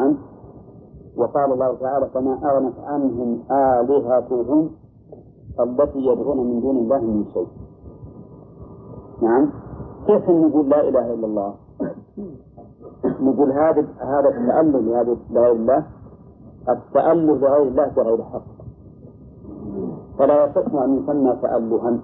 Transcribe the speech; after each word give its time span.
نعم 0.00 0.16
وقال 1.16 1.52
الله 1.52 1.74
تعالى 1.74 2.06
فما 2.14 2.38
أغنت 2.50 2.78
عنهم 2.78 3.42
آلهتهم 3.50 4.70
التي 5.60 5.98
يدعون 5.98 6.38
من 6.46 6.60
دون 6.60 6.76
الله 6.76 7.00
من 7.00 7.24
شيء. 7.34 7.48
نعم. 9.22 9.50
كيف 10.06 10.30
نقول 10.30 10.68
لا 10.68 10.88
إله 10.88 11.14
إلا 11.14 11.26
الله؟ 11.26 11.54
نقول 13.20 13.52
هذا 13.52 13.86
هذا 13.98 14.28
التأله 14.28 14.80
لهذه 14.80 15.16
لغير 15.30 15.52
الله. 15.52 15.86
التأله 16.68 17.36
لغير 17.36 17.62
الله 17.62 17.86
بغير 17.86 18.22
حق 18.24 18.42
فلا 20.18 20.44
يصح 20.44 20.74
أن 20.74 20.96
يسمى 20.98 21.36
تألها. 21.42 21.98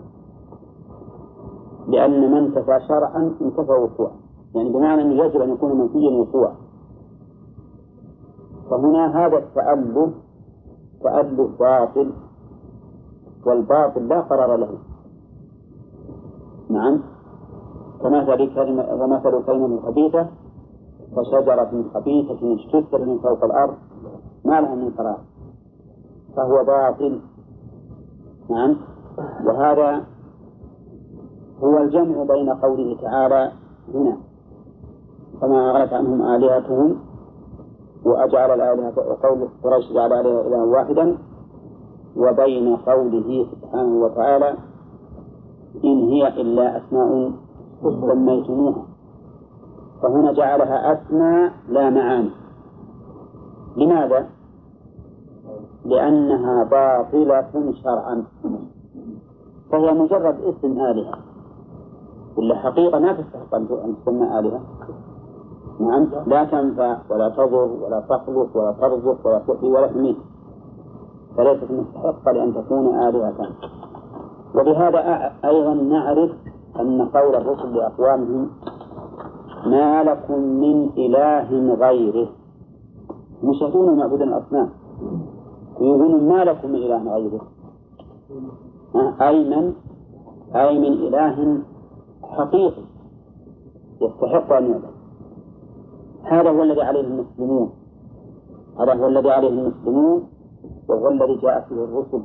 لأن 1.89 2.31
من 2.31 2.37
انتفى 2.37 2.81
شرعا 2.89 3.35
انتفى 3.41 3.73
وقوعا 3.73 4.17
يعني 4.55 4.69
بمعنى 4.69 5.03
أنه 5.03 5.25
يجب 5.25 5.41
أن 5.41 5.51
يكون 5.51 5.79
منفيا 5.79 6.11
وقوعا 6.11 6.66
فهنا 8.71 9.27
هذا 9.27 9.39
التأله 9.39 10.13
تأله 11.03 11.51
باطل 11.61 12.13
والباطل 13.47 14.09
لا 14.09 14.21
قرار 14.21 14.57
له. 14.57 14.73
نعم. 16.71 17.01
كمثل 18.03 18.55
كلمة 18.55 18.85
ومثل 18.93 19.45
كلمة 19.47 19.81
خبيثة 19.81 20.27
كشجرة 21.17 21.85
خبيثة 21.95 22.41
اجتثت 22.55 22.95
من 22.95 23.19
فوق 23.19 23.45
الأرض 23.45 23.75
ما 24.45 24.61
لها 24.61 24.75
من 24.75 24.91
قرار. 24.91 25.19
فهو 26.37 26.65
باطل. 26.65 27.21
نعم. 28.51 28.77
وهذا 29.45 30.05
هو 31.63 31.79
الجمع 31.79 32.23
بين 32.25 32.51
قوله 32.51 32.97
تعالى 33.03 33.53
هنا 33.95 34.17
فما 35.41 35.71
أغنت 35.71 35.93
عنهم 35.93 36.23
آلهتهم؟ 36.23 36.97
وأجعل 38.07 38.51
الآلهة 38.51 38.95
وقول 38.97 39.49
قريش 39.65 39.93
جعل 39.93 40.13
عليها 40.13 40.41
إلها 40.41 40.65
واحدا 40.65 41.19
وبين 42.17 42.77
قوله 42.77 43.47
سبحانه 43.53 44.05
وتعالى 44.05 44.55
إن 45.85 45.99
هي 46.09 46.29
إلا 46.29 46.77
أسماء 46.77 47.33
سميتموها. 47.83 48.83
فهنا 50.03 50.33
جعلها 50.33 50.93
أسماء 50.93 51.53
لا 51.69 51.91
معاني. 51.91 52.31
لماذا؟ 53.77 54.27
لأنها 55.85 56.65
باطلة 56.65 57.73
شرعا. 57.83 58.25
فهي 59.71 59.93
مجرد 59.93 60.37
اسم 60.41 60.81
آلهة. 60.81 61.19
ولا 62.37 62.55
حقيقة 62.55 62.99
ما 62.99 63.13
تستحق 63.13 63.55
أن 63.55 63.97
تسمى 64.03 64.39
آلهة. 64.39 64.61
نعم. 65.81 66.09
لا 66.27 66.45
تنفع 66.45 66.97
ولا 67.11 67.29
تضر 67.29 67.69
ولا 67.83 68.01
تخلق 68.01 68.57
ولا 68.57 68.73
ترزق 68.73 69.27
ولا 69.27 69.39
تحيي 69.39 69.69
ولا 69.73 69.87
تميت. 69.87 70.17
فليست 71.37 71.71
مستحقة 71.71 72.33
لأن 72.33 72.55
تكون 72.55 72.95
آلهة. 72.95 73.35
وبهذا 74.55 75.33
أيضا 75.45 75.75
نعرف 75.75 76.31
أن 76.81 77.09
قول 77.09 77.35
الرسل 77.35 77.77
لأقوامهم 77.77 78.51
ما 79.67 80.03
لكم 80.05 80.41
من 80.41 80.91
إله 80.99 81.75
غيره. 81.75 82.29
مشهدون 83.43 83.99
معبود 83.99 84.23
الأصنام. 84.23 84.71
ويقولون 85.81 86.29
ما 86.29 86.45
لكم 86.45 86.69
من 86.69 86.75
إله 86.75 87.15
غيره. 87.15 87.41
أي 89.21 89.57
من؟ 89.57 89.73
أي 90.55 90.79
من 90.79 90.93
إله 90.93 91.59
حقيقي. 92.23 92.83
يستحق 94.01 94.53
أن 94.53 94.71
يعبد. 94.71 94.96
هذا 96.27 96.51
هو 96.51 96.63
الذي 96.63 96.83
عليه 96.83 97.01
المسلمون. 97.01 97.71
هذا 98.81 98.95
هو 98.95 99.07
الذي 99.07 99.31
عليه 99.31 99.49
المسلمون 99.49 100.29
وهو 100.89 101.09
الذي 101.09 101.35
جاء 101.37 101.67
فيه 101.69 101.85
الرسل. 101.85 102.23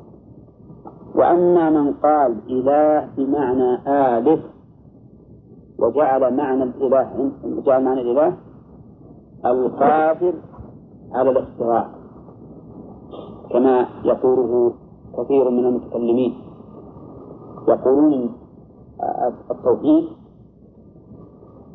وأما 1.15 1.69
من 1.69 1.93
قال 1.93 2.37
إله 2.49 3.09
بمعنى 3.17 3.69
آلف 3.87 4.39
وجعل 5.79 6.37
معنى 6.37 6.63
الإله 6.63 7.31
جعل 7.65 7.83
معنى 7.83 8.01
الإله 8.01 8.37
القادر 9.45 10.33
على 11.11 11.29
الاختراع 11.29 11.89
كما 13.51 13.85
يقوله 14.03 14.73
كثير 15.17 15.49
من 15.49 15.65
المتكلمين. 15.65 16.33
يقولون 17.67 18.29
التوحيد 19.51 20.07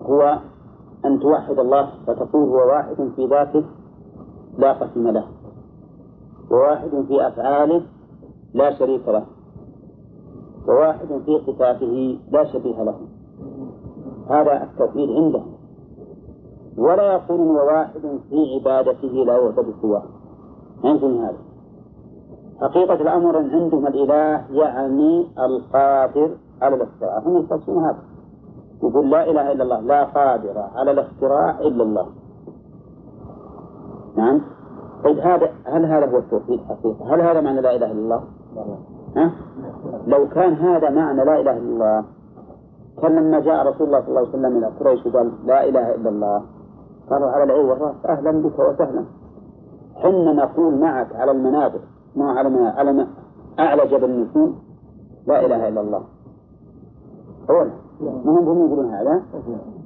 هو 0.02 0.38
أن 1.06 1.20
توحد 1.20 1.58
الله 1.58 1.90
فتقول 2.06 2.48
هو 2.48 2.68
واحد 2.68 2.96
في 3.16 3.26
ذاته 3.26 3.64
لا 4.58 4.72
قسم 4.72 5.08
له 5.08 5.24
وواحد 6.50 7.04
في 7.08 7.26
أفعاله 7.28 7.82
لا 8.54 8.78
شريك 8.78 9.08
له 9.08 9.24
وواحد 10.68 11.06
في 11.26 11.40
صفاته 11.46 12.18
لا 12.30 12.44
شبيه 12.44 12.82
له. 12.82 12.94
هذا 14.30 14.62
التوحيد 14.62 15.10
عنده. 15.10 15.42
ولا 16.78 17.12
يقولون 17.12 17.56
وواحد 17.56 18.00
في 18.30 18.54
عبادته 18.54 19.08
لا 19.08 19.36
يعبد 19.36 19.74
سواه. 19.82 20.02
عندهم 20.84 21.18
هذا؟ 21.18 21.38
حقيقة 22.60 22.94
الأمر 22.94 23.36
عندهم 23.36 23.86
الإله 23.86 24.44
يعني 24.50 25.26
القادر 25.38 26.30
على 26.62 26.74
الاختراع 26.74 27.18
هم 27.18 27.36
يستشفون 27.36 27.84
هذا. 27.84 28.02
يقول 28.82 29.10
لا 29.10 29.30
إله 29.30 29.52
إلا 29.52 29.62
الله 29.64 29.80
لا 29.80 30.04
قادر 30.04 30.58
على 30.74 30.90
الاختراع 30.90 31.60
إلا 31.60 31.82
الله 31.82 32.06
نعم 34.16 34.40
طيب 35.04 35.18
هذا 35.18 35.48
هل 35.64 35.84
هذا 35.84 36.06
هو 36.10 36.18
التوحيد 36.18 36.60
حقيقة؟ 36.68 37.14
هل 37.14 37.20
هذا 37.20 37.40
معنى 37.40 37.60
لا 37.60 37.76
إله 37.76 37.92
إلا 37.92 38.00
الله؟ 38.00 38.22
ها؟ 39.16 39.32
لو 40.06 40.28
كان 40.28 40.52
هذا 40.52 40.90
معنى 40.90 41.24
لا 41.24 41.40
إله 41.40 41.56
إلا 41.56 41.58
الله 41.58 42.04
كان 43.02 43.16
لما 43.16 43.40
جاء 43.40 43.66
رسول 43.68 43.86
الله 43.86 44.00
صلى 44.00 44.08
الله 44.08 44.20
عليه 44.20 44.28
وسلم 44.28 44.56
إلى 44.56 44.66
قريش 44.66 45.06
وقال 45.06 45.32
لا 45.46 45.68
إله 45.68 45.94
إلا 45.94 46.08
الله 46.10 46.42
قالوا 47.10 47.30
على 47.30 47.44
العين 47.44 47.64
والرأس 47.66 47.94
أهلا 48.06 48.30
بك 48.30 48.58
وسهلا 48.58 49.04
حنا 49.96 50.32
نقول 50.32 50.78
معك 50.80 51.16
على 51.16 51.30
المنابر 51.30 51.80
ما 52.16 52.32
على 52.32 52.48
ما 52.50 52.70
على 52.70 52.92
ما 52.92 53.06
أعلى 53.58 53.86
جبل 53.86 54.20
نكون 54.20 54.58
لا 55.26 55.46
إله 55.46 55.68
إلا 55.68 55.80
الله 55.80 56.02
أولا 57.50 57.70
ما 58.00 58.32
هم 58.32 58.66
يقولون 58.66 58.94
هذا؟ 58.94 59.22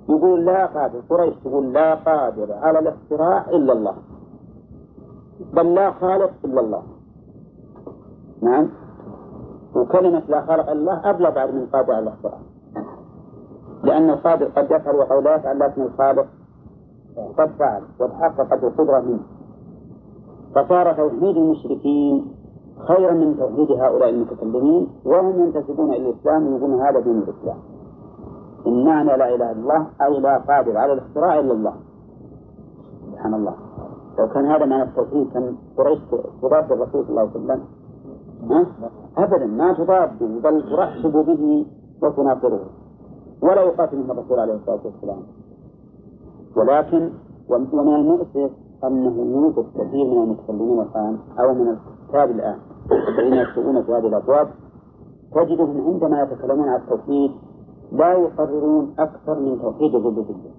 يقول 0.09 0.45
لا 0.45 0.67
قادر. 0.67 1.01
قريش 1.11 1.35
تقول 1.45 1.73
لا 1.73 1.95
قادر 1.95 2.53
على 2.53 2.79
الاختراع 2.79 3.51
إلا 3.51 3.73
الله. 3.73 3.95
بل 5.55 5.75
لا 5.75 5.91
خالق 5.91 6.31
إلا 6.45 6.61
الله. 6.61 6.83
نعم. 8.43 8.69
وكلمة 9.77 10.23
لا 10.29 10.41
خالق 10.41 10.71
إلا 10.71 10.73
الله 10.73 11.11
أبلغ 11.11 11.31
بعد 11.31 11.55
من 11.55 11.67
قادر 11.67 11.93
على 11.93 12.03
الاختراع 12.03 12.39
لأن 13.85 14.11
القادر 14.11 14.47
قد 14.47 14.71
يفعل 14.71 14.97
وقد 14.97 15.25
لا 15.25 15.35
يفعل 15.35 15.59
لكن 15.59 15.83
الخالق 15.83 16.27
قد 17.39 17.51
فعل 17.59 17.83
وتحققت 18.01 18.65
القدرة 18.65 19.01
منه. 19.01 19.23
فصار 20.55 20.93
توحيد 20.93 21.37
المشركين 21.37 22.33
خيرا 22.89 23.13
من 23.13 23.37
توحيد 23.39 23.71
هؤلاء 23.71 24.09
المتكلمين 24.11 24.89
وهم 25.05 25.41
ينتسبون 25.41 25.93
إلى 25.93 26.11
الإسلام 26.11 26.47
ويقولون 26.47 26.81
هذا 26.81 27.01
دين 27.01 27.19
الإسلام. 27.19 27.59
إن 28.67 28.85
معنى 28.85 29.17
لا 29.17 29.35
إله 29.35 29.51
إلا 29.51 29.53
الله 29.53 29.87
أي 30.03 30.21
لا 30.21 30.39
قادر 30.39 30.77
على 30.77 30.93
الاختراع 30.93 31.39
إلا 31.39 31.53
الله. 31.53 31.75
سبحان 33.13 33.35
الله. 33.35 33.55
لو 34.19 34.29
كان 34.29 34.47
هذا 34.47 34.67
معنى 34.67 34.83
التوحيد 34.83 35.31
كان 35.33 35.57
قريش 35.79 35.99
تضاد 36.43 36.73
الرسول 36.73 37.05
صلى 37.05 37.11
الله 37.11 37.21
عليه 37.21 37.31
وسلم؟ 37.31 37.61
أبدا 39.19 39.47
ما 39.47 39.73
تضاد 39.73 40.19
بل 40.43 40.63
ترحب 40.63 41.13
به 41.13 41.67
وتناصره 42.03 42.61
ولا 43.43 43.63
يقاتلهم 43.63 44.11
الرسول 44.11 44.39
عليه 44.39 44.55
الصلاة 44.55 44.81
والسلام. 44.85 45.23
ولكن 46.57 47.11
ومن 47.49 47.95
المؤسف 47.95 48.51
أنه 48.85 49.17
يوجد 49.17 49.67
كثير 49.75 50.05
من 50.05 50.23
المتكلمين 50.23 50.81
الآن 50.81 51.19
أو 51.41 51.55
من 51.55 51.69
الكتاب 51.69 52.31
الآن 52.31 52.57
الذين 53.09 53.35
يكتبون 53.35 53.83
في 53.83 53.93
هذه 53.93 54.07
الأبواب 54.07 54.49
تجدهم 55.35 55.87
عندما 55.87 56.23
يتكلمون 56.23 56.69
عن 56.69 56.81
التوحيد 56.81 57.31
لا 57.93 58.13
يقررون 58.13 58.95
أكثر 58.99 59.41
من 59.41 59.61
توحيد 59.63 59.95
الربوبية 59.95 60.51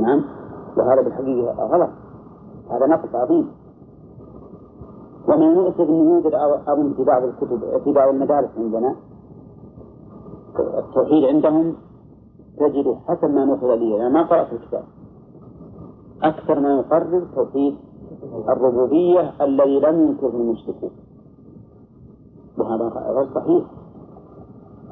نعم؟ 0.00 0.24
وهذا 0.76 1.02
بالحقيقة 1.02 1.52
غلط. 1.52 1.90
هذا 2.70 2.86
نقص 2.86 3.14
عظيم. 3.14 3.50
ومن 5.28 5.42
المؤسف 5.42 5.80
أنه 5.80 6.14
يوجد 6.14 6.34
أظن 6.68 6.94
في 6.94 7.04
بعض 7.04 7.22
الكتب 7.22 7.80
في 7.84 7.92
بعض 7.92 8.08
المدارس 8.08 8.48
عندنا 8.58 8.96
التوحيد 10.58 11.24
عندهم 11.24 11.74
تجد 12.58 12.98
حسب 13.08 13.30
ما 13.30 13.44
نقل 13.44 13.78
لي 13.78 13.96
أنا 13.96 14.08
ما 14.08 14.22
قرأت 14.22 14.52
الكتاب. 14.52 14.84
أكثر 16.22 16.60
ما 16.60 16.76
يقرر 16.76 17.26
توحيد 17.34 17.76
الربوبية 18.48 19.32
الذي 19.40 19.80
لم 19.80 20.00
ينكره 20.08 20.36
المشركون 20.36 20.90
وهذا 22.58 22.84
غير 22.84 23.34
صحيح. 23.34 23.77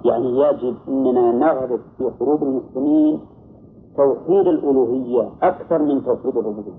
يعني 0.08 0.41
يجب 0.41 0.76
أننا 0.88 1.32
نغرب 1.32 1.81
في 1.99 2.05
قلوب 2.20 2.43
المسلمين 2.43 3.20
توحيد 3.97 4.47
الألوهية 4.47 5.31
أكثر 5.43 5.82
من 5.82 6.05
توحيد 6.05 6.37
الربوبية. 6.37 6.73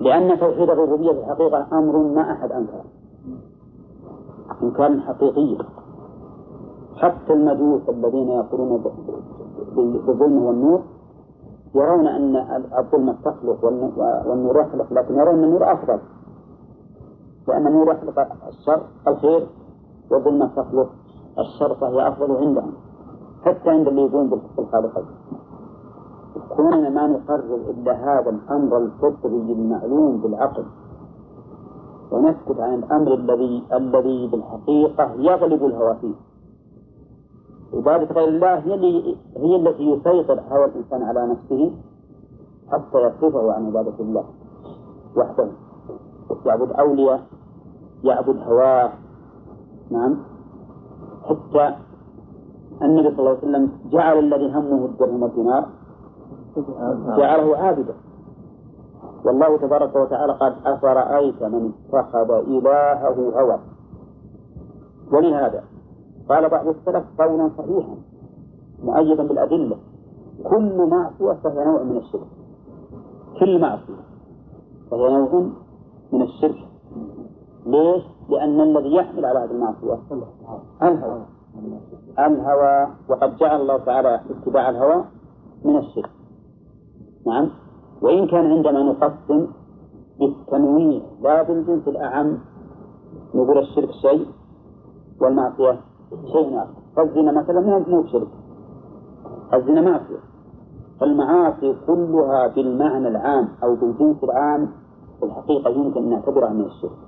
لأن 0.00 0.38
توحيد 0.38 0.70
الربوبية 0.70 1.12
في 1.12 1.18
الحقيقة 1.18 1.78
أمر 1.78 1.98
ما 1.98 2.32
أحد 2.32 2.52
أنكره. 2.52 2.84
إنكارا 4.62 5.00
حقيقيا. 5.00 5.64
حتى 6.96 7.32
المجوس 7.32 7.88
الذين 7.88 8.28
يقولون 8.28 8.82
بالظلم 10.06 10.42
والنور 10.42 10.82
يرون 11.74 12.06
أن 12.06 12.36
الظلم 12.78 13.12
تخلق 13.24 13.64
والنور 14.26 14.60
يخلق 14.60 14.92
لكن 14.92 15.14
يرون 15.14 15.34
أن 15.34 15.44
النور 15.44 15.72
أفضل. 15.72 15.98
لأن 17.48 17.66
النور 17.66 17.90
يخلق 17.92 18.18
الشر 18.48 18.82
الخير 19.08 19.46
والظلمة 20.10 20.46
تخلق 20.56 20.88
الشر 21.38 21.74
فهي 21.74 22.08
أفضل 22.08 22.36
عندهم. 22.36 22.72
حتى 23.44 23.70
عند 23.70 23.88
اللي 23.88 24.02
يقولون 24.02 24.40
بالخالقين 24.56 25.04
كوننا 26.56 26.90
ما 26.90 27.06
نقرر 27.06 27.70
إلا 27.70 27.92
هذا 27.92 28.30
الأمر 28.30 28.76
الفطري 28.78 29.52
المعلوم 29.52 30.20
بالعقل 30.20 30.64
ونسكت 32.12 32.60
عن 32.60 32.74
الأمر 32.74 33.14
الذي 33.14 33.64
الذي 33.72 34.26
بالحقيقة 34.26 35.12
يغلب 35.18 35.64
الهوى 35.64 35.96
فيه 36.00 36.14
عبادة 37.74 38.14
غير 38.14 38.28
الله 38.28 38.54
هي 38.58 38.74
اللي 38.74 39.16
هي 39.36 39.56
التي 39.56 39.82
يسيطر 39.82 40.40
هوى 40.50 40.64
الإنسان 40.64 41.02
على 41.02 41.26
نفسه 41.26 41.72
حتى 42.72 42.98
يصرفه 42.98 43.52
عن 43.52 43.66
عبادة 43.66 43.94
الله 44.00 44.24
وحده. 45.16 45.48
يعبد 46.46 46.72
أولياء 46.72 47.20
يعبد 48.04 48.36
هواه. 48.36 48.92
نعم. 49.90 50.16
حتى 51.28 51.74
النبي 52.82 53.10
صلى 53.10 53.18
الله 53.18 53.30
عليه 53.30 53.38
وسلم 53.38 53.70
جعل 53.90 54.18
الذي 54.18 54.46
همه 54.54 54.84
الدرهم 54.84 55.22
والدينار 55.22 55.68
جعله 57.18 57.56
عابدا 57.56 57.94
والله 59.24 59.56
تبارك 59.58 59.96
وتعالى 59.96 60.32
قال 60.32 60.54
أفرأيت 60.66 61.42
من 61.42 61.72
اتخذ 61.92 62.30
إلهه 62.30 63.40
هوى؟ 63.40 63.58
ولهذا 65.12 65.64
قال 66.28 66.48
بعض 66.48 66.66
السلف 66.68 67.04
قولا 67.18 67.50
صحيحا 67.58 67.96
مؤيدا 68.82 69.26
بالأدلة 69.26 69.76
كل 70.50 70.86
معصية 70.90 71.32
فهي 71.42 71.64
نوع 71.64 71.82
من 71.82 71.96
الشرك. 71.96 72.26
كل 73.40 73.60
معصية 73.60 74.02
فهي 74.90 75.12
نوع 75.12 75.42
من 76.12 76.22
الشرك. 76.22 76.68
ليش؟ 77.66 78.02
لأن 78.28 78.60
الذي 78.60 78.94
يحمل 78.94 79.24
على 79.24 79.38
هذه 79.38 79.50
المعصية 79.50 79.98
الهوى 80.82 81.24
الهوى 82.18 82.86
وقد 83.08 83.36
جعل 83.36 83.60
الله 83.60 83.78
تعالى 83.78 84.20
اتباع 84.30 84.68
الهوى 84.68 85.04
من 85.64 85.76
الشرك. 85.76 86.10
نعم. 87.26 87.50
وإن 88.02 88.26
كان 88.26 88.50
عندما 88.52 88.82
نقسم 88.82 89.46
بالتنويع 90.20 91.02
لا 91.22 91.42
بالجنس 91.42 91.88
الأعم 91.88 92.38
نقول 93.34 93.58
الشرك 93.58 93.90
شيء 93.90 94.26
والمعصية 95.20 95.80
شيء 96.32 96.58
آخر. 96.58 96.74
فالزنا 96.96 97.32
مثلا 97.32 97.84
مو 97.88 98.02
بشرك. 98.02 98.28
الزنا 99.54 99.80
معصية. 99.80 100.20
فالمعاصي 101.00 101.76
كلها 101.86 102.46
بالمعنى 102.46 103.08
العام 103.08 103.48
أو 103.62 103.74
بالجنس 103.74 104.24
العام 104.24 104.68
في 105.20 105.26
الحقيقة 105.26 105.70
يمكن 105.70 106.02
أن 106.02 106.10
نعتبرها 106.10 106.50
من 106.50 106.64
الشرك. 106.64 107.07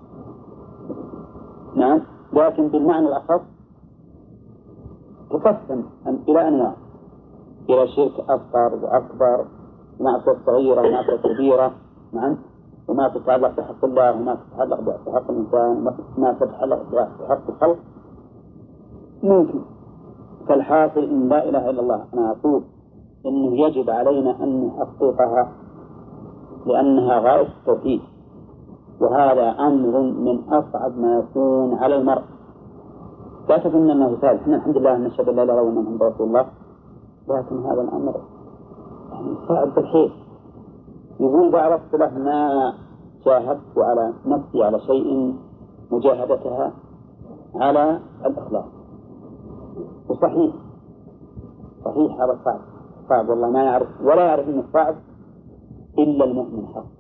نعم. 1.77 2.01
لكن 2.33 2.69
بالمعنى 2.69 3.09
الأخص 3.09 3.43
تقسم 5.31 5.85
إلى 6.29 6.49
أنواع 6.49 6.75
إلى 7.71 7.89
شرك 7.89 8.21
أصغر 8.21 8.85
وأكبر 8.85 9.47
ومعصية 10.01 10.37
صغيرة 10.47 10.81
ومعصية 10.81 11.35
كبيرة. 11.35 11.73
نعم. 12.13 12.37
وما 12.89 13.09
تتعلق 13.09 13.57
بحق 13.57 13.85
الله 13.85 14.13
وما 14.13 14.35
تتعلق 14.35 14.81
بحق 14.81 15.31
الإنسان 15.31 15.95
وما 16.19 16.33
تتعلق 16.33 16.83
بحق 16.93 17.51
الخلق. 17.51 17.79
ممكن. 19.23 19.61
فالحاصل 20.49 21.01
إن 21.01 21.29
لا 21.29 21.49
إله 21.49 21.71
إلا 21.71 21.81
الله. 21.81 22.05
أنا 22.15 22.31
أقول 22.31 22.63
إنه 23.27 23.67
يجب 23.67 23.91
علينا 23.91 24.45
أن 24.45 24.67
نحققها 24.67 25.53
لأنها 26.67 27.19
غاية 27.19 27.47
التوحيد. 27.47 28.01
وهذا 29.01 29.51
أمر 29.51 30.01
من 30.01 30.53
أصعب 30.53 30.99
ما 30.99 31.19
يكون 31.19 31.75
على 31.75 31.97
المرء. 31.97 32.23
لا 33.49 33.59
تظن 33.59 33.91
أنه 33.91 34.21
سهل 34.21 34.37
إحنا 34.37 34.57
الحمد 34.57 34.77
لله 34.77 34.97
نشهد 34.97 35.29
أن 35.29 35.37
لا 35.37 35.43
إله 35.43 35.53
إلا 35.53 35.63
الله 35.63 35.81
محمد 35.81 36.03
رسول 36.03 36.27
الله. 36.29 36.47
لكن 37.29 37.67
هذا 37.67 37.81
الأمر 37.81 38.21
يعني 39.13 39.35
صعب 39.49 39.75
بالحيل 39.75 40.13
يقول 41.21 41.53
بعض 41.53 41.73
السلف 41.73 42.13
ما 42.13 42.73
جاهدت 43.27 43.79
على 43.79 44.13
نفسي 44.27 44.65
على 44.65 44.81
شيء 44.81 45.35
مجاهدتها 45.91 46.73
على 47.55 48.01
الإخلاص. 48.27 48.65
وصحيح. 50.09 50.55
صحيح 51.85 52.21
هذا 52.21 52.39
صعب 52.45 52.61
صعب 53.09 53.29
والله 53.29 53.51
ما 53.51 53.63
يعرف 53.63 53.89
ولا 54.03 54.25
يعرف 54.25 54.49
إنه 54.49 54.65
صعب 54.73 54.95
إلا 55.99 56.25
المؤمن 56.25 56.67
حقا. 56.67 57.00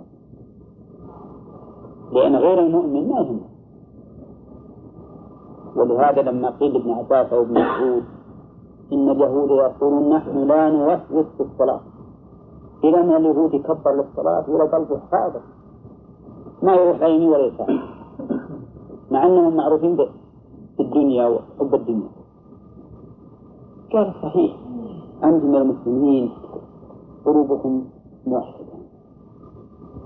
لأن 2.12 2.37
غير 2.37 2.59
المؤمن 2.59 3.09
ما 3.09 3.21
يهمه 3.21 3.51
ولهذا 5.77 6.23
لما 6.23 6.51
قيل 6.51 6.73
لابن 6.73 6.91
عباس 6.91 7.33
أو 7.33 7.43
ابن 7.43 7.53
مسعود 7.53 8.05
إن 8.93 9.11
اليهود 9.11 9.51
يقولون 9.51 10.09
نحن 10.17 10.39
لا 10.49 10.71
نوسوس 10.71 11.27
في 11.37 11.43
الصلاة. 11.43 11.81
إذا 12.85 13.03
ما 13.03 13.17
اليهود 13.17 13.55
يكبر 13.55 13.93
للصلاة 13.93 14.51
ولا 14.51 14.65
قلبه 14.65 14.99
حاضر 15.12 15.41
ما 16.62 16.75
يروح 16.75 17.03
يمين 17.03 17.29
ولا 17.29 17.47
يسار 17.47 17.81
مع 19.11 19.27
إنهم 19.27 19.57
معروفين 19.57 19.99
بالدنيا 20.79 21.27
وحب 21.27 21.75
الدنيا 21.75 22.09
قال 23.93 24.15
صحيح. 24.23 24.57
أنتم 25.25 25.55
المسلمين 25.57 26.31
قلوبكم 27.25 27.85
موحدة. 28.27 28.75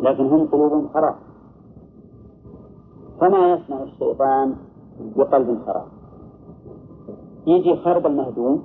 لكن 0.00 0.26
هم 0.26 0.46
قلوبهم 0.46 0.88
خراب. 0.88 1.14
فما 3.20 3.52
يصنع 3.52 3.82
الشيطان 3.82 4.56
بقلب 5.16 5.58
خراب. 5.66 5.86
يجي 7.46 7.76
خرب 7.76 8.06
المهدوم؟ 8.06 8.64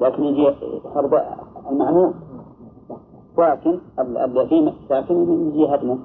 لكن 0.00 0.22
يجي 0.24 0.54
خرب 0.94 1.14
المعمول 1.70 2.12
ساكن 3.36 3.78
الذي 3.98 4.74
ساكن 4.88 5.48
يجي 5.48 5.74
هدمه 5.74 5.98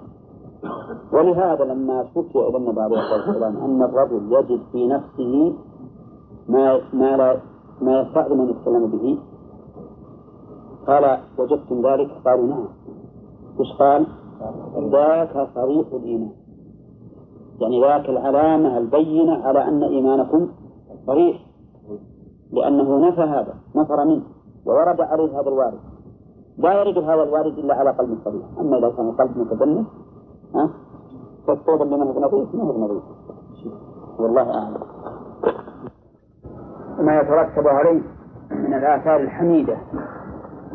ولهذا 1.13 1.63
لما 1.63 2.05
شكي 2.15 2.39
عليه 2.39 2.99
الصلاة 2.99 3.27
والسلام 3.27 3.57
أن 3.57 3.83
الرجل 3.83 4.33
يجد 4.33 4.61
في 4.71 4.87
نفسه 4.87 5.53
ما 6.49 6.81
ما 6.93 7.17
لا 7.17 7.37
ما 7.81 8.01
يستعظم 8.01 8.41
أن 8.41 8.49
يتكلم 8.49 8.87
به 8.87 9.17
قال 10.87 11.19
وجدتم 11.37 11.87
ذلك؟ 11.87 12.09
قالوا 12.25 12.47
نعم. 12.47 12.67
وش 13.59 13.71
قال؟ 13.79 14.07
ذاك 14.91 15.47
صريح 15.55 15.87
الإيمان 15.93 16.42
يعني 17.61 17.81
ذاك 17.81 18.09
العلامة 18.09 18.77
البينة 18.77 19.45
على 19.45 19.67
أن 19.67 19.83
إيمانكم 19.83 20.49
صريح 21.07 21.45
لأنه 22.51 23.07
نفى 23.07 23.21
هذا 23.21 23.55
نفر 23.75 24.05
منه 24.05 24.23
وورد 24.65 25.01
عليه 25.01 25.39
هذا 25.39 25.47
الوارد. 25.49 25.79
لا 26.57 26.73
يرد 26.73 26.97
هذا 26.97 27.23
الوارد 27.23 27.57
إلا 27.57 27.75
على 27.75 27.89
قلب 27.91 28.17
صريح 28.25 28.45
أما 28.59 28.77
إذا 28.77 28.89
كان 28.89 29.11
قلب 29.11 29.37
متدنس 29.37 29.87
ها؟ 30.55 30.69
فالصوت 31.47 31.81
اللي 31.81 31.97
ما 31.97 32.03
هو 32.03 32.19
نظيف 32.19 32.55
ما 32.55 32.63
هو 32.63 32.77
نظيف؟ 32.77 33.03
والله 34.19 34.41
أعلم. 34.41 34.83
ما 36.99 37.19
يترتب 37.19 37.67
عليه 37.67 38.01
من 38.51 38.73
الآثار 38.73 39.19
الحميدة 39.19 39.77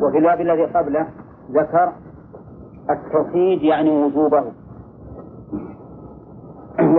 وفي 0.01 0.17
الباب 0.17 0.41
الذي 0.41 0.65
قبله 0.65 1.07
ذكر 1.51 1.93
التوحيد 2.89 3.61
يعني 3.63 4.03
وجوبه. 4.03 4.43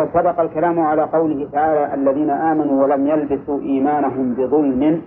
وسبق 0.01 0.41
الكلام 0.41 0.81
على 0.81 1.03
قوله 1.03 1.49
تعالى 1.53 1.95
الذين 1.95 2.31
آمنوا 2.31 2.83
ولم 2.83 3.07
يلبسوا 3.07 3.59
إيمانهم 3.61 4.35
بظلم 4.35 5.03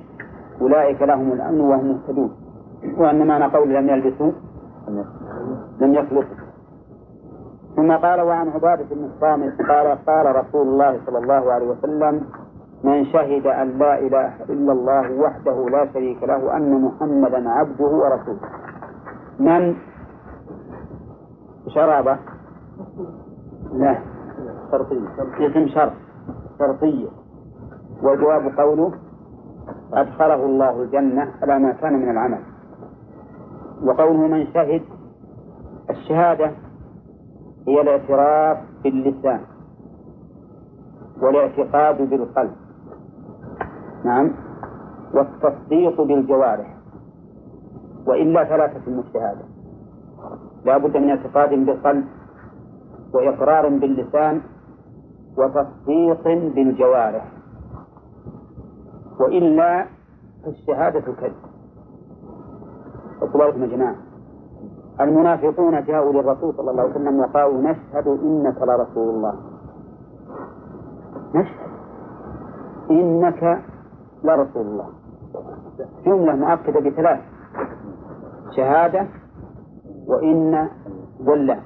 أولئك 0.62 1.02
لهم 1.02 1.32
الأمن 1.32 1.62
وهم 1.62 1.88
مهتدون. 1.88 2.32
وأن 2.98 3.28
معنى 3.28 3.46
قول 3.46 3.74
لم 3.74 3.90
يلبسوا 3.90 4.32
لم 5.82 5.94
يخلصوا. 5.94 6.44
ثم 7.76 7.92
قال 7.92 8.22
وعن 8.22 8.50
عبادة 8.50 8.86
بن 8.92 9.04
الصامت 9.06 9.62
قال 9.62 10.06
قال 10.06 10.36
رسول 10.36 10.68
الله 10.68 11.00
صلى 11.06 11.18
الله 11.18 11.52
عليه 11.54 11.68
وسلم 11.68 12.22
من 12.84 13.06
شهد 13.06 13.48
أن 13.48 13.68
لا 13.80 14.00
إله 14.00 14.32
إلا 14.50 14.72
الله 14.72 15.20
وحده 15.20 15.70
لا 15.70 15.88
شريك 15.94 16.24
له 16.24 16.58
أن 16.58 16.82
محمدا 16.82 17.50
عبده 17.50 17.86
ورسوله. 17.86 18.40
من؟ 19.40 19.76
شرابة؟ 21.68 22.18
لا. 23.74 24.12
شرطية. 24.74 25.08
اسم 25.48 25.68
شرط؟ 25.68 25.94
شرطية. 26.60 27.10
والجواب 28.03 28.60
قوله 28.60 28.94
أدخله 29.94 30.46
الله 30.46 30.84
الجنة 30.84 31.32
على 31.42 31.60
ما 31.60 31.72
كان 31.72 31.94
من 31.94 32.10
العمل. 32.10 32.39
وقوله 33.84 34.27
من 34.27 34.48
شهد 34.53 34.82
الشهادة 35.89 36.51
هي 37.68 37.82
الاعتراف 37.82 38.58
باللسان 38.84 39.42
والاعتقاد 41.22 42.10
بالقلب. 42.10 42.56
نعم. 44.06 44.32
والتصديق 45.13 46.01
بالجوارح. 46.01 46.77
وإلا 48.08 48.44
فلا 48.44 48.68
تتم 48.68 49.00
الشهادة 49.00 49.46
لا 50.65 50.77
بد 50.77 50.98
من 50.98 51.10
اعتقاد 51.10 51.50
بالقلب 51.50 52.06
وإقرار 53.13 53.70
باللسان 53.70 54.42
وتصديق 55.38 56.24
بالجوارح. 56.56 57.32
وإلا 59.20 59.86
فالشهادة 60.46 61.00
كذب 61.02 61.36
اطلعوا 63.22 63.54
يا 63.54 63.68
جماعة 63.68 63.96
المنافقون 65.02 65.84
جاءوا 65.84 66.13
للرسول 66.13 66.54
صلى 66.54 66.72
الله 66.72 66.82
عليه 66.82 66.92
وسلم 66.92 67.20
وقالوا 67.20 67.62
نشهد 67.62 68.08
إنك 68.08 68.62
لرسول 68.62 69.10
الله. 69.16 69.34
نشهد 71.36 71.70
إنك 72.92 73.62
لرسول 74.24 74.66
الله. 74.66 74.88
جملة 76.06 76.36
مؤكدة 76.36 76.80
بثلاث 76.90 77.20
شهادة 78.56 79.08
وإن 80.08 80.70
ولا 81.25 81.60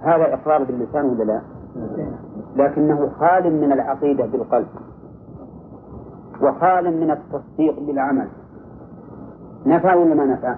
هذا 0.00 0.34
إقرار 0.34 0.64
باللسان 0.64 1.04
ولا 1.04 1.24
لا؟ 1.24 1.59
لكنه 2.56 3.10
خال 3.18 3.60
من 3.60 3.72
العقيدة 3.72 4.26
بالقلب 4.26 4.68
وخال 6.42 7.00
من 7.00 7.10
التصديق 7.10 7.80
بالعمل 7.80 8.28
نفع 9.66 9.94
ولا 9.94 10.14
ما 10.14 10.24
نفع؟ 10.24 10.56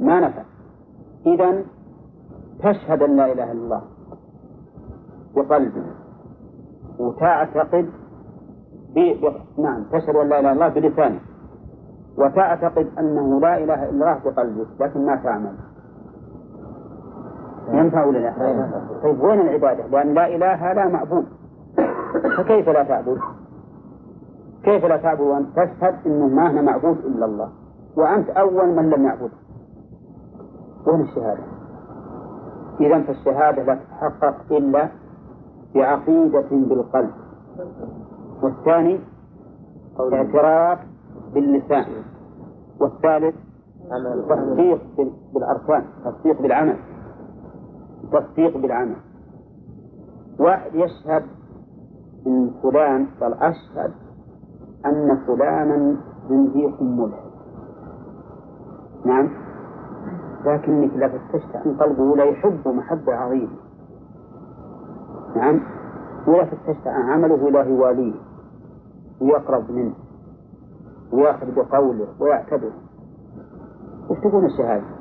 ما 0.00 0.20
نفع 0.20 0.42
إذا 1.26 1.64
تشهد 2.58 3.02
أن 3.02 3.16
لا 3.16 3.32
إله 3.32 3.52
إلا 3.52 3.52
الله 3.52 3.82
بقلبك 5.36 5.84
وتعتقد. 6.98 7.90
ب... 8.94 8.98
نعم 9.58 9.84
تشهد 9.92 10.16
أن 10.16 10.28
لا 10.28 10.40
إله 10.40 10.52
إلا 10.52 10.52
الله 10.52 10.68
بلسانك 10.68 11.20
وتعتقد 12.18 12.86
أنه 12.98 13.40
لا 13.40 13.58
إله 13.58 13.74
إلا 13.74 13.90
الله 13.90 14.20
بقلبك 14.24 14.66
لكن 14.80 15.06
ما 15.06 15.16
تعمل 15.16 15.54
ينفع 17.72 18.04
ولا 18.04 18.18
لا؟ 18.18 18.32
طيب 19.02 19.20
وين 19.20 19.40
العبادة؟ 19.40 19.86
لأن 19.86 20.14
لا 20.14 20.26
إله 20.26 20.72
لا 20.72 20.88
معبود. 20.88 21.24
فكيف 22.36 22.68
لا 22.68 22.82
تعبد؟ 22.82 23.18
كيف 24.64 24.84
لا 24.84 24.96
تعبد 24.96 25.20
وأنت 25.20 25.48
تشهد 25.56 25.94
أنه 26.06 26.26
ما 26.26 26.50
هنا 26.50 26.62
معبود 26.62 26.98
إلا 26.98 27.24
الله؟ 27.24 27.48
وأنت 27.96 28.30
أول 28.30 28.68
من 28.76 28.90
لم 28.90 29.04
يعبد. 29.04 29.30
وين 30.86 31.00
الشهادة؟ 31.00 31.42
إذا 32.80 33.02
فالشهادة 33.02 33.62
لا 33.62 33.74
تتحقق 33.74 34.34
إلا 34.50 34.88
بعقيدة 35.74 36.48
بالقلب. 36.50 37.10
والثاني 38.42 39.00
اعتراف 40.12 40.78
باللسان. 41.34 41.84
والثالث 42.80 43.34
تصديق 44.28 44.80
بالأركان 45.34 45.84
تصديق 46.04 46.42
بالعمل. 46.42 46.76
تصديق 48.12 48.56
بالعمل. 48.56 48.96
واحد 50.38 50.74
يشهد 50.74 51.22
من 52.26 52.50
فلان 52.62 53.06
قال 53.20 53.34
أشهد 53.34 53.92
أن 54.86 55.18
فلانا 55.26 55.96
زنديق 56.28 56.82
ملحد. 56.82 57.30
نعم. 59.04 59.30
لكنك 60.46 60.94
لا 60.96 61.08
تستشفى 61.08 61.66
أن 61.66 61.76
قلبه 61.76 62.16
لا 62.16 62.24
يحب 62.24 62.68
محبة 62.68 63.14
عظيمة 63.14 63.56
نعم. 65.36 65.60
ولا 66.26 66.44
تستشفى 66.44 66.88
أن 66.88 67.10
عمله 67.10 67.50
لا 67.50 67.62
يواليه. 67.62 68.14
ويقرب 69.20 69.70
منه. 69.70 69.94
ويأخذ 71.12 71.54
بقوله 71.54 72.08
ويعتبر 72.20 72.72
وش 74.10 74.18
تقول 74.18 74.44
الشهادة؟ 74.44 74.99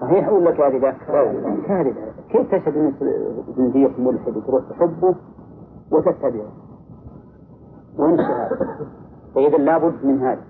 صحيح 0.00 0.28
ولا 0.28 0.50
كاذبة؟ 0.50 0.94
كاذبة 1.66 1.94
كيف 2.30 2.54
تشهد 2.54 2.76
أن 2.76 2.92
زنديق 3.56 3.98
ملحد 3.98 4.36
وتروح 4.36 4.62
تحبه 4.70 5.14
وتتبعه؟ 5.92 6.52
وين 7.98 8.14
الشهادة؟ 8.14 8.56
فإذا 9.34 9.56
لابد 9.56 10.04
من 10.04 10.18
هذا. 10.18 10.42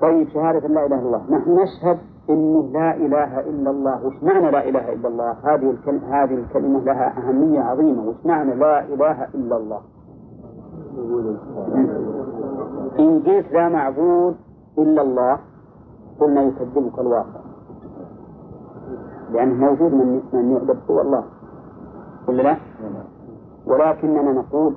طيب 0.00 0.28
شهادة 0.28 0.68
لا 0.68 0.86
إله 0.86 0.98
إلا 0.98 1.06
الله. 1.06 1.22
نحن 1.30 1.50
نشهد 1.50 1.98
أنه 2.30 2.70
لا 2.72 2.96
إله 2.96 3.40
إلا 3.40 3.70
الله. 3.70 4.06
وش 4.06 4.22
معنى 4.22 4.50
لا 4.50 4.68
إله 4.68 4.92
إلا 4.92 5.08
الله؟ 5.08 5.32
هذه 5.44 5.70
الكلمة 5.70 6.22
هذه 6.22 6.34
الكلمة 6.34 6.84
لها 6.84 7.18
أهمية 7.18 7.60
عظيمة. 7.60 8.08
وش 8.08 8.26
معنى 8.26 8.54
لا 8.54 8.84
إله 8.84 9.24
إلا 9.34 9.56
الله؟ 9.56 9.80
إن 12.98 13.22
قلت 13.22 13.52
لا 13.52 13.68
معبود 13.68 14.36
إلا 14.78 15.02
الله. 15.02 15.38
قلنا 16.20 16.42
يكذبك 16.42 16.98
الواقع. 16.98 17.40
لأنه 19.32 19.54
موجود 19.54 19.92
من 19.92 20.22
من 20.32 20.50
يعبد 20.52 20.78
هو 20.90 21.00
الله. 21.00 21.24
ولا 22.28 22.42
لا؟ 22.42 22.56
ولكننا 23.66 24.32
نقول 24.32 24.74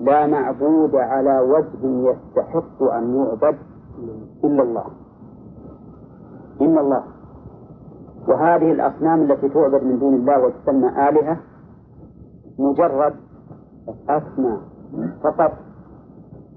لا 0.00 0.26
معبود 0.26 0.94
على 0.94 1.40
وجه 1.40 2.10
يستحق 2.10 2.82
أن 2.82 3.16
يعبد 3.16 3.58
إلا 4.44 4.62
الله. 4.62 4.84
إلا 6.60 6.80
الله. 6.80 7.02
وهذه 8.28 8.72
الأصنام 8.72 9.22
التي 9.22 9.48
تعبد 9.48 9.82
من 9.84 9.98
دون 9.98 10.14
الله 10.14 10.40
وتسمى 10.44 11.08
آلهة 11.08 11.36
مجرد 12.58 13.14
أسماء 14.08 14.60
فقط. 15.22 15.52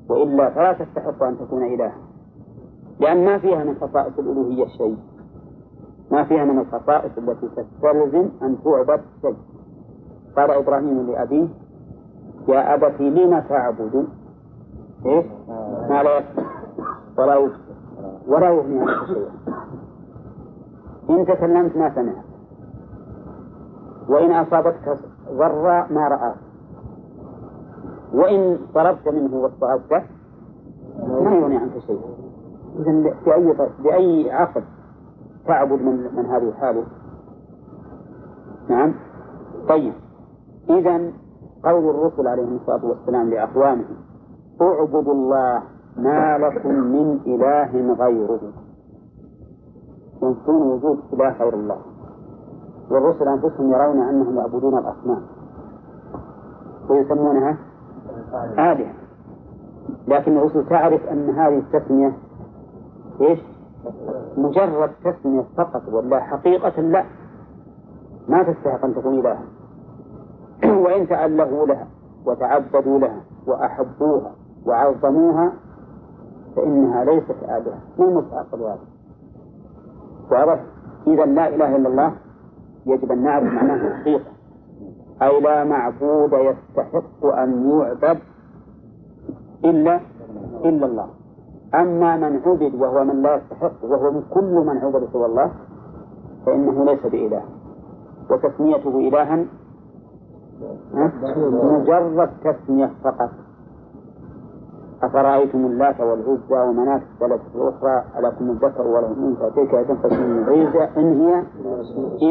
وإلا 0.10 0.50
فلا 0.50 0.74
تستحق 0.74 1.24
أن 1.24 1.38
تكون 1.40 1.64
إلها 1.64 1.96
لأن 3.00 3.26
ما 3.26 3.38
فيها 3.38 3.64
من 3.64 3.76
خصائص 3.76 4.20
الألوهية 4.20 4.68
شيء. 4.68 4.98
ما 6.12 6.24
فيها 6.24 6.46
من 6.46 6.60
الخصائص 6.60 7.18
التي 7.18 7.48
تستلزم 7.48 8.30
أن 8.42 8.58
تعبد 8.64 9.02
شيء. 9.22 9.38
قال 10.38 10.52
إبراهيم 10.52 11.12
لأبيه 11.12 11.48
يا 12.48 12.74
أبت 12.74 13.02
لم 13.02 13.40
تعبد؟ 13.40 14.08
إيش؟ 15.06 15.26
ما 15.90 16.04
لا 16.04 16.24
ولا 17.18 17.50
ولا 18.28 18.50
يغني 18.50 18.80
عنك 18.80 19.08
شيئا 19.08 19.32
إن 21.10 21.26
تكلمت 21.26 21.78
ما 21.78 21.96
سمعت. 21.96 22.26
وإن 24.10 24.32
أصابتك 24.32 24.98
ضرا 25.32 25.88
ما 25.92 26.08
رآك. 26.08 26.36
وإن 28.14 28.58
طلبت 28.76 29.08
منه 29.08 29.36
واستغفته 29.36 30.04
ما 31.00 31.36
يغني 31.36 31.58
عنك 31.58 31.80
شيئا 31.88 32.21
إذا 32.80 33.14
بأي 33.26 33.56
بأي 33.84 34.32
عقل 34.32 34.64
تعبد 35.48 35.82
من 35.82 36.16
من 36.16 36.26
هذه 36.26 36.52
حاله 36.52 36.84
نعم. 38.70 38.94
طيب. 39.70 39.94
إذا 40.70 41.12
قول 41.64 41.90
الرسل 41.90 42.28
عليهم 42.28 42.56
الصلاة 42.56 42.86
والسلام 42.86 43.30
لأقوامهم 43.30 43.96
اعبدوا 44.62 45.14
الله 45.14 45.64
ما 45.98 46.38
لكم 46.38 46.70
من 46.70 47.20
إله 47.26 47.94
غيره. 47.94 48.40
ينفون 50.24 50.62
وجود 50.62 51.00
إله 51.14 51.34
غير 51.42 51.54
الله. 51.54 51.78
والرسل 52.92 53.28
أنفسهم 53.28 53.72
يرون 53.72 54.00
أنهم 54.00 54.38
يعبدون 54.38 54.78
الأصنام. 54.78 55.22
ويسمونها 56.90 57.58
آلهة. 58.58 58.94
لكن 60.08 60.38
الرسل 60.38 60.70
تعرف 60.70 61.06
أن 61.06 61.30
هذه 61.30 61.58
التسمية 61.58 62.14
إيش؟ 63.22 63.40
مجرد 64.38 64.92
تسمية 65.04 65.44
فقط 65.58 65.82
ولا 65.88 66.20
حقيقة 66.20 66.82
لا. 66.82 67.06
ما 68.28 68.44
تستحق 68.44 68.86
أن 68.86 68.96
تكون 68.96 69.20
إلها 69.20 69.44
وإن 70.84 71.08
تألهوا 71.08 71.68
لها 71.68 71.88
وتعبدوا 72.26 73.00
لها 73.00 73.22
وأحبوها 73.48 74.32
وعظموها 74.66 75.54
فإنها 76.56 77.04
ليست 77.04 77.44
آلهة. 77.44 77.80
من 77.98 78.14
مستحق 78.14 78.56
الواجب 78.56 78.88
واضح؟ 80.32 80.60
إذا 81.08 81.26
لا 81.26 81.48
إله 81.48 81.76
إلا 81.76 81.90
الله 81.90 82.14
يجب 82.86 83.12
أن 83.12 83.24
نعرف 83.24 83.54
معناه 83.54 84.02
حقيقة 84.02 84.32
أي 85.22 85.42
لا 85.42 85.64
معبود 85.64 86.34
يستحق 86.34 87.26
أن 87.26 87.70
يعبد 87.70 88.20
إلا 89.66 90.00
إلا 90.66 90.86
الله. 90.86 91.21
أما 91.76 92.18
من 92.18 92.42
عبد 92.46 92.74
وهو 92.76 93.04
من 93.04 93.22
لا 93.22 93.36
يستحق 93.36 93.84
وهو 93.84 94.12
من 94.12 94.24
كل 94.30 94.54
من 94.68 94.78
عبد 94.78 95.10
سوى 95.14 95.26
الله 95.26 95.52
فإنه 96.46 96.86
ليس 96.86 97.04
بإله. 97.06 97.42
وتسميته 98.32 98.98
إلها 99.08 99.46
مجرد 101.64 102.30
تسمية 102.44 102.92
فقط. 103.04 103.30
أفرأيتم 105.04 105.66
اللات 105.66 106.00
والعزى 106.02 106.70
ومناة 106.70 107.02
الثلاثة 107.14 107.44
الأخرى 107.56 108.04
ألكم 108.20 108.50
الذكر 108.50 108.88
وله 108.88 109.12
الأنثى 109.12 109.50
تلك 109.56 109.88
تنفس 109.88 110.14
من 110.14 110.38
العزى 110.44 111.00
إن 111.00 111.22
هي 111.22 111.44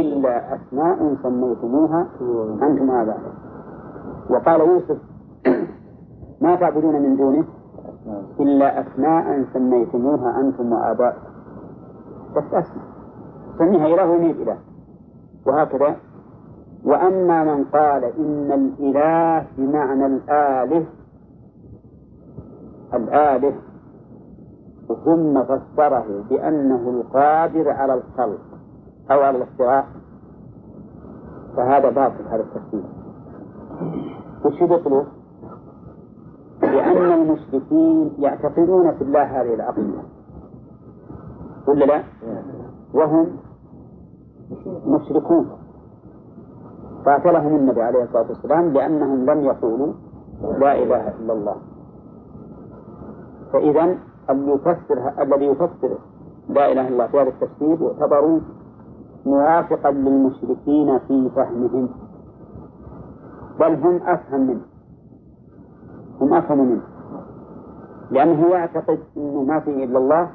إلا 0.00 0.54
أسماء 0.54 1.14
سميتموها 1.22 2.06
أنتم 2.62 2.90
آباء 2.90 3.18
وقال 4.30 4.60
يوسف 4.60 4.98
ما 6.40 6.56
تعبدون 6.56 7.02
من 7.02 7.16
دونه؟ 7.16 7.44
إلا 8.40 8.80
أسماء 8.80 9.44
سميتموها 9.52 10.40
أنتم 10.40 10.72
وآباؤكم 10.72 11.30
بس 12.36 12.44
أسماء. 12.44 12.84
سميها 13.58 13.86
إله 13.86 14.10
وميت 14.10 14.36
إله. 14.36 14.58
وهكذا. 15.46 15.96
وأما 16.84 17.44
من 17.44 17.64
قال 17.64 18.04
إن 18.04 18.52
الإله 18.52 19.46
بمعنى 19.58 20.06
الآله 20.06 20.84
الآله 22.94 23.54
ثم 25.04 25.42
فسره 25.42 26.24
بأنه 26.30 26.90
القادر 26.90 27.70
على 27.70 27.94
الخلق 27.94 28.40
أو 29.10 29.20
على 29.20 29.36
الاختراع 29.36 29.84
فهذا 31.56 31.90
باطل 31.90 32.24
هذا 32.30 32.42
التفسير. 32.42 32.82
وش 34.44 34.60
يبطلوا؟ 34.60 35.04
لأن 36.70 37.12
المشركين 37.12 38.12
يعتقدون 38.18 38.92
في 38.92 39.02
الله 39.02 39.22
هذه 39.22 39.54
العقيدة. 39.54 40.02
ولا 41.68 41.84
لا؟ 41.84 42.02
وهم 42.94 43.26
مشركون. 44.86 45.50
قاتلهم 47.06 47.56
النبي 47.56 47.82
عليه 47.82 48.02
الصلاة 48.02 48.28
والسلام 48.28 48.72
لأنهم 48.72 49.30
لم 49.30 49.44
يقولوا 49.44 49.92
لا 50.58 50.82
إله 50.82 51.08
إلا 51.08 51.32
الله. 51.32 51.56
فإذا 53.52 53.98
الذي 54.30 54.50
يفسر 54.50 55.22
الذي 55.22 55.46
يفسر 55.46 55.98
لا 56.48 56.72
إله 56.72 56.88
إلا 56.88 56.92
الله 56.92 57.06
في 57.06 57.20
هذا 57.20 57.28
التفسير 57.28 57.82
يعتبر 57.82 58.40
موافقا 59.26 59.90
للمشركين 59.90 60.98
في 60.98 61.30
فهمهم. 61.36 61.88
بل 63.60 63.74
هم 63.74 64.00
أفهم 64.02 64.40
منه. 64.40 64.69
هم 66.20 66.34
أفهم 66.34 66.58
منه. 66.58 66.82
لأنه 68.10 68.48
يعتقد 68.48 68.98
أنه 69.16 69.42
ما 69.42 69.60
في 69.60 69.84
إلا 69.84 69.98
الله 69.98 70.30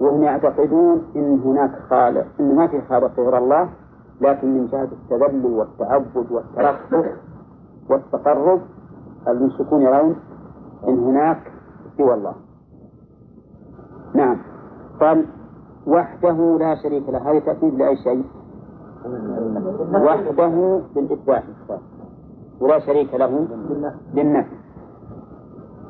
وهم 0.00 0.22
يعتقدون 0.22 1.02
أن 1.16 1.40
هناك 1.44 1.70
خالق 1.90 2.26
أن 2.40 2.56
ما 2.56 2.66
في 2.66 2.80
خالق 2.88 3.20
غير 3.20 3.38
الله 3.38 3.68
لكن 4.20 4.54
من 4.54 4.66
جهة 4.66 4.88
التذلل 4.92 5.46
والتعبد 5.46 6.26
والترفق 6.30 7.04
والتقرب 7.90 8.60
المشركون 9.28 9.82
يرون 9.82 10.16
أن 10.88 10.98
هناك 10.98 11.52
سوى 11.98 12.14
الله. 12.14 12.34
نعم. 14.14 14.36
قال 15.00 15.26
وحده 15.86 16.58
لا 16.58 16.74
شريك 16.82 17.08
له. 17.08 17.30
هذه 17.30 17.38
تأكيد 17.38 17.74
لأي 17.74 17.96
شيء؟ 17.96 18.24
وحده 19.94 20.80
للإثبات 20.96 21.42
ولا 22.60 22.78
شريك 22.78 23.14
له 23.14 23.46
للنفي 24.14 24.61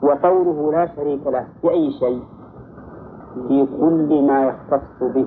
وقوله 0.02 0.72
لا 0.72 0.86
شريك 0.96 1.26
له. 1.26 1.46
في 1.60 1.70
أي 1.70 1.90
شيء؟ 1.90 2.22
في 3.48 3.66
كل 3.80 4.26
ما 4.26 4.44
يختص 4.44 4.98
به. 5.00 5.26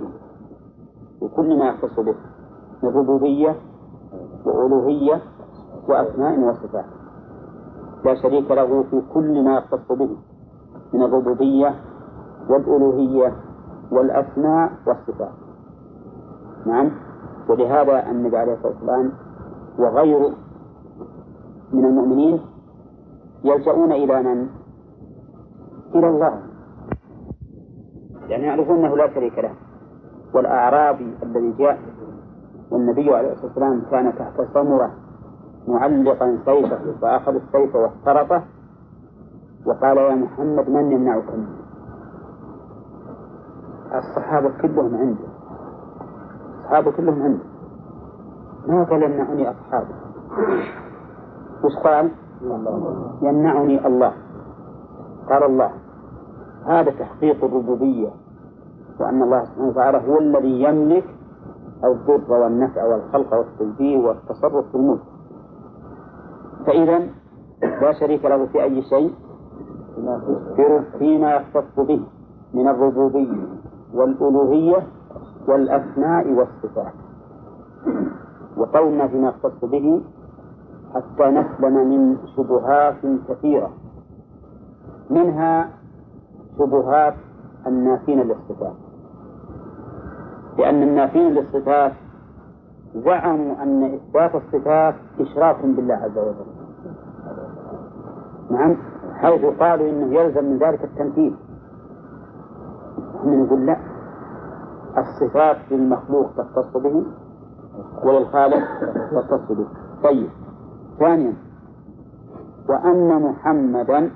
في 1.20 1.28
كل 1.36 1.60
ما 1.60 1.66
يختص 1.66 2.00
به. 2.00 2.16
من 2.84 2.90
ربوبية 2.90 3.56
وألوهية 4.46 5.22
وأسماء 5.90 6.40
وصفات. 6.40 6.86
لا 8.06 8.16
شريك 8.16 8.52
له 8.52 8.84
في 8.84 9.02
كل 9.14 9.44
ما 9.44 9.58
يختص 9.58 9.92
به. 9.92 10.18
من 10.94 11.02
الربوبية 11.02 11.76
والألوهية 12.50 13.36
والأسماء 13.92 14.72
والصفات. 14.88 15.34
نعم؟ 16.66 16.92
ولهذا 17.50 18.12
النبي 18.12 18.38
عليه 18.38 18.54
الصلاة 18.54 18.74
والسلام 18.74 19.12
وغيره 19.80 20.34
من 21.74 21.86
المؤمنين 21.86 22.42
يلجؤون 23.44 23.92
إلى 23.92 24.24
من؟ 24.24 24.48
إلى 25.96 26.08
الله. 26.08 26.42
يعني 28.28 28.44
يعرفون 28.44 28.86
أنه 28.86 28.98
لا 28.98 29.14
شريك 29.14 29.40
له. 29.40 29.54
والأعرابي 30.34 31.18
الذي 31.24 31.52
جاء 31.52 31.80
والنبي 32.72 33.16
عليه 33.16 33.32
الصلاة 33.32 33.46
والسلام 33.48 33.82
كان 33.92 34.16
تحت 34.16 34.42
سمرة 34.54 34.92
معلقا 35.68 36.38
سيفه 36.46 36.80
فأخذ 37.02 37.36
السيف 37.36 37.76
واخترطه 37.76 38.44
وقال 39.66 39.98
يا 39.98 40.16
محمد 40.16 40.70
من 40.70 40.92
يمنعك 40.92 41.30
منه 41.34 41.56
الصحابة 43.96 44.50
كلهم 44.62 44.96
عنده. 44.96 45.28
الصحابة 46.60 46.92
كلهم 46.92 47.22
عنده. 47.22 47.44
ما 48.68 48.84
قال 48.84 49.04
يمنعني 49.04 49.50
أصحابي. 49.50 49.94
وش 51.64 51.84
قال؟ 51.84 52.12
يمنعني 53.22 53.88
الله. 53.88 54.14
قال 55.30 55.44
الله. 55.44 55.72
هذا 56.66 56.92
تحقيق 56.92 57.44
الربوبية 57.44 58.10
وأن 59.00 59.24
الله 59.24 59.44
سبحانه 59.46 59.68
وتعالى 59.68 59.98
هو 60.08 60.20
الذي 60.20 60.64
يملك 60.64 61.06
الضر 61.84 62.34
والنفع 62.34 62.84
والخلق 62.86 63.34
والتدبير 63.34 64.00
والتصرف 64.00 64.66
في 64.72 64.76
الملك. 64.76 65.02
فإذا 66.68 67.00
لا 67.82 67.92
شريك 68.00 68.26
له 68.26 68.46
في 68.46 68.64
أي 68.64 68.82
شيء 68.82 69.14
فيما 71.00 71.36
يختص 71.36 71.80
به 71.80 72.02
من 72.54 72.68
الربوبية 72.68 73.48
والألوهية 73.94 74.88
والأسماء 75.48 76.34
والصفات. 76.34 76.94
وقولنا 78.58 79.08
فيما 79.08 79.28
يختص 79.30 79.66
به 79.66 80.02
حتى 80.96 81.24
نسلم 81.30 81.90
من 81.90 82.18
شبهات 82.38 83.02
كثيرة 83.30 83.70
منها 85.10 85.70
شبهات 86.58 87.14
النافين 87.68 88.20
للصفات. 88.22 88.76
لأن 90.58 90.84
النافين 90.84 91.34
للصفات 91.34 91.92
زعموا 92.96 93.64
أن 93.64 93.84
إثبات 93.84 94.36
الصفات 94.36 94.96
إشراك 95.20 95.66
بالله 95.66 95.96
عز 95.96 96.18
وجل. 96.18 96.46
نعم؟ 98.52 98.78
حيث 99.16 99.46
قالوا 99.46 99.90
إنه 99.90 100.20
يلزم 100.20 100.46
من 100.46 100.58
ذلك 100.58 100.84
التمثيل 100.84 101.36
نحن 103.16 103.44
نقول 103.44 103.66
لا 103.66 103.78
الصفات 104.98 105.58
للمخلوق 105.72 106.32
تختص 106.38 106.78
به 106.78 107.04
وللخالق 108.04 108.64
تختص 109.12 109.52
به 109.52 109.68
طيب 110.04 110.30
ثانيا 111.00 111.34
وأن 112.70 113.22
محمدا 113.22 114.12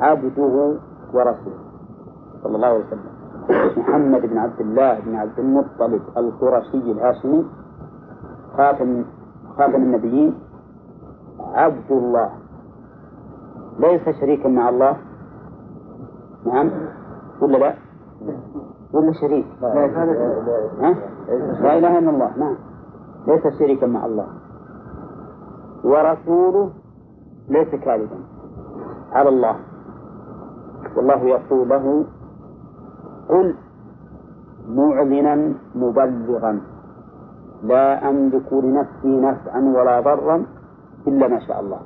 عبده 0.00 0.74
ورسوله. 1.14 1.60
صلى 2.42 2.56
الله 2.56 2.68
عليه 2.68 2.84
وسلم. 2.86 3.10
محمد 3.76 4.22
بن 4.26 4.38
عبد 4.38 4.60
الله 4.60 5.00
بن 5.00 5.14
عبد 5.14 5.38
المطلب 5.38 6.02
القرشي 6.16 6.92
الهاشمي 6.92 7.46
خاتم 8.56 9.04
خاتم 9.58 9.74
النبيين 9.74 10.34
عبد 11.54 11.90
الله. 11.90 12.30
ليس 13.78 14.08
شريكا 14.20 14.48
مع 14.48 14.68
الله. 14.68 14.96
نعم. 16.46 16.70
ولا 17.42 17.58
لا؟ 17.58 17.74
ولا 18.92 19.12
شريك؟ 19.12 19.46
لا, 19.62 19.68
ها؟ 20.80 20.90
لا 21.60 21.78
إله 21.78 21.98
إلا 21.98 22.10
الله. 22.10 22.30
نعم. 22.36 22.56
ليس 23.26 23.58
شريكا 23.58 23.86
مع 23.86 24.06
الله. 24.06 24.26
ورسوله 25.84 26.70
ليس 27.48 27.74
كاذبا 27.74 28.18
على 29.12 29.28
الله. 29.28 29.69
والله 31.00 31.22
يقول 31.24 31.68
له 31.68 32.04
قل 33.28 33.54
معلنا 34.68 35.34
مبلغا. 35.74 36.60
لا 37.62 38.08
أملك 38.08 38.52
لنفسي 38.52 39.12
نفعا 39.20 39.60
ولا 39.76 40.00
ضرا 40.00 40.36
إلا 41.08 41.28
ما 41.28 41.40
شاء 41.40 41.60
الله. 41.60 41.80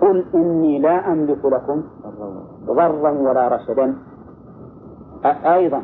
قل 0.00 0.24
إني 0.34 0.78
لا 0.78 1.12
أملك 1.12 1.44
لكم 1.44 1.78
ضرا 2.66 3.10
ولا 3.10 3.44
رشدا. 3.54 3.86
أيضا 5.44 5.82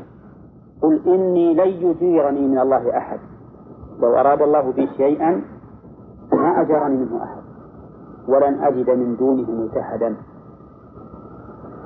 قل 0.83 0.95
إني 1.07 1.55
لن 1.55 1.71
يجيرني 1.87 2.43
من 2.49 2.59
الله 2.59 2.97
أحد. 2.99 3.21
لو 4.03 4.11
أراد 4.11 4.43
الله 4.43 4.73
بي 4.73 4.87
شيئا 4.87 5.43
ما 6.33 6.61
أجرني 6.61 6.97
منه 6.97 7.15
أحد. 7.23 7.43
ولن 8.29 8.55
أجد 8.65 8.91
من 8.91 9.17
دونه 9.17 9.51
ملتحدا. 9.51 10.17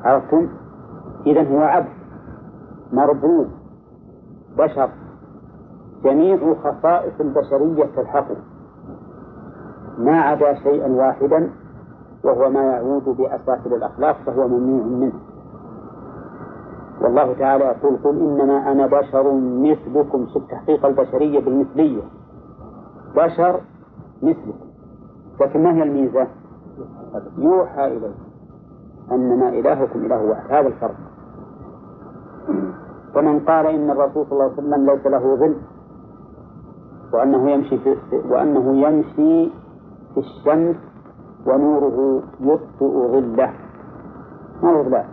عرفتم؟ 0.04 0.48
إذا 1.26 1.42
هو 1.42 1.58
عبد 1.60 1.88
مربوط 2.92 3.46
بشر 4.58 4.90
جميع 6.04 6.54
خصائص 6.54 7.20
البشرية 7.20 7.84
تلحقه 7.96 8.36
ما 9.98 10.20
عدا 10.20 10.54
شيئا 10.54 10.88
واحدا 10.88 11.50
وهو 12.24 12.50
ما 12.50 12.62
يعود 12.62 13.04
بأساطير 13.04 13.76
الأخلاق 13.76 14.16
فهو 14.26 14.48
ممنوع 14.48 14.84
منه. 14.84 15.20
والله 17.00 17.32
تعالى 17.32 17.64
يقول 17.64 17.96
قل 18.04 18.18
إنما 18.18 18.72
أنا 18.72 18.86
بشر 18.86 19.32
مثلكم. 19.34 20.26
شوف 20.32 20.42
تحقيق 20.50 20.86
البشرية 20.86 21.40
بالمثلية. 21.40 22.02
بشر 23.16 23.60
مثلكم. 24.22 24.70
لكن 25.40 25.62
ما 25.62 25.74
هي 25.74 25.82
الميزة؟ 25.82 26.26
يوحى 27.38 27.86
إليه 27.86 28.29
أنما 29.12 29.48
إلهكم 29.48 29.98
إله 30.06 30.22
واحد 30.22 30.52
هذا 30.52 30.68
الفرق. 30.68 30.94
ومن 33.16 33.40
قال 33.40 33.66
إن 33.66 33.90
الرسول 33.90 34.26
صلى 34.26 34.32
الله 34.32 34.44
عليه 34.44 34.52
وسلم 34.52 34.90
ليس 34.90 35.06
له 35.06 35.36
ظل 35.36 35.56
وأنه 37.12 37.50
يمشي 37.50 37.78
في 37.78 37.96
وأنه 38.28 38.86
يمشي 38.88 39.50
في 40.14 40.20
الشمس 40.20 40.76
ونوره 41.46 42.22
يطفئ 42.40 42.92
ظله. 43.12 43.52
ما 44.62 44.70
هو 44.70 44.82
لا 44.88 45.04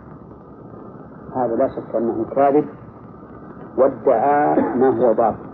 هذا 1.36 1.56
لا 1.56 1.68
شك 1.68 1.96
أنه 1.96 2.26
كاذب 2.36 2.66
وادعى 3.78 4.62
ما 4.76 4.90
هو 5.00 5.14
باطل. 5.14 5.48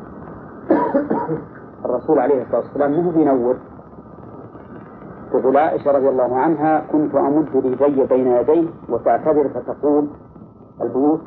الرسول 1.86 2.20
عليه 2.20 2.42
الصلاة 2.44 2.62
والسلام 2.62 2.92
ما 2.92 3.06
هو 3.06 3.12
بينور 3.12 3.56
تقول 5.40 5.58
عائشة 5.58 5.92
رضي 5.92 6.10
الله 6.10 6.36
عنها 6.36 6.80
كنت 6.92 7.16
أمد 7.16 7.48
رجلي 7.56 8.06
بين 8.06 8.28
يديه 8.28 8.68
وتعتذر 8.90 9.50
فتقول 9.50 10.08
البيوت 10.82 11.22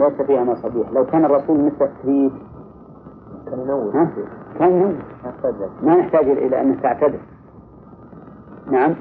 ليس 0.00 0.22
فيها 0.26 0.44
مصابيح 0.44 0.90
لو 0.92 1.04
كان 1.06 1.24
الرسول 1.24 1.60
مثل 1.60 1.84
التكريم 1.84 2.32
كان 3.46 3.60
ينور. 3.60 3.92
كان 4.58 4.70
ينور. 4.72 4.94
ما 5.82 5.94
نحتاج 5.96 6.28
إلى 6.28 6.60
أن 6.60 6.80
تعتذر. 6.82 7.20
نعم. 8.70 8.94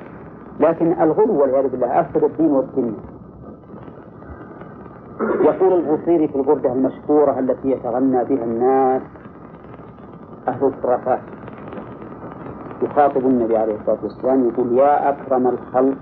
لكن 0.60 1.02
الغلو 1.02 1.42
والعياذ 1.42 1.70
بالله 1.70 2.00
أفسد 2.00 2.24
الدين 2.24 2.52
والدنيا 2.52 3.00
يقول 5.42 5.74
البوصيري 5.74 6.28
في 6.28 6.36
البردة 6.36 6.74
المشهورة 6.74 7.40
التي 7.40 7.72
يتغنى 7.72 8.24
بها 8.24 8.44
الناس 8.44 9.02
أهل 10.48 10.66
الخرافات 10.66 11.20
يخاطب 12.84 13.26
النبي 13.26 13.58
عليه 13.58 13.76
الصلاة 13.80 13.98
والسلام 14.04 14.48
يقول 14.48 14.72
يا 14.78 15.10
أكرم 15.10 15.48
الخلق 15.48 15.98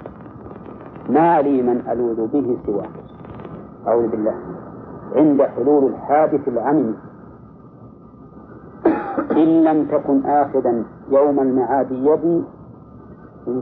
ما 1.09 1.41
لي 1.41 1.61
من 1.61 1.81
ألوذ 1.91 2.27
به 2.27 2.57
سواك. 2.65 2.95
أعوذ 3.87 4.07
بالله. 4.07 4.35
عند 5.15 5.41
حلول 5.41 5.83
الحادث 5.85 6.47
العمم 6.47 6.93
إن 9.31 9.63
لم 9.63 9.85
تكن 9.85 10.25
آخذا 10.25 10.83
يوم 11.11 11.39
المعاد 11.39 11.91
يدي 11.91 12.43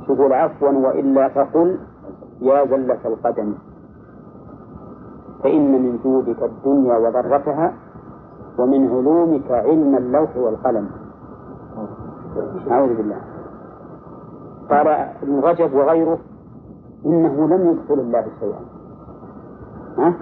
تقول 0.07 0.33
عفوا 0.33 0.69
وإلا 0.71 1.27
فقل 1.29 1.77
يا 2.41 2.65
زلة 2.65 2.99
القدم 3.05 3.53
فإن 5.43 5.71
من 5.71 5.99
جودك 6.03 6.43
الدنيا 6.43 6.97
وضرتها 6.97 7.73
ومن 8.59 8.81
علومك 8.89 9.51
علم 9.51 9.95
اللوح 9.97 10.37
والقلم. 10.37 10.87
أعوذ 12.71 12.97
بالله. 12.97 13.21
قال 14.69 14.87
ابن 15.23 15.39
رجب 15.39 15.73
وغيره 15.73 16.17
إنه 17.05 17.47
لم 17.47 17.71
يدخل 17.71 17.99
الله 17.99 18.25
شيئا. 18.39 18.59
ها؟ 19.97 20.13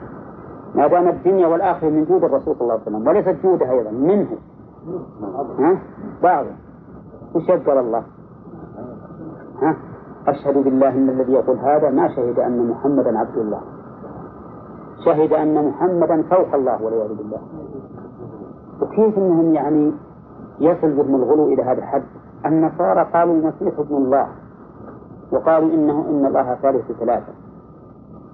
ما 0.75 0.87
دام 0.87 1.07
الدنيا 1.07 1.47
والآخرة 1.47 1.89
من 1.89 2.05
جود 2.05 2.23
الرسول 2.23 2.55
صلى 2.55 2.61
الله 2.61 2.73
عليه 2.73 2.83
وسلم 2.83 3.07
وليست 3.07 3.43
جودة 3.43 3.71
أيضا 3.71 3.91
منه. 3.91 4.27
ها؟ 5.59 5.79
بعض 6.23 6.45
وش 7.35 7.49
الله؟ 7.49 8.03
ها؟ 9.61 9.75
أشهد 10.27 10.63
بالله 10.63 10.89
أن 10.89 11.09
الذي 11.09 11.33
يقول 11.33 11.57
هذا 11.57 11.89
ما 11.89 12.07
شهد 12.15 12.39
أن 12.39 12.69
محمدا 12.69 13.19
عبد 13.19 13.37
الله. 13.37 13.61
شهد 15.05 15.33
أن 15.33 15.67
محمدا 15.67 16.23
فوق 16.23 16.55
الله 16.55 16.83
والعياذ 16.83 17.13
بالله. 17.17 17.41
وكيف 18.81 19.17
أنهم 19.17 19.53
يعني 19.53 19.93
يصل 20.61 20.91
بهم 20.91 21.15
الغلو 21.15 21.45
إلى 21.47 21.63
هذا 21.63 21.79
الحد. 21.79 22.03
النصارى 22.45 23.09
قالوا 23.13 23.33
المسيح 23.33 23.79
ابن 23.79 23.95
الله 23.95 24.27
وقالوا 25.31 25.69
إنه 25.73 26.05
إن 26.09 26.25
الله 26.25 26.55
ثالث 26.55 26.91
ثلاثة. 26.91 27.33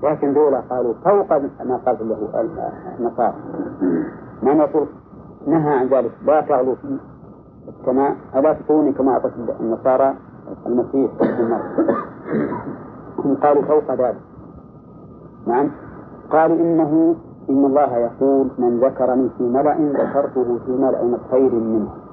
لكن 0.03 0.33
ذولا 0.33 0.59
قالوا 0.69 0.93
فوق 0.93 1.31
ما 1.63 1.77
قال 1.85 2.09
له 2.09 2.29
النصارى. 2.99 3.35
ما 4.43 4.53
نقول؟ 4.53 4.87
نهى 5.47 5.73
عن 5.73 5.87
ذلك. 5.87 6.11
لا 6.25 6.41
تغلو 6.41 6.75
في 6.75 6.97
السماء 7.67 8.15
ألا 8.35 8.53
تكوني 8.53 8.91
كما 8.91 9.11
أعطت 9.11 9.33
النصارى 9.59 10.13
المسيح 10.65 11.11
ابن 11.21 11.49
مريم 11.49 11.87
هم 13.25 13.35
قالوا 13.35 13.63
فوق 13.63 13.91
ذلك. 13.91 14.21
نعم. 15.47 15.71
قالوا 16.31 16.55
إنه 16.55 17.15
إن 17.49 17.65
الله 17.65 17.97
يقول 17.97 18.47
من 18.57 18.79
ذكرني 18.79 19.29
في 19.37 19.43
ملأ 19.43 19.77
ذكرته 19.79 20.59
في 20.65 20.71
ملأ 20.71 21.17
خير 21.31 21.53
منه. 21.53 22.06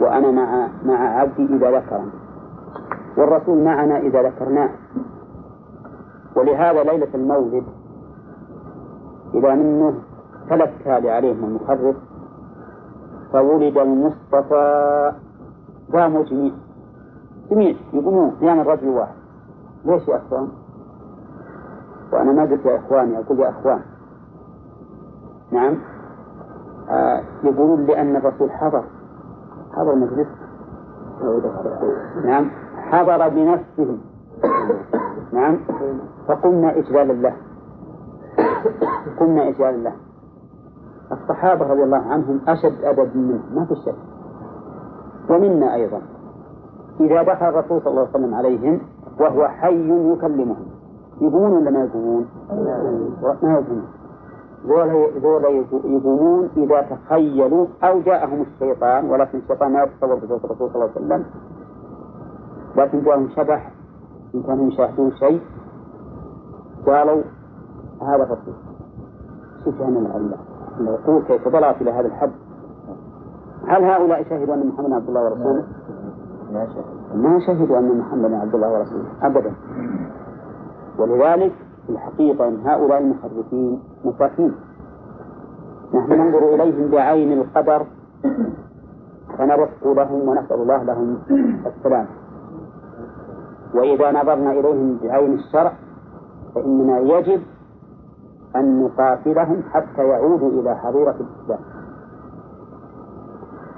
وأنا 0.00 0.30
مع 0.30 0.68
مع 0.84 1.18
عبدي 1.20 1.44
إذا 1.56 1.70
ذكرني 1.78 2.10
والرسول 3.16 3.64
معنا 3.64 3.98
إذا 3.98 4.22
ذكرناه. 4.22 4.70
ولهذا 6.36 6.82
ليلة 6.82 7.08
المولد 7.14 7.64
إذا 9.34 9.54
منه 9.54 9.94
ثلاث 10.48 10.70
تالي 10.84 11.10
عليهم 11.10 11.44
المحرف 11.44 11.96
فولد 13.32 13.78
المصطفى 13.78 15.12
قاموا 15.92 16.24
جميع 16.24 16.52
جميع 17.50 17.76
يقومون 17.92 18.30
قيام 18.30 18.60
الرجل 18.60 18.88
واحد. 18.88 19.14
ليش 19.84 20.08
يا 20.08 20.16
أخوان؟ 20.16 20.48
وأنا 22.12 22.32
ما 22.32 22.42
قلت 22.42 22.66
يا 22.66 22.76
إخواني 22.76 23.18
أقول 23.18 23.38
يا 23.40 23.50
أخوان. 23.50 23.80
نعم. 25.52 25.78
آه 26.90 27.22
يقولون 27.44 27.86
لأن 27.86 28.16
الرسول 28.16 28.50
حضر. 28.50 28.84
حضر 29.72 29.94
مجلس. 29.94 30.28
نعم. 32.24 32.50
حضر 32.76 33.28
بنفسه. 33.28 33.98
نعم. 35.32 35.58
فقمنا 36.28 36.78
إجلالا 36.78 37.12
له 37.12 37.36
قمنا 39.20 39.48
إجلالا 39.48 39.76
له 39.76 39.92
الصحابة 41.12 41.66
رضي 41.66 41.82
الله 41.82 41.98
عنهم 41.98 42.40
أشد 42.48 42.84
أدب 42.84 43.16
منه. 43.16 43.42
ما 43.54 43.64
في 43.64 43.74
شك. 43.74 43.94
ومنا 45.30 45.74
أيضا. 45.74 46.02
إذا 47.00 47.22
دخل 47.22 47.46
الرسول 47.46 47.80
صلى 47.82 47.90
الله 47.90 48.00
عليه 48.00 48.10
وسلم 48.10 48.34
عليهم 48.34 48.80
وهو 49.20 49.48
حي 49.48 50.12
يكلمهم. 50.12 50.66
يقومون 51.20 51.52
ولا 51.52 51.70
ما 51.70 51.84
يقومون؟ 51.84 52.26
ما 53.42 53.52
يقومون. 53.52 53.97
ذولا 54.66 55.48
يقومون 55.84 56.50
إذا 56.56 56.80
تخيلوا 56.80 57.66
أو 57.82 58.00
جاءهم 58.00 58.42
الشيطان 58.42 59.10
ولكن 59.10 59.38
الشيطان 59.38 59.72
ما 59.72 59.82
يتصور 59.82 60.14
بصوت 60.14 60.44
الرسول 60.44 60.70
صلى 60.70 60.76
الله 60.76 60.90
عليه 60.96 61.06
وسلم. 61.06 61.24
لكن 62.76 63.02
جاءهم 63.02 63.28
شبح 63.28 63.70
إن 64.34 64.42
كانوا 64.42 64.68
يشاهدون 64.68 65.10
شيء 65.10 65.40
قالوا 66.86 67.22
هذا 68.02 68.22
الرسول 68.22 68.54
شوف 69.64 69.82
أن 69.82 70.32
العقول 70.80 71.22
كيف 71.22 71.48
ضلعت 71.48 71.82
إلى 71.82 71.90
هذا 71.90 72.06
الحد؟ 72.06 72.32
هل 73.68 73.84
هؤلاء 73.84 74.22
شهدوا 74.22 74.54
أن 74.54 74.66
محمدا 74.66 74.94
عبد 74.94 75.08
الله 75.08 75.24
ورسوله؟ 75.24 75.64
ما 77.14 77.40
شهدوا 77.46 77.78
أن 77.78 77.98
محمدا 77.98 78.36
عبد 78.36 78.54
الله 78.54 78.72
ورسوله. 78.72 79.04
أبدا. 79.22 79.52
ولذلك 80.98 81.52
في 81.88 81.94
الحقيقة 81.94 82.48
أن 82.48 82.60
هؤلاء 82.66 82.98
المحرفين 83.00 83.80
مفاهيم 84.04 84.54
نحن 85.94 86.12
ننظر 86.12 86.54
إليهم 86.54 86.90
بعين 86.90 87.32
القدر 87.32 87.86
فنرق 89.38 89.84
لهم 89.84 90.28
ونسأل 90.28 90.60
الله 90.60 90.82
لهم 90.82 91.18
السلام. 91.66 92.06
وإذا 93.74 94.12
نظرنا 94.12 94.52
إليهم 94.52 94.98
بعين 95.02 95.34
الشرع 95.34 95.72
فإننا 96.54 96.98
يجب 96.98 97.42
أن 98.56 98.84
نقاتلهم 98.84 99.62
حتى 99.72 100.02
يعودوا 100.02 100.50
إلى 100.60 100.76
حظيرة 100.76 101.16
الإسلام. 101.20 101.60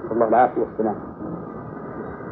نسأل 0.03 0.11
الله 0.11 0.27
العافية 0.27 0.61
والسلام. 0.61 0.95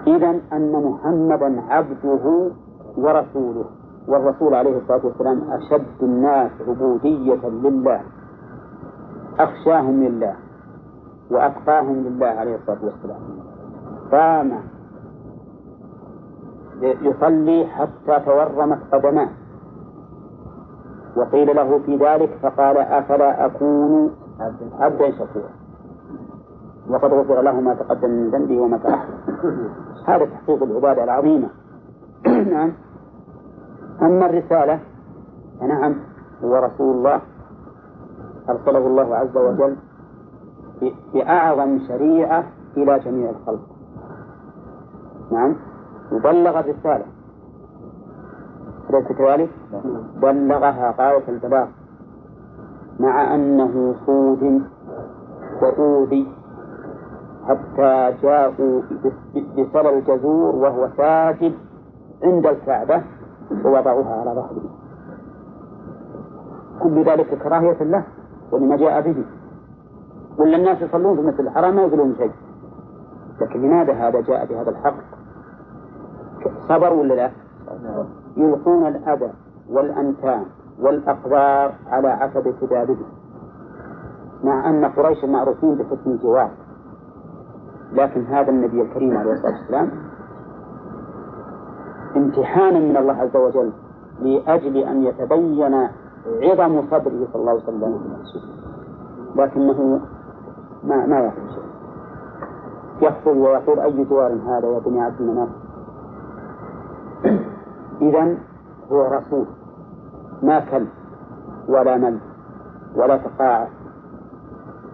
إذا 0.08 0.40
أن 0.54 0.72
محمدا 0.72 1.62
عبده 1.70 2.52
ورسوله. 2.98 3.66
والرسول 4.10 4.56
عليه 4.56 4.78
الصلاة 4.78 5.06
والسلام 5.06 5.52
أشد 5.52 6.04
الناس 6.04 6.52
عبودية 6.68 7.48
لله 7.48 8.02
أخشاهم 9.40 10.04
لله 10.04 10.36
وأتقاهم 11.32 11.96
لله 11.96 12.28
عليه 12.28 12.56
الصلاة 12.56 12.78
والسلام. 12.84 13.20
قام 14.12 14.52
يصلي 16.82 17.66
حتى 17.66 18.20
تورمت 18.26 18.80
قدماه 18.92 19.30
وقيل 21.18 21.56
له 21.56 21.80
في 21.80 21.96
ذلك 21.96 22.30
فقال 22.42 22.78
أفلا 22.78 23.46
أكون 23.46 24.12
عبدا 24.80 25.12
شكورا؟ 25.12 25.50
وقد 26.90 27.14
غفر 27.14 27.42
له 27.42 27.62
ما 27.62 27.74
تقدم 27.74 28.10
من 28.10 28.30
ذنبه 28.30 28.62
وما 28.62 28.78
تأخر. 28.78 29.14
هذا 30.08 30.26
تحقيق 30.26 30.64
العبادة 30.64 31.04
العظيمة. 31.04 31.50
نعم. 32.54 32.74
أما 34.02 34.26
الرسالة 34.26 34.80
فنعم 35.60 35.96
هو 36.44 36.56
رسول 36.56 36.96
الله 36.96 37.22
أرسله 38.50 38.88
الله 38.88 39.16
عز 39.16 39.38
وجل 39.38 39.76
بأعظم 41.14 41.80
شريعة 41.88 42.44
إلى 42.78 43.00
جميع 43.00 43.30
الخلق. 43.30 43.60
نعم 45.32 45.56
وبلغ 46.12 46.60
الرسالة. 46.60 47.06
أليس 48.90 49.08
كذلك؟ 49.08 49.50
بلغها 50.22 50.96
غاية 51.00 51.30
البلاغ 51.30 51.68
مع 53.00 53.36
أنه 53.36 53.96
صود 54.06 54.62
وأوذي 55.62 56.28
حتى 57.48 58.14
جاءوا 58.22 58.82
بسل 59.58 59.88
الجزور 59.88 60.56
وهو 60.56 60.90
ساجد 60.98 61.54
عند 62.24 62.46
الكعبة. 62.46 63.04
ووضعوها 63.66 64.22
على 64.22 64.32
ظهره. 64.32 64.62
كل 66.80 67.04
ذلك 67.04 67.44
كراهية 67.44 67.84
له 67.84 68.04
ولما 68.52 68.76
جاء 68.78 69.02
به. 69.02 69.26
ولا 70.38 70.58
الناس 70.58 70.82
يصلون 70.82 71.16
في 71.16 71.22
مثل 71.22 71.40
الحرام 71.40 71.76
ما 71.76 71.82
يقولون 71.82 72.16
شيء. 72.16 72.32
لكن 73.42 73.62
لماذا 73.62 73.94
هذا 73.94 74.22
جاء 74.22 74.46
بهذا 74.46 74.70
الحق؟ 74.70 74.96
صبر 76.68 76.94
ولا 76.94 77.14
لا؟ 77.14 77.32
يلقون 78.38 78.88
الأذى 78.88 79.34
والأنتان 79.70 80.46
والأقدار 80.80 81.74
على 81.88 82.08
عتبة 82.08 82.52
كتابه 82.62 82.98
مع 84.44 84.70
أن 84.70 84.86
قريش 84.86 85.24
معروفين 85.24 85.76
بحسن 85.76 86.12
الجوار 86.12 86.52
لكن 87.94 88.26
هذا 88.26 88.50
النبي 88.50 88.82
الكريم 88.82 89.18
عليه 89.18 89.34
الصلاة 89.34 89.52
والسلام 89.52 89.92
امتحانا 92.16 92.80
من 92.80 92.98
الله 92.98 93.14
عز 93.14 93.36
وجل 93.36 93.72
لأجل 94.22 94.78
أن 94.78 95.04
يتبين 95.04 95.74
عظم 96.42 96.88
صبره 96.92 97.28
صلى 97.34 97.42
الله 97.42 97.52
عليه 97.52 97.64
وسلم. 97.64 98.50
لكنه 99.36 100.00
ما 100.84 101.06
ما 101.06 101.20
يفعل 101.20 101.50
شيء. 101.54 101.70
يخطب 103.02 103.38
ويقول 103.38 103.80
أي 103.80 104.04
جوار 104.04 104.32
هذا 104.32 104.68
يا 104.68 104.80
بني 104.80 105.02
عبد 105.02 105.22
المناف. 105.22 105.50
إذا 108.02 108.38
هو 108.92 109.02
رسول. 109.02 109.46
ما 110.44 110.60
كل 110.60 110.86
ولا 111.68 111.98
مل 111.98 112.20
ولا 112.96 113.18
تقاعد 113.18 113.68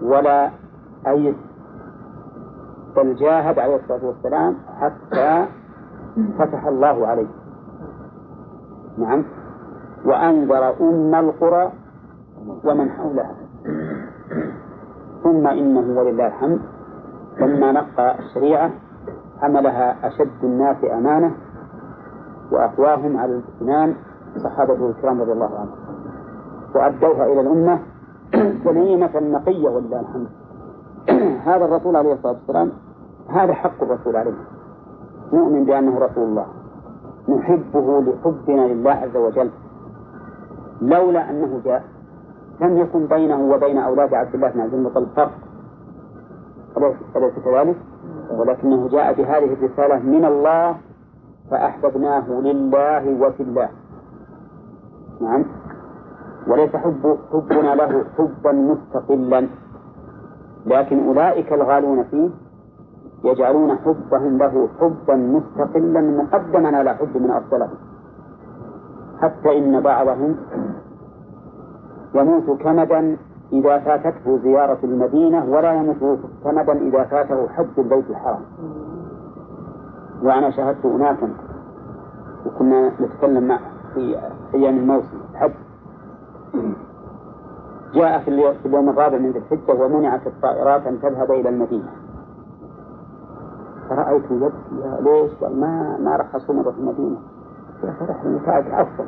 ولا 0.02 0.52
أيد. 1.08 1.36
بل 2.96 3.16
جاهد 3.16 3.60
عليه 3.60 3.76
الصلاة 3.76 4.06
والسلام 4.06 4.56
حتى 4.80 5.46
فتح 6.16 6.66
الله 6.66 7.08
عليه. 7.08 7.28
نعم. 8.98 9.26
وأنذر 10.06 10.76
أم 10.82 11.16
القرى 11.16 11.72
ومن 12.64 12.90
حولها. 12.90 13.36
ثم 15.24 15.48
إنه 15.48 16.00
ولله 16.00 16.28
الحمد. 16.28 16.60
لما 17.40 17.72
نقى 17.72 18.20
الشريعة. 18.20 18.72
حملها 19.42 20.08
أشد 20.08 20.44
الناس 20.44 20.78
أمانة. 20.84 21.32
وأقواهم 22.52 23.18
على 23.18 23.42
الإيمان. 23.62 23.96
صحابته 24.38 24.90
الكرام 24.90 25.22
رضي 25.22 25.32
الله 25.32 25.60
عنهم. 25.60 25.76
وأدوها 26.76 27.26
إلى 27.26 27.42
الأمة. 27.42 27.80
سليمة 28.66 29.20
نقية 29.20 29.70
ولله 29.70 30.00
الحمد. 30.00 30.28
هذا 31.50 31.66
الرسول 31.66 31.96
عليه 31.96 32.14
الصلاة 32.14 32.34
والسلام. 32.34 32.72
هذا 33.30 33.54
حق 33.54 33.84
الرسول 33.84 34.16
عليه. 34.16 34.55
نؤمن 35.34 35.66
بأنه 35.66 36.00
رسول 36.00 36.24
الله. 36.24 36.46
نحبه 37.30 38.02
لحبنا 38.02 38.62
لله 38.62 38.92
عز 38.92 39.16
وجل. 39.18 39.50
لولا 40.82 41.30
أنه 41.30 41.62
جاء 41.66 41.84
لم 42.62 42.78
يكن 42.78 43.08
بينه 43.08 43.50
وبين 43.52 43.78
أولاد 43.78 44.14
عبد 44.14 44.36
الله 44.36 44.50
بن 44.50 44.60
عبد 44.60 44.74
المطلب 44.74 45.08
فرق. 45.16 45.32
أليس 47.16 47.34
كذلك؟ 47.46 47.76
ولكنه 48.32 48.88
جاء 48.88 49.14
بهذه 49.14 49.54
الرسالة 49.54 50.00
من 50.00 50.26
الله 50.26 50.76
فأحببناه 51.52 52.30
لله 52.30 53.22
وفي 53.22 53.44
الله. 53.44 53.70
نعم. 55.22 55.46
وليس 56.48 56.76
حب 56.76 57.18
حبنا 57.34 57.76
له 57.76 58.06
حبا 58.18 58.52
مستقلا. 58.52 59.48
لكن 60.66 61.08
أولئك 61.08 61.54
الغالون 61.54 62.04
فيه 62.04 62.30
يجعلون 63.26 63.78
حبهم 63.78 64.38
له 64.38 64.70
حبا 64.80 65.16
مستقلا 65.16 66.02
مقدما 66.02 66.78
على 66.78 66.94
حب 66.94 67.18
من 67.18 67.32
أفضله 67.32 67.70
حتى 69.22 69.58
إن 69.58 69.82
بعضهم 69.82 70.36
يموت 72.16 72.62
كمدا 72.62 73.18
إذا 73.54 73.80
فاتته 73.80 74.38
زيارة 74.38 74.80
المدينة 74.84 75.46
ولا 75.50 75.74
يموت 75.74 76.20
كمدا 76.44 76.74
إذا 76.74 77.04
فاته 77.04 77.48
حج 77.48 77.68
البيت 77.78 78.10
الحرام. 78.10 78.42
وأنا 80.24 80.50
شاهدت 80.50 80.86
أناسا 80.86 81.30
وكنا 82.46 82.92
نتكلم 83.02 83.48
مع 83.48 83.60
في 83.94 84.18
أيام 84.54 84.78
الموسم 84.78 85.18
الحج. 85.32 85.52
جاء 87.94 88.20
في 88.20 88.28
اليوم 88.66 88.90
الرابع 88.90 89.18
من 89.18 89.32
ذي 89.32 89.40
الحجة 89.40 89.74
ومنعت 89.84 90.28
الطائرات 90.28 90.88
أن 90.88 91.02
تذهب 91.02 91.32
إلى 91.32 91.50
المدينة. 91.50 92.05
فرأيت 93.90 94.24
يبكي 94.32 94.54
ليش؟ 95.00 95.32
قال 95.42 95.60
ما 95.60 95.98
ما 95.98 96.16
رخصوا 96.16 96.56
مرة 96.56 96.72
في 96.72 96.78
المدينة. 96.80 97.18
يا 97.84 97.94
فرح 98.00 98.24
كعب 98.46 98.64
أفضل. 98.68 99.06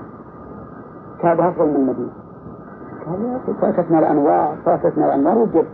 كعب 1.22 1.40
أفضل 1.42 1.68
من 1.68 1.76
المدينة. 1.76 2.14
قال 3.06 3.26
يا 3.26 3.38
أخي 3.38 3.54
فاتتنا 3.54 4.00
الأنوار 4.00 4.58
فاتتنا 4.66 5.06
الأنوار. 5.06 5.38
وجبت 5.38 5.68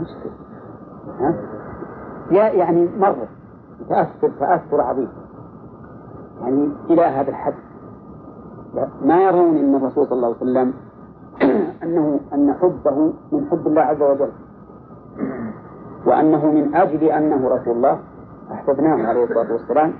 مشكلة 0.00 0.32
ها؟ 1.20 1.34
يعني 2.30 2.88
مرة. 2.98 3.28
تأثر 3.88 4.30
تأثر 4.40 4.80
عظيم. 4.80 5.08
يعني 6.40 6.72
إلى 6.90 7.02
هذا 7.02 7.30
الحد. 7.30 7.54
ما 9.02 9.22
يرون 9.22 9.56
أن 9.56 9.74
الرسول 9.74 10.06
صلى 10.06 10.16
الله 10.16 10.26
عليه 10.26 10.36
وسلم 10.36 10.74
أنه 11.82 12.20
أن 12.34 12.54
حبه 12.54 13.12
من 13.32 13.46
حب 13.50 13.66
الله 13.66 13.82
عز 13.82 14.02
وجل. 14.02 14.30
وأنه 16.08 16.46
من 16.46 16.74
أجل 16.74 17.04
أنه 17.04 17.48
رسول 17.48 17.76
الله 17.76 17.98
أحببناه 18.52 19.08
عليه 19.08 19.24
الصلاة 19.24 19.52
والسلام 19.52 19.92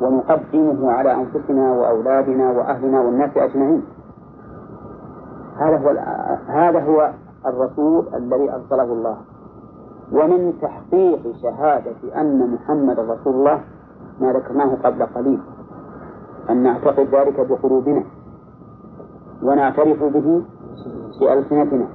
ونقدمه 0.00 0.92
على 0.92 1.14
أنفسنا 1.14 1.72
وأولادنا 1.72 2.50
وأهلنا 2.50 3.00
والناس 3.00 3.36
أجمعين. 3.36 3.82
هذا 5.56 5.76
هو 5.76 5.90
هذا 6.46 6.80
هو 6.84 7.10
الرسول 7.46 8.08
الذي 8.14 8.52
أرسله 8.52 8.82
الله. 8.92 9.16
ومن 10.12 10.52
تحقيق 10.62 11.22
شهادة 11.42 12.20
أن 12.20 12.54
محمد 12.54 12.98
رسول 13.00 13.34
الله 13.34 13.60
ما 14.20 14.32
ذكرناه 14.32 14.74
قبل 14.84 15.06
قليل 15.06 15.40
أن 16.50 16.62
نعتقد 16.62 17.14
ذلك 17.14 17.40
بقلوبنا 17.50 18.02
ونعترف 19.42 20.02
به 20.02 20.42
بألسنتنا 21.20 21.86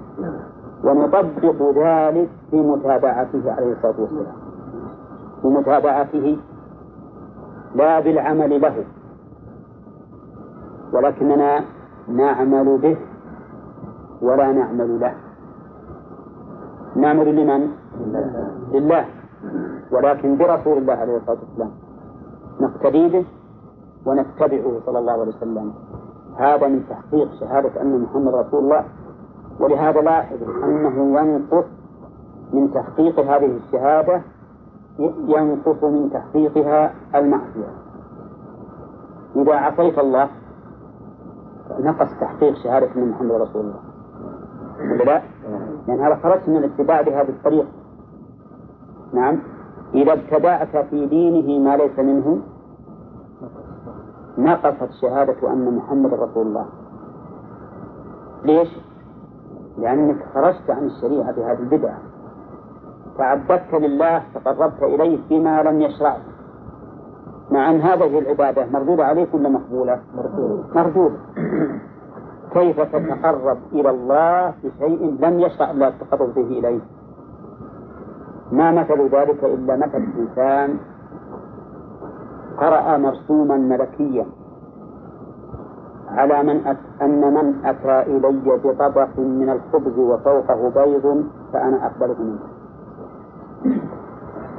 ونطبق 0.84 1.62
ذلك 1.77 2.29
في 2.56 2.62
متابعته 2.62 3.52
عليه 3.52 3.72
الصلاة 3.72 4.00
والسلام. 4.00 4.36
في 5.41 5.48
متابعته 5.48 6.38
لا 7.76 8.00
بالعمل 8.00 8.62
له 8.62 8.86
ولكننا 10.94 11.65
نعمل 12.08 12.78
به 12.78 12.98
ولا 14.22 14.52
نعمل 14.52 15.00
له. 15.00 15.13
نعمل 16.96 17.36
لمن؟ 17.36 17.72
لله. 18.72 19.06
ولكن 19.91 20.38
برسول 20.38 20.78
الله 20.78 20.94
عليه 20.94 21.18
الصلاة 21.18 21.38
والسلام 21.39 21.72
نقتدي 22.62 23.08
به 23.10 23.26
ونتبعه 24.06 24.80
صلى 24.86 25.00
الله 25.00 25.12
عليه 25.12 25.36
وسلم. 25.36 25.74
هذا 26.38 26.68
من 26.68 26.84
تحقيق 26.89 27.32
شهادة 27.39 27.82
أن 27.82 28.02
محمد 28.02 28.34
رسول 28.36 28.63
الله 28.63 28.86
ولهذا 29.60 30.02
لاحظ 30.02 30.38
أنه 30.63 31.20
ينقص 31.20 31.65
من 32.53 32.73
تحقيق 32.73 33.19
هذه 33.19 33.58
الشهادة 33.58 34.21
ينقص 35.27 35.84
من 35.84 36.10
تحقيقها 36.13 36.93
المعصية. 37.15 37.69
إذا 39.36 39.53
عصيت 39.53 39.99
الله 39.99 40.29
نقص 41.79 42.08
تحقيق 42.21 42.55
شهادة 42.63 42.95
أن 42.95 43.10
محمد 43.10 43.31
رسول 43.31 43.62
الله. 43.62 43.79
ولا 44.79 45.03
لا؟ 45.03 45.21
يعني 45.88 46.01
هذا 46.01 46.15
خرجت 46.15 46.49
من 46.49 46.58
الاتباع 46.58 47.01
بهذه 47.01 47.29
الطريقة 47.29 47.67
نعم. 49.13 49.39
إذا 49.93 50.13
ابتدعت 50.13 50.77
في 50.77 51.05
دينه 51.05 51.63
ما 51.69 51.77
ليس 51.77 51.99
منه 51.99 52.41
نقصت 54.38 54.91
شهادة 55.01 55.53
أن 55.53 55.75
محمد 55.75 56.13
رسول 56.13 56.47
الله. 56.47 56.65
ليش؟ 58.43 58.69
لأنك 59.77 60.25
خرجت 60.34 60.69
عن 60.69 60.86
الشريعة 60.86 61.31
بهذه 61.31 61.60
البدعة. 61.60 61.97
تعبدت 63.17 63.73
لله 63.73 64.21
تقربت 64.36 64.84
إليه 64.84 65.19
بما 65.30 65.63
لم 65.63 65.82
يشرعه 65.82 66.17
مع 67.51 67.71
أن 67.71 67.82
هذه 67.82 68.19
العبادة. 68.19 68.65
مردودة 68.73 69.06
عليك 69.06 69.34
ولا 69.34 69.49
مقبولة؟ 69.49 69.99
مردودة. 70.75 71.17
كيف 72.54 72.82
تتقرب 72.82 73.58
إلى 73.73 73.89
الله 73.89 74.54
بشيء 74.63 75.17
لم 75.19 75.39
يشرع 75.39 75.71
الله 75.71 75.88
التقرب 75.88 76.34
به 76.34 76.41
إليه؟ 76.60 76.80
ما 78.51 78.71
مثل 78.71 79.10
ذلك 79.15 79.43
إلا 79.43 79.75
مثل 79.75 80.04
إنسان 80.19 80.78
قرأ 82.58 82.97
مرسوما 82.97 83.58
ملكيا 83.58 84.25
على 86.08 86.43
من 86.43 86.67
أت... 86.67 86.78
أن 87.01 87.34
من 87.34 87.65
أتى 87.65 88.01
إلي 88.12 88.60
بطبق 88.63 89.19
من 89.19 89.49
الخبز 89.49 89.97
وفوقه 89.99 90.69
بيض 90.69 91.25
فأنا 91.54 91.86
أقبله 91.86 92.15
منه. 92.19 92.39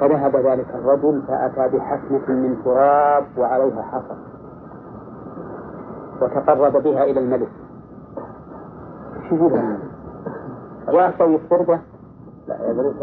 فذهب 0.00 0.36
ذلك 0.36 0.66
الرجل 0.74 1.22
فأتى 1.28 1.76
بحسنة 1.76 2.28
من 2.28 2.56
تراب 2.64 3.24
وعليها 3.38 3.82
حصى 3.82 4.16
وتقرب 6.22 6.82
بها 6.82 7.04
إلى 7.04 7.20
الملك. 7.20 7.48
شوفوا 9.28 9.50
ويعطي 10.88 11.34
التربة 11.34 11.80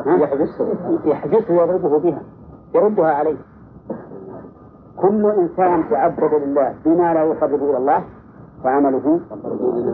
يحبسه. 0.05 0.67
يحبسه 1.05 1.53
ويضربه 1.53 1.99
بها. 1.99 2.21
يردها 2.75 3.11
عليه. 3.11 3.37
كل 4.97 5.25
إنسان 5.25 5.89
تعبد 5.89 6.33
لله 6.33 6.75
بما 6.85 7.13
لا 7.13 7.23
يقرب 7.23 7.63
إلى 7.63 7.77
الله 7.77 8.03
فعمله 8.63 9.19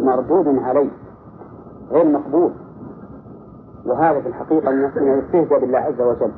مردود 0.04 0.48
عليه 0.64 0.90
غير 1.92 2.06
مقبول. 2.06 2.52
وهذا 3.90 4.22
في 4.22 4.28
الحقيقة 4.28 4.72
من 4.72 5.14
الاستهزاء 5.14 5.60
بالله 5.60 5.80
عز 5.80 6.02
وجل. 6.02 6.32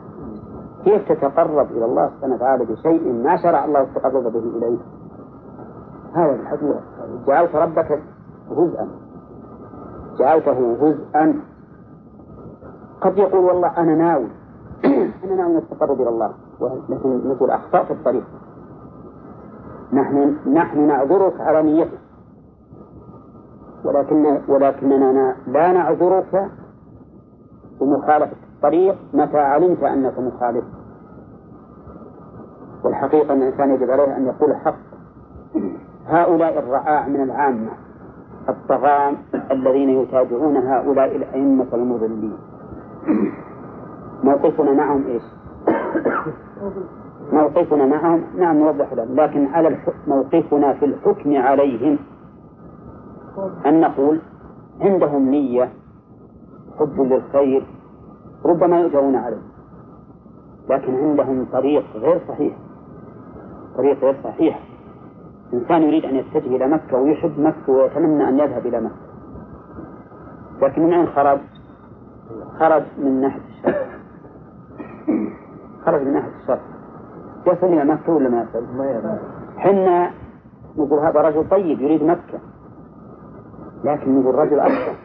كيف 0.83 1.11
تتقرب 1.11 1.71
إلى 1.71 1.85
الله 1.85 2.09
سبحانه 2.09 2.35
وتعالى 2.35 2.65
بشيء 2.65 3.13
ما 3.13 3.37
شرع 3.37 3.65
الله 3.65 3.81
التقرب 3.81 4.23
به 4.23 4.39
إليه؟ 4.57 4.77
هذا 6.13 6.35
الحقيقة 6.35 6.79
جعلت 7.27 7.55
ربك 7.55 7.99
جزءا. 8.51 8.87
جعلته 10.19 10.75
جزءا. 10.81 11.41
قد 13.01 13.17
يقول 13.17 13.45
والله 13.45 13.67
أنا 13.77 13.95
ناوي. 13.95 14.27
أنا 15.23 15.35
ناوي 15.35 15.57
التقرب 15.57 16.01
إلى 16.01 16.09
الله. 16.09 16.31
لكن 16.89 17.29
نقول 17.29 17.51
أخطأت 17.51 17.85
في 17.85 17.93
الطريق. 17.93 18.23
نحن 19.93 20.35
نحن 20.53 20.87
نعذرك 20.87 21.41
على 21.41 21.63
نيتك. 21.63 21.99
ولكن 23.85 24.39
ولكننا 24.47 25.35
لا 25.47 25.71
نعذرك 25.71 26.49
بمخالفة 27.81 28.35
الطريق 28.55 28.95
متى 29.13 29.37
علمت 29.37 29.83
أنك 29.83 30.19
مخالف. 30.19 30.63
والحقيقة 32.83 33.33
أن 33.33 33.41
الإنسان 33.41 33.69
يجب 33.71 33.91
عليه 33.91 34.17
أن 34.17 34.25
يقول 34.25 34.51
الحق. 34.51 34.75
هؤلاء 36.07 36.59
الرعاع 36.59 37.07
من 37.07 37.21
العامة 37.23 37.69
الطغاة 38.49 39.13
الذين 39.51 39.89
يتابعون 39.89 40.57
هؤلاء 40.57 41.15
الأئمة 41.15 41.67
المضلين. 41.73 42.37
موقفنا 44.23 44.73
معهم 44.73 45.05
إيش؟ 45.07 45.23
موقفنا 47.33 47.85
معهم 47.85 48.23
نعم 48.37 48.57
نوضح 48.57 48.93
لهم 48.93 49.15
لكن 49.15 49.45
على 49.47 49.77
موقفنا 50.07 50.73
في 50.73 50.85
الحكم 50.85 51.35
عليهم. 51.37 51.97
أن 53.65 53.81
نقول 53.81 54.19
عندهم 54.81 55.29
نية؟ 55.29 55.69
حب 56.81 57.01
للخير 57.01 57.65
ربما 58.45 58.79
يؤجرون 58.79 59.15
عليه. 59.15 59.41
لكن 60.69 60.95
عندهم 60.95 61.45
طريق 61.51 61.85
غير 61.95 62.21
صحيح. 62.27 62.57
طريق 63.77 63.99
غير 63.99 64.15
صحيح. 64.23 64.59
إنسان 65.53 65.81
يريد 65.81 66.05
أن 66.05 66.15
يتجه 66.15 66.55
إلى 66.55 66.67
مكة 66.67 66.97
ويحب 66.97 67.39
مكة 67.39 67.73
ويتمنى 67.73 68.29
أن 68.29 68.39
يذهب 68.39 68.65
إلى 68.65 68.81
مكة. 68.81 68.95
لكن 70.61 70.81
من 70.81 70.93
أين 70.93 71.07
خرج؟ 71.07 71.39
خرج 72.59 72.83
من 72.97 73.21
ناحية 73.21 73.41
الشرق 73.49 73.87
خرج 75.85 76.01
من 76.01 76.13
ناحية 76.13 76.31
الشرق 76.41 76.61
يصل 77.47 77.67
إلى 77.67 77.85
مكة 77.85 78.13
ولا 78.13 78.29
ما 78.29 78.41
يصل؟ 78.41 78.65
حنا 79.57 80.11
نقول 80.77 80.99
هذا 80.99 81.21
رجل 81.21 81.49
طيب 81.49 81.81
يريد 81.81 82.03
مكة. 82.03 82.39
لكن 83.83 84.19
نقول 84.21 84.35
رجل 84.35 84.59
أكثر 84.59 84.95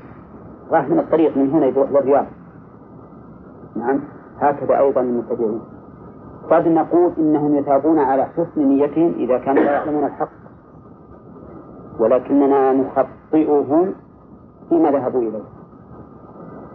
راح 0.71 0.89
من 0.89 0.99
الطريق 0.99 1.37
من 1.37 1.51
هنا 1.51 1.67
يروح 1.67 1.91
للرياض 1.91 2.27
نعم. 3.77 4.01
هكذا 4.41 4.79
أيضا 4.79 5.01
المتبعين 5.01 5.61
قد 6.51 6.69
نقول 6.69 7.13
إنهم 7.19 7.57
يثابون 7.57 7.99
على 7.99 8.25
حسن 8.25 8.61
نيتهم 8.69 9.15
إذا 9.19 9.39
كانوا 9.39 9.63
لا 9.63 9.73
يعلمون 9.73 10.05
الحق. 10.05 10.29
ولكننا 11.99 12.73
نخطئهم 12.73 13.95
فيما 14.69 14.91
ذهبوا 14.91 15.21
إليه. 15.21 15.45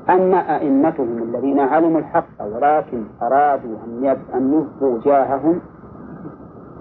أما 0.10 0.56
أئمتهم 0.56 1.24
الذين 1.24 1.60
علموا 1.60 2.00
الحق 2.00 2.42
ولكن 2.42 3.04
أرادوا 3.22 3.76
أن 3.86 4.18
أن 4.34 4.54
يبقوا 4.54 5.00
جاههم 5.06 5.60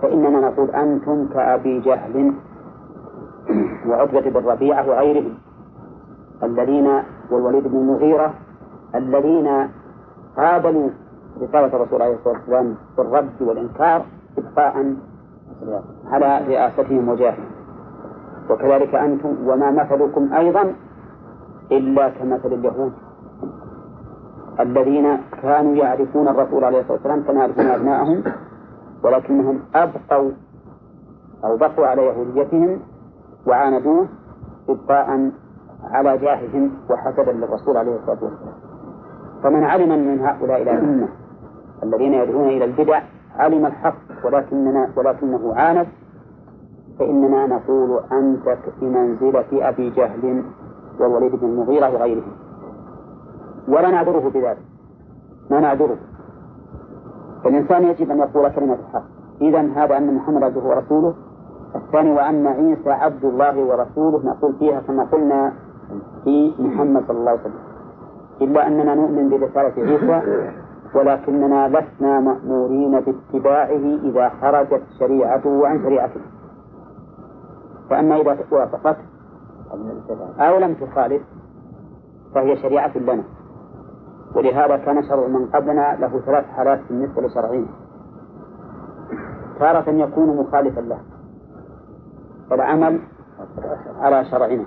فإننا 0.03 0.41
نقول 0.41 0.71
أنتم 0.71 1.29
كأبي 1.35 1.81
جهل 1.81 2.33
وعتبة 3.89 4.41
بن 4.41 4.47
ربيعة 4.47 4.89
وغيرهم. 4.89 5.35
الذين 6.43 7.03
والوليد 7.31 7.69
بن 7.69 7.77
المغيرة 7.77 8.35
الذين 8.95 9.69
قابلوا 10.37 10.91
رسالة 11.43 11.67
الرسول 11.67 12.03
عليه 12.03 12.15
الصلاة 12.15 12.35
والسلام 12.35 12.75
بالرد 12.97 13.43
والإنكار 13.43 14.05
إبقاء 14.39 14.95
على 16.07 16.39
رئاستهم 16.49 17.09
وجاههم. 17.09 17.45
وكذلك 18.51 18.95
أنتم 18.95 19.49
وما 19.49 19.71
مثلكم 19.71 20.33
أيضا 20.35 20.75
إلا 21.73 22.09
كمثل 22.09 22.53
اليهود 22.53 22.93
الذين 24.61 25.17
كانوا 25.43 25.75
يعرفون 25.77 26.29
الرسول 26.29 26.65
عليه 26.65 26.81
الصلاة 26.81 26.93
والسلام 26.97 27.23
كما 27.23 27.41
يعرفون 27.41 27.67
أبنائهم 27.67 28.23
ولكنهم 29.05 29.61
أبقوا 29.75 30.31
أو 31.45 31.57
بقوا 31.57 31.87
على 31.87 32.03
يهوديتهم 32.07 32.81
وعاندوه 33.47 34.09
إبقاء 34.69 35.31
على 35.85 36.19
جاههم 36.19 36.71
وحسدا 36.91 37.33
للرسول 37.33 37.77
عليه 37.77 37.97
الصلاة 37.97 38.19
والسلام. 38.25 38.55
فمن 39.43 39.65
علم 39.65 39.89
من 39.89 40.21
هؤلاء 40.21 40.63
الأئمة 40.63 41.09
الذين 41.83 42.15
يدعون 42.15 42.49
إلى 42.49 42.65
البدع 42.65 43.03
علم 43.37 43.67
الحق 43.67 43.97
ولكننا 44.25 44.89
ولكنه 44.97 45.55
عاند 45.55 45.87
فإننا 46.99 47.47
نقول 47.47 48.01
أنت 48.13 48.59
بمنزلة 48.81 49.69
أبي 49.69 49.91
جهل 49.91 50.45
والوليد 51.01 51.37
بن 51.37 51.47
المغيرة 51.47 51.95
وغيرهم. 51.95 52.33
ولا 53.69 53.91
نعذره 53.91 54.31
بذلك. 54.35 54.59
ما 55.51 55.61
نعذره. 55.61 55.97
فالإنسان 57.45 57.85
يجب 57.85 58.11
أن 58.11 58.19
يقول 58.19 58.49
كلمة 58.49 58.75
الحق. 58.89 59.05
إذا 59.41 59.61
هذا 59.61 59.97
أن 59.97 60.15
محمد 60.15 60.43
عبده 60.43 60.61
ورسوله 60.61 61.15
الثاني 61.77 62.13
وأن 62.13 62.47
عيسى 62.47 62.91
عبد 62.91 63.25
الله 63.25 63.65
ورسوله 63.65 64.21
نقول 64.25 64.53
فيها 64.59 64.81
كما 64.81 65.05
قلنا 65.05 65.53
في 66.25 66.55
محمد 66.59 67.03
صلى 67.09 67.19
الله 67.19 67.31
عليه 67.31 67.41
وسلم. 67.41 67.61
إلا 68.41 68.67
أننا 68.67 68.95
نؤمن 68.95 69.29
برسالة 69.29 69.75
عيسى 69.77 70.51
ولكننا 70.95 71.69
لسنا 71.69 72.21
مأمورين 72.21 73.01
باتباعه 73.01 73.85
إذا 74.03 74.29
خرجت 74.29 74.83
شريعته 74.99 75.69
عن 75.69 75.83
شريعته. 75.83 76.21
فأما 77.91 78.21
إذا 78.21 78.37
وافقت 78.51 78.97
أو 80.41 80.59
لم 80.59 80.75
تخالف 80.75 81.23
فهي 82.35 82.57
شريعة 82.57 82.99
لنا. 82.99 83.25
ولهذا 84.35 84.77
كان 84.77 85.03
شرع 85.03 85.27
من 85.27 85.47
قبلنا 85.47 85.97
له 86.01 86.21
ثلاث 86.27 86.45
حالات 86.45 86.81
بالنسبة 86.89 87.23
لشرعين 87.23 87.67
تارة 89.59 89.91
يكون 89.91 90.37
مخالفا 90.37 90.81
له 90.81 90.99
فالعمل 92.51 93.01
على 94.01 94.25
شرعنا. 94.25 94.65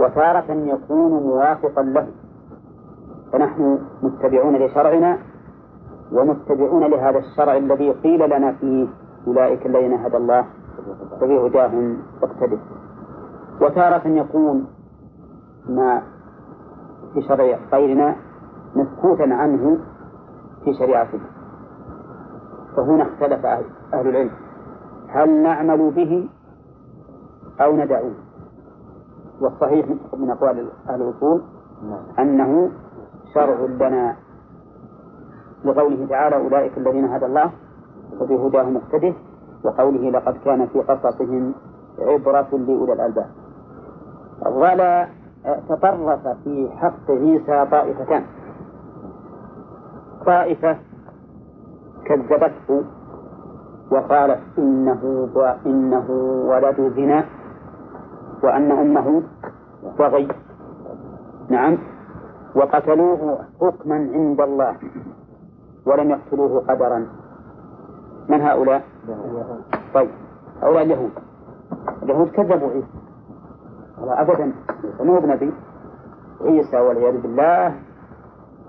وتارة 0.00 0.52
يكون 0.52 1.10
موافقا 1.10 1.82
له. 1.82 2.08
فنحن 3.32 3.78
متبعون 4.02 4.56
لشرعنا 4.56 5.18
ومتبعون 6.12 6.84
لهذا 6.84 7.18
الشرع 7.18 7.56
الذي 7.56 7.90
قيل 7.90 8.30
لنا 8.30 8.52
فيه 8.52 8.88
أولئك 9.26 9.66
الذين 9.66 9.92
هدى 9.92 10.16
الله 10.16 10.46
فبهداهم 11.20 11.98
اقتدر 12.22 12.58
وتارة 13.60 14.08
يكون 14.08 14.66
ما 15.68 16.02
في 17.14 17.22
شرع 17.22 17.58
غيرنا 17.72 18.16
مسكوتا 18.76 19.34
عنه 19.34 19.78
في 20.64 20.74
شريعته. 20.74 21.20
فهنا 22.76 23.02
اختلف 23.02 23.46
أهل 23.94 24.08
العلم. 24.08 24.30
هل 25.08 25.42
نعمل 25.42 25.90
به 25.90 26.28
أو 27.60 27.76
ندعوه؟ 27.76 28.25
والصحيح 29.40 29.86
من 30.16 30.30
أقوال 30.30 30.68
أهل 30.88 31.02
الأصول 31.02 31.42
أنه 32.18 32.70
شرع 33.34 33.60
لنا 33.60 34.16
لقوله 35.64 36.06
تعالى 36.10 36.36
أولئك 36.36 36.78
الذين 36.78 37.04
هدى 37.04 37.26
الله 37.26 37.50
وبهداه 38.20 38.62
مقتده 38.62 39.14
وقوله 39.64 40.10
لقد 40.10 40.36
كان 40.44 40.66
في 40.66 40.80
قصصهم 40.80 41.52
عبرة 41.98 42.48
لأولي 42.52 42.92
الألباب 42.92 43.26
ولا 44.46 45.08
تطرف 45.68 46.28
في 46.44 46.68
حق 46.76 47.10
عيسى 47.10 47.66
طائفتان 47.70 48.24
طائفة 50.26 50.76
كذبته 52.04 52.84
وقالت 53.90 54.40
إنه 54.58 55.28
إنه 55.66 56.10
ولد 56.50 56.92
زنا 56.96 57.24
وأن 58.42 58.70
أمه 58.72 59.22
بغي 59.98 60.28
نعم. 61.48 61.78
وقتلوه 62.54 63.38
حكما 63.60 63.94
عند 63.94 64.40
الله. 64.40 64.76
ولم 65.86 66.10
يقتلوه 66.10 66.64
قدرا. 66.68 67.06
من 68.28 68.40
هؤلاء؟ 68.40 68.82
طيب. 69.94 70.10
هؤلاء 70.62 70.82
اليهود. 70.82 71.10
اليهود 72.02 72.28
كذبوا 72.28 72.68
عيسى. 72.68 72.86
أبدا. 73.98 74.52
مو 75.00 75.20
بنبي؟ 75.20 75.52
عيسى 76.40 76.80
والعياذ 76.80 77.20
بالله. 77.20 77.74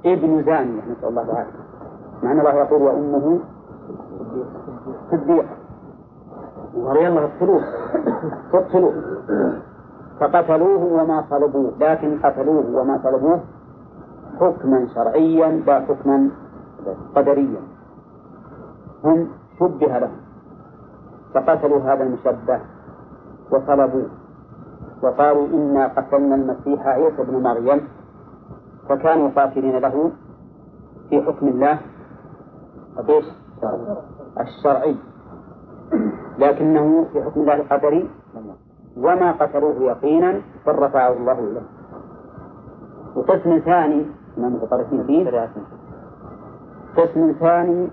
ابن 0.05 0.43
زانية 0.43 0.81
نسأل 0.91 1.09
الله 1.09 1.21
العافية 1.21 1.67
مع 2.23 2.31
أن 2.31 2.39
الله 2.39 2.53
يقول 2.53 2.81
وأمه 2.81 3.39
صديقة. 5.11 5.66
ورضي 6.77 7.07
الله 7.07 7.23
اقتلوه 7.25 7.63
اقتلوه 8.53 8.93
فقتلوه 10.19 10.83
وما 10.83 11.21
طلبوه. 11.31 11.71
لكن 11.79 12.19
قتلوه 12.23 12.65
وما 12.75 12.97
طلبوه 12.97 13.39
حكما 14.39 14.87
شرعيا 14.95 15.49
لا 15.67 15.79
حكما 15.85 16.29
قدريا. 17.15 17.61
هم 19.03 19.27
شبه 19.59 19.97
لهم 19.97 20.17
فقتلوا 21.33 21.79
هذا 21.79 22.03
المشبه 22.03 22.59
وطلبوا 23.51 24.07
وقالوا 25.03 25.47
إنا 25.47 25.87
قتلنا 25.87 26.35
المسيح 26.35 26.87
عيسى 26.87 27.21
ابن 27.21 27.35
مريم. 27.43 27.87
فكانوا 28.89 29.29
قاتلين 29.29 29.77
له 29.77 30.11
في 31.09 31.21
حكم 31.21 31.47
الله؟ 31.47 31.79
الشرعي. 34.39 34.95
لكنه 36.39 37.05
في 37.13 37.23
حكم 37.23 37.41
الله 37.41 37.53
القدري 37.53 38.09
وما 38.97 39.31
قتلوه 39.31 39.75
يقينا 39.81 40.41
بل 40.67 40.75
رفعه 40.75 41.13
الله 41.13 41.39
إليه. 41.39 41.67
وقسم 43.15 43.59
ثاني 43.59 44.05
من 44.37 44.45
المتطرفين 44.45 45.03
فيه 45.03 45.49
قسم 46.97 47.31
ثاني 47.39 47.89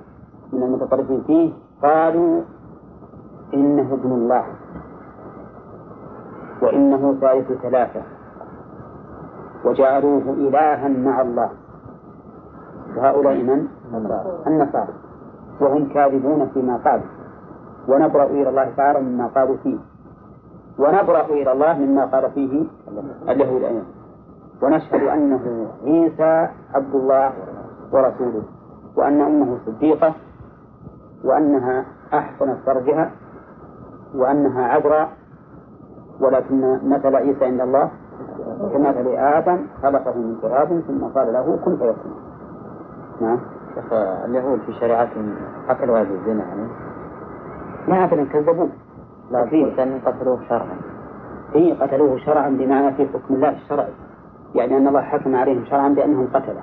من 0.53 0.63
المتطرفين 0.63 1.23
فيه 1.27 1.53
قالوا 1.83 2.43
إنه 3.55 3.95
ابن 3.95 4.13
الله 4.13 4.45
وإنه 6.63 7.15
ثالث 7.21 7.53
ثلاثة 7.63 8.03
وجعلوه 9.65 10.23
إلها 10.23 10.89
مع 10.89 11.21
الله. 11.21 11.51
وهؤلاء 12.97 13.43
من؟ 13.43 13.67
النصارى. 14.47 14.95
وهم 15.61 15.89
كاذبون 15.89 16.47
فيما 16.55 16.77
قالوا. 16.77 17.24
ونبرأ 17.89 18.25
إلى 18.25 18.49
الله 18.49 18.73
تعالى 18.77 19.01
مما 19.01 19.27
قالوا 19.27 19.57
فيه. 19.57 19.79
ونبرأ 20.79 21.25
إلى 21.25 21.53
الله 21.53 21.79
مما 21.79 22.05
قال 22.05 22.31
فيه 22.31 22.67
اليهود 23.29 23.63
أيضا. 23.63 23.85
ونشهد 24.63 25.03
أنه 25.03 25.67
عيسى 25.85 26.49
عبد 26.75 26.95
الله 26.95 27.33
ورسوله 27.93 28.43
وأن 28.97 29.21
أمه 29.21 29.59
صديقة 29.67 30.15
وأنها 31.25 31.85
أحسنت 32.15 32.59
فرجها 32.67 33.11
وأنها 34.15 34.63
عذراء 34.69 35.09
ولكن 36.21 36.89
مثل 36.89 37.17
عيسى 37.17 37.45
عند 37.45 37.61
الله 37.61 37.91
كمثل 38.73 39.07
آدم 39.17 39.67
خلقه 39.83 40.15
من 40.15 40.39
تراب 40.43 40.81
ثم 40.87 41.05
قال 41.05 41.33
له 41.33 41.59
كن 41.65 41.77
فيكون. 41.77 42.15
نعم. 43.21 43.39
اليهود 44.25 44.61
في 44.61 44.73
شريعتهم 44.73 45.35
قتلوا 45.69 45.99
هذه 45.99 46.15
الزنا 46.15 46.45
يعني. 46.45 46.69
ما 47.89 48.05
أبدا 48.05 48.25
كذبوه 48.25 48.69
لا 49.31 49.47
في 49.47 49.65
قتلوه 50.07 50.41
شرعا. 50.49 50.77
هي 51.55 51.73
قتلوه 51.73 52.19
شرعا 52.19 52.49
بمعنى 52.49 52.95
في 52.95 53.09
حكم 53.09 53.35
الله 53.35 53.51
الشرعي. 53.51 53.93
يعني 54.55 54.77
أن 54.77 54.89
الله 54.89 55.03
حكم 55.03 55.37
عليهم 55.37 55.65
شرعا 55.65 55.89
بأنهم 55.89 56.27
قتلة. 56.35 56.63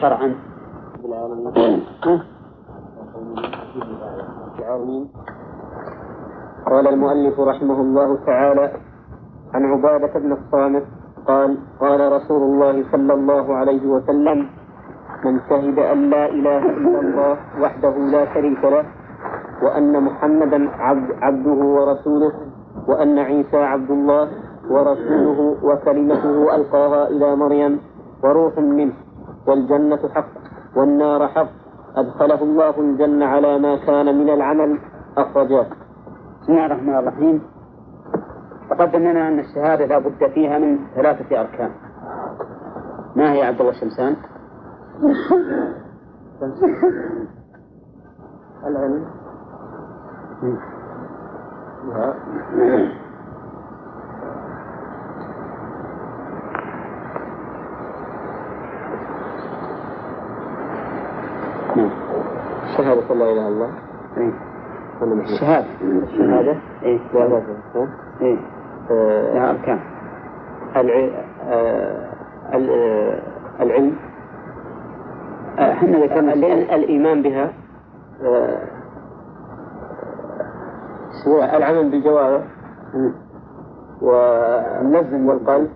شرعا. 0.00 0.34
قال 6.66 6.88
المؤلف 6.88 7.40
رحمه 7.40 7.80
الله 7.80 8.18
تعالى 8.26 8.72
عن 9.54 9.64
عبادة 9.64 10.20
بن 10.20 10.32
الصامت 10.32 10.84
قال 11.26 11.58
قال 11.80 12.12
رسول 12.12 12.42
الله 12.42 12.84
صلى 12.92 13.14
الله 13.14 13.54
عليه 13.56 13.86
وسلم 13.86 14.48
من 15.24 15.40
شهد 15.48 15.78
أن 15.78 16.10
لا 16.10 16.26
إله 16.26 16.70
إلا 16.70 17.00
الله 17.00 17.36
وحده 17.60 17.90
لا 17.96 18.34
شريك 18.34 18.64
له 18.64 18.84
وأن 19.64 20.02
محمدا 20.02 20.70
عبد 20.70 21.10
عبده 21.22 21.64
ورسوله 21.64 22.32
وأن 22.88 23.18
عيسى 23.18 23.56
عبد 23.56 23.90
الله 23.90 24.28
ورسوله 24.70 25.56
وكلمته 25.62 26.56
ألقاها 26.56 27.08
إلى 27.08 27.36
مريم 27.36 27.80
وروح 28.22 28.58
منه 28.58 28.92
والجنة 29.46 30.08
حق 30.14 30.28
والنار 30.76 31.28
حق 31.28 31.48
أدخله 31.96 32.42
الله 32.42 32.80
الجنة 32.80 33.26
على 33.26 33.58
ما 33.58 33.76
كان 33.76 34.18
من 34.18 34.30
العمل 34.30 34.78
أخرجاه. 35.16 35.66
بسم 36.42 36.52
الله 36.52 36.66
الرحمن 36.66 36.94
الرحيم. 36.94 37.42
تقدم 38.70 38.98
لنا 38.98 39.28
أن 39.28 39.38
الشهادة 39.38 39.86
لا 39.86 39.98
بد 39.98 40.30
فيها 40.34 40.58
من 40.58 40.78
ثلاثة 40.94 41.40
أركان. 41.40 41.70
ما 43.16 43.32
هي 43.32 43.42
عبد 43.42 43.60
الله 43.60 43.72
الشمسان؟ 43.72 44.16
العلم. 48.66 49.23
شهادة 62.76 63.14
لا 63.14 63.24
إله 63.24 63.32
إلا 63.32 63.48
الله 63.48 63.70
إيه. 64.16 64.32
الشهادة 65.34 65.66
الشهادة 65.82 66.56
إيه. 66.82 66.98
إيه. 68.20 68.36
آه، 68.90 69.34
لها 69.34 69.50
أركان 69.50 69.78
آه، 71.48 72.08
آه، 72.52 73.18
العلم. 73.60 73.96
إحنا 75.58 75.98
ذكرنا 75.98 76.32
ال- 76.32 76.44
ال- 76.44 76.70
الإيمان 76.70 77.22
بها. 77.22 77.52
آه، 81.26 81.56
العمل 81.56 81.90
بالجوارح 81.90 82.42
والنزل 84.02 85.28
والقلب 85.28 85.70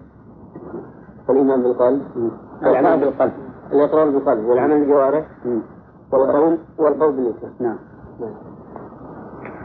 والإيمان 1.28 1.62
بالقلب 1.62 2.02
الأعمال 2.62 3.00
بالقلب 3.00 3.32
الإقرار 3.72 4.10
بالقلب 4.10 4.44
والعمل 4.44 4.80
بالجوارح. 4.80 5.24
والقول 6.12 6.58
والقول 6.78 7.12
باللسان 7.12 7.50
نعم. 7.60 7.76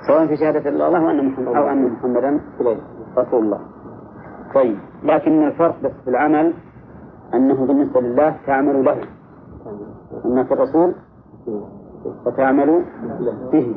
سواء 0.08 0.28
في 0.28 0.38
شهادة 0.38 0.70
الله 0.70 0.90
وأن 0.90 1.28
محمد 1.28 1.48
أو 1.48 1.70
أن 1.70 1.90
محمدا 1.92 2.40
رسول 3.18 3.44
الله. 3.44 3.60
طيب 4.56 4.78
لكن 5.04 5.48
الفرق 5.48 5.76
بس 5.84 5.92
في 6.04 6.10
العمل 6.10 6.54
أنه 7.34 7.66
بالنسبة 7.66 8.02
لله 8.02 8.36
تعمل 8.48 8.86
له 8.86 8.98
أما 10.26 10.44
في 10.44 10.54
الرسول 10.54 10.96
فتعمل 12.26 12.86
به. 13.52 13.76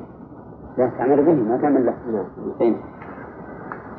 لا 0.79 0.91
تعمل 0.99 1.25
به 1.25 1.33
ما 1.33 1.57
تعمل 1.57 1.87
له. 1.87 1.95
نعم. 2.13 2.27
أين؟ 2.61 2.77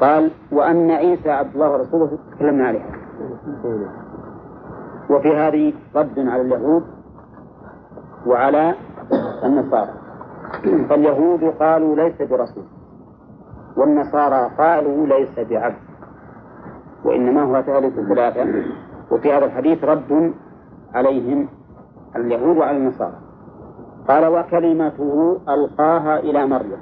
قال 0.02 0.32
وأن 0.52 0.92
عيسى 0.92 1.32
عبد 1.32 1.54
الله 1.54 1.72
ورسوله 1.72 2.18
تكلمنا 2.32 2.68
عليها. 2.68 2.92
وفي 5.10 5.38
هذه 5.38 5.74
رد 5.96 6.20
على 6.20 6.42
اليهود 6.42 6.84
وعلى 8.26 8.76
النصارى. 9.44 9.94
فاليهود 10.90 11.44
قالوا 11.44 11.96
ليس 11.96 12.22
برسول 12.22 12.64
والنصارى 13.78 14.52
قالوا 14.58 15.08
ليس 15.08 15.40
بعبد 15.40 15.76
وإنما 17.06 17.44
هو 17.44 17.62
ثالث 17.62 18.00
ثلاثة. 18.00 18.64
وفي 19.12 19.34
هذا 19.34 19.46
الحديث 19.46 19.84
رد 19.84 20.34
عليهم 20.94 21.48
اليهود 22.16 22.58
وعلى 22.58 22.78
النصارى. 22.78 23.27
قال 24.08 24.26
وكلمته 24.26 25.40
ألقاها 25.50 26.20
إلى 26.20 26.46
مريم. 26.48 26.80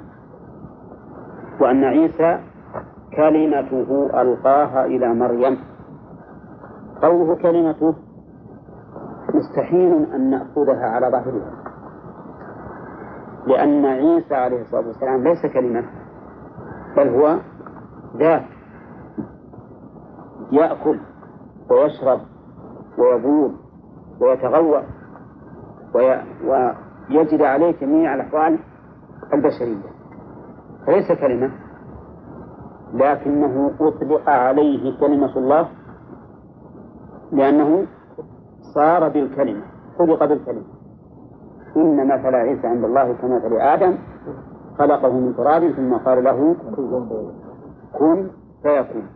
وأن 1.60 1.84
عيسى 1.84 2.40
كلمته 3.16 4.10
ألقاها 4.22 4.86
إلى 4.86 5.14
مريم. 5.14 5.58
قوله 7.02 7.34
كلمته 7.34 7.94
مستحيل 9.34 10.12
أن 10.14 10.30
نأخذها 10.30 10.86
على 10.86 11.06
ظاهرها. 11.10 11.52
لأن 13.46 13.84
عيسى 13.84 14.34
عليه 14.34 14.60
الصلاة 14.60 14.86
والسلام 14.86 15.24
ليس 15.24 15.46
كلمة 15.46 15.84
بل 16.96 17.08
هو 17.08 17.36
ذات. 18.16 18.44
يأكل 20.52 20.98
ويشرب 21.70 22.20
ويبول 22.98 23.52
ويتغوط 24.20 24.84
ويجري 27.10 27.46
عليه 27.46 27.80
جميع 27.80 28.14
الأحوال 28.14 28.58
البشرية. 29.34 29.90
فليس 30.86 31.12
كلمة 31.12 31.50
لكنه 32.94 33.70
أطلق 33.80 34.28
عليه 34.28 35.00
كلمة 35.00 35.36
الله 35.36 35.68
لأنه 37.32 37.86
صار 38.74 39.08
بالكلمة 39.08 39.62
خلق 39.98 40.24
بالكلمة. 40.24 40.64
إن 41.76 42.06
مثل 42.06 42.34
عيسى 42.34 42.66
عند 42.66 42.84
الله 42.84 43.12
كمثل 43.12 43.56
آدم 43.60 43.98
خلقه 44.78 45.12
من 45.20 45.36
تراب 45.36 45.70
ثم 45.70 45.94
قال 45.94 46.24
له 46.24 46.56
كن 47.98 48.30
فيكون. 48.62 49.06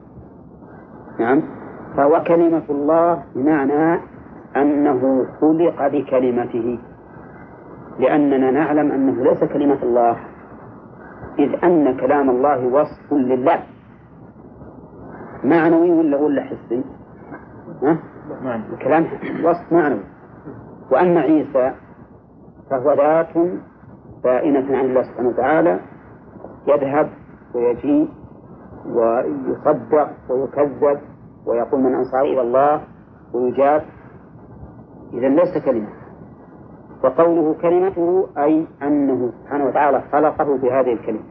نعم. 1.21 1.43
فهو 1.97 2.23
كلمة 2.27 2.63
الله 2.71 3.23
بمعنى 3.35 4.01
أنه 4.57 5.27
خلق 5.41 5.89
بكلمته. 5.89 6.79
لأننا 8.01 8.51
نعلم 8.51 8.93
أنه 8.93 9.25
ليس 9.25 9.45
كلمة 9.45 9.83
الله 9.83 10.17
إذ 11.39 11.65
أن 11.65 11.97
كلام 11.97 12.31
الله 12.31 12.67
وصف 12.67 13.13
لله. 13.13 13.63
معنوي 15.45 15.91
ولا 15.91 16.17
ولا 16.17 16.43
حسي؟ 16.43 16.85
ها؟ 17.83 17.99
الكلام 18.73 19.07
وصف 19.45 19.73
معنوي. 19.73 20.05
وأما 20.93 21.21
عيسى 21.21 21.73
فهو 22.71 22.93
ذات 22.93 23.35
بائنة 24.25 24.77
عن 24.79 24.85
الله 24.85 25.03
سبحانه 25.03 25.29
وتعالى 25.29 25.81
يذهب 26.67 27.09
ويجيء 27.55 28.09
ويصدق 28.87 30.11
ويكذب 30.31 31.01
ويقول 31.47 31.81
من 31.81 31.95
أنصار 31.95 32.25
إلى 32.25 32.41
الله 32.41 32.81
ويجاب. 33.35 33.83
إذا 35.13 35.29
ليس 35.29 35.65
كلمة. 35.65 36.00
وقوله 37.05 37.55
كلمته 37.63 38.27
أي 38.39 38.67
أنه 38.83 39.31
سبحانه 39.31 39.65
وتعالى 39.65 40.03
خلقه 40.13 40.59
بهذه 40.59 40.93
الكلمة. 40.93 41.23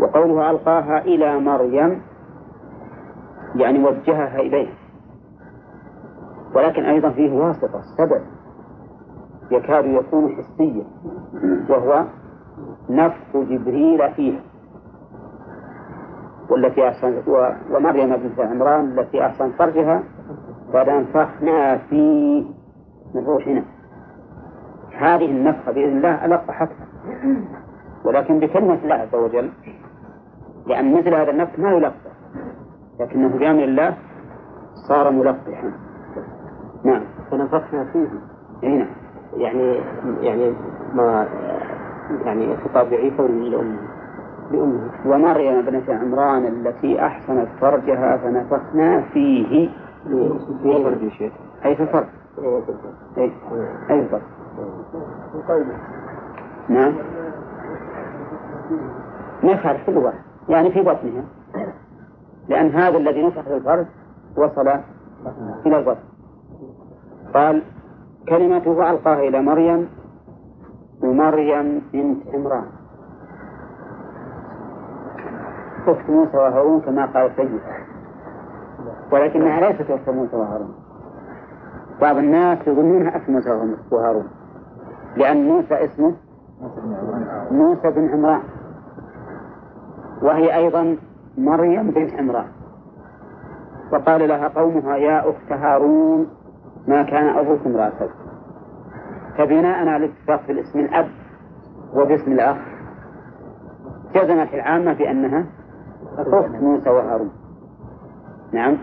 وقوله 0.00 0.50
ألقاها 0.50 0.98
إلى 0.98 1.38
مريم 1.40 2.02
يعني 3.54 3.84
وجهها 3.84 4.40
إليه. 4.40 4.68
ولكن 6.54 6.84
أيضا 6.84 7.10
فيه 7.10 7.32
واسطة 7.32 7.80
سبب 7.98 8.22
يكاد 9.50 9.84
يكون 9.84 10.36
حسيا 10.36 10.84
وهو 11.68 12.04
نفخ 12.90 13.36
جبريل 13.36 14.12
فيه 14.12 14.40
والتي 16.50 16.88
أحسن 16.88 17.22
ومريم 17.70 18.16
بنت 18.16 18.40
عمران 18.40 18.98
التي 18.98 19.26
أحسن 19.26 19.50
فرجها 19.50 20.02
فنفخنا 20.72 21.76
فيه 21.76 22.44
من 23.14 23.24
روحنا. 23.24 23.64
هذه 24.98 25.30
النفخة 25.30 25.72
بإذن 25.72 25.96
الله 25.96 26.24
ألق 26.24 26.50
حتما 26.50 26.86
ولكن 28.04 28.40
بكلمة 28.40 28.78
الله 28.84 28.94
عز 28.94 29.14
وجل 29.14 29.50
لأن 30.66 30.94
مثل 30.98 31.14
هذا 31.14 31.30
النفخ 31.30 31.58
ما 31.58 31.72
يلقى 31.72 32.14
لكنه 33.00 33.28
بأمر 33.28 33.64
الله 33.64 33.94
صار 34.88 35.10
ملقحا. 35.10 35.72
نعم. 36.84 37.02
فنفخنا 37.30 37.84
فيه. 37.84 38.08
أي 38.64 38.78
نعم. 38.78 38.88
يعني 39.36 39.80
يعني 40.20 40.54
ما 40.94 41.26
يعني 42.24 42.56
خطاب 42.56 42.94
عيسى 42.94 43.22
لأمه. 43.22 43.78
لأمه 44.50 44.90
ومريم 45.06 45.58
ابنة 45.58 45.84
عمران 45.88 46.46
التي 46.46 47.06
أحسنت 47.06 47.48
فرجها 47.60 48.16
فنفخنا 48.16 49.00
فيه. 49.00 49.68
في 50.04 50.82
فرج 50.84 51.02
الشيخ 51.02 51.32
أي 51.64 51.76
في 51.76 51.82
الفرج 51.82 52.06
أي 53.90 54.00
الفرج 54.00 54.22
نعم. 56.68 56.94
نفخ 59.44 59.72
في 59.72 59.88
اللغة. 59.88 60.12
يعني 60.48 60.72
في 60.72 60.82
بطنها. 60.82 61.24
لأن 62.48 62.70
هذا 62.70 62.96
الذي 62.96 63.26
نفخ 63.26 63.40
في 63.40 63.56
الفرج 63.56 63.86
وصل 64.36 64.68
إلى 65.66 65.78
البطن. 65.78 66.04
قال 67.34 67.62
كلمته 68.28 68.90
ألقاها 68.90 69.20
إلى 69.20 69.42
مريم 69.42 69.88
ومريم 71.02 71.82
بنت 71.92 72.34
عمران. 72.34 72.64
أخت 75.86 76.10
موسى 76.10 76.36
وهارون 76.36 76.80
كما 76.80 77.06
قال 77.06 77.30
السيد 77.30 77.60
ولكنها 79.12 79.60
ليست 79.60 79.90
أخت 79.90 80.08
موسى 80.08 80.36
وهارون. 80.36 80.74
بعض 82.00 82.16
الناس 82.16 82.58
يظنونها 82.66 83.16
أخت 83.16 83.28
موسى 83.28 83.76
وهارون. 83.90 84.28
لأن 85.16 85.48
موسى 85.48 85.84
اسمه 85.84 86.14
موسى 87.50 87.90
بن 87.90 88.08
عمران. 88.08 88.42
وهي 90.22 90.56
أيضا 90.56 90.96
مريم 91.38 91.90
بنت 91.90 92.14
عمران. 92.14 92.46
وقال 93.92 94.28
لها 94.28 94.48
قومها 94.48 94.96
يا 94.96 95.30
أخت 95.30 95.52
هارون 95.52 96.28
ما 96.88 97.02
كان 97.02 97.28
أبوك 97.28 97.66
امرأة 97.66 98.08
فبناء 99.38 99.88
على 99.88 99.96
الاتفاق 99.96 100.42
في 100.42 100.52
الاسم 100.52 100.78
الأب 100.78 101.08
وباسم 101.94 102.32
الأخ 102.32 102.56
جزمت 104.14 104.54
العامة 104.54 104.92
بأنها 104.92 105.46
أخت 106.18 106.50
موسى 106.50 106.90
وهارون. 106.90 107.30
نعم 108.52 108.78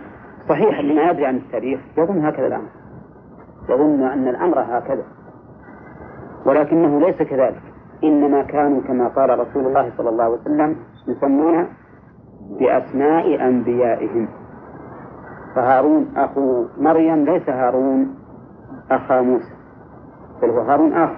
صحيح 0.50 0.80
اللي 0.80 0.94
ما 0.94 1.02
يدري 1.02 1.26
عن 1.26 1.36
التاريخ 1.36 1.80
يظن 1.98 2.26
هكذا 2.26 2.48
الأمر 2.48 2.70
يظن 3.70 4.04
أن 4.04 4.28
الأمر 4.28 4.60
هكذا. 4.60 5.04
ولكنه 6.46 7.00
ليس 7.00 7.16
كذلك. 7.16 7.62
إنما 8.04 8.44
كانوا 8.44 8.82
كما 8.82 9.08
قال 9.08 9.40
رسول 9.40 9.68
الله 9.68 9.92
صلى 9.98 10.10
الله 10.10 10.24
عليه 10.24 10.34
وسلم 10.34 10.76
يسمون 11.08 11.68
بأسماء 12.60 13.48
أنبيائهم. 13.48 14.28
فهارون 15.56 16.08
أخو 16.18 16.66
مريم 16.78 17.26
ليس 17.26 17.50
هارون 17.50 18.16
أخا 18.92 19.22
موسى 19.22 19.54
بل 20.42 20.50
هو 20.50 20.60
هارون 20.60 20.94
أخ 20.94 21.10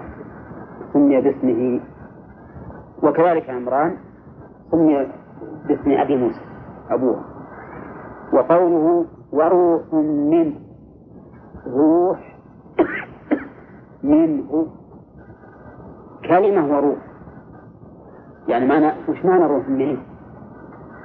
سمي 0.92 1.20
باسمه. 1.20 1.80
وكذلك 3.02 3.50
عمران 3.50 3.96
سمي 4.70 5.06
باسم 5.68 5.90
أبي 5.90 6.16
موسى 6.16 6.40
أبوه. 6.90 7.34
وقوله 8.32 9.06
وروح 9.32 9.94
منه 9.94 10.54
روح 11.66 12.18
منه 14.02 14.66
كلمة 16.28 16.76
وروح. 16.76 16.98
يعني 18.48 18.66
معنى 18.66 18.92
وش 19.08 19.24
معنى 19.24 19.46
روح 19.46 19.68
منه؟ 19.68 19.98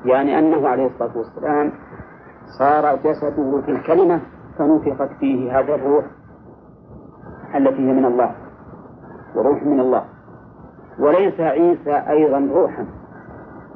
يعني 0.06 0.40
أنه 0.40 0.68
عليه 0.68 0.88
الصلاة 0.88 1.18
والسلام 1.18 1.72
صار 2.60 2.96
جسده 2.96 3.62
في 3.62 3.72
الكلمة 3.72 4.22
فنفخت 4.58 5.10
فيه 5.20 5.60
هذا 5.60 5.76
الروح 5.76 6.06
التي 7.56 7.78
هي 7.90 7.94
من 7.94 8.06
الله 8.06 8.36
وروح 9.36 9.64
من 9.64 9.80
الله. 9.80 10.04
وليس 11.00 11.40
عيسى 11.40 11.92
أيضا 11.92 12.50
روحا 12.54 12.86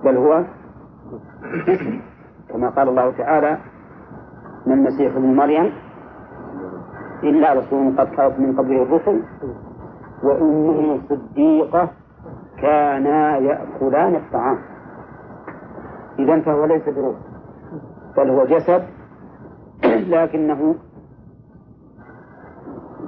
بل 0.03 0.17
هو 0.17 0.43
كما 2.49 2.69
قال 2.69 2.89
الله 2.89 3.11
تعالى 3.11 3.57
من 4.65 4.73
المسيح 4.73 5.15
ابن 5.15 5.35
مريم 5.35 5.73
إلا 7.23 7.53
رسول 7.53 7.97
قد 7.97 8.15
خلت 8.15 8.39
من 8.39 8.57
قبله 8.57 8.83
الرسل 8.83 9.23
وأمه 10.23 10.99
صديقة 11.09 11.89
كانا 12.61 13.37
يأكلان 13.37 14.15
الطعام. 14.15 14.57
إذا 16.19 16.41
فهو 16.41 16.65
ليس 16.65 16.89
بروح 16.89 17.15
بل 18.17 18.29
هو 18.29 18.45
جسد. 18.45 18.83
لكنه 20.13 20.75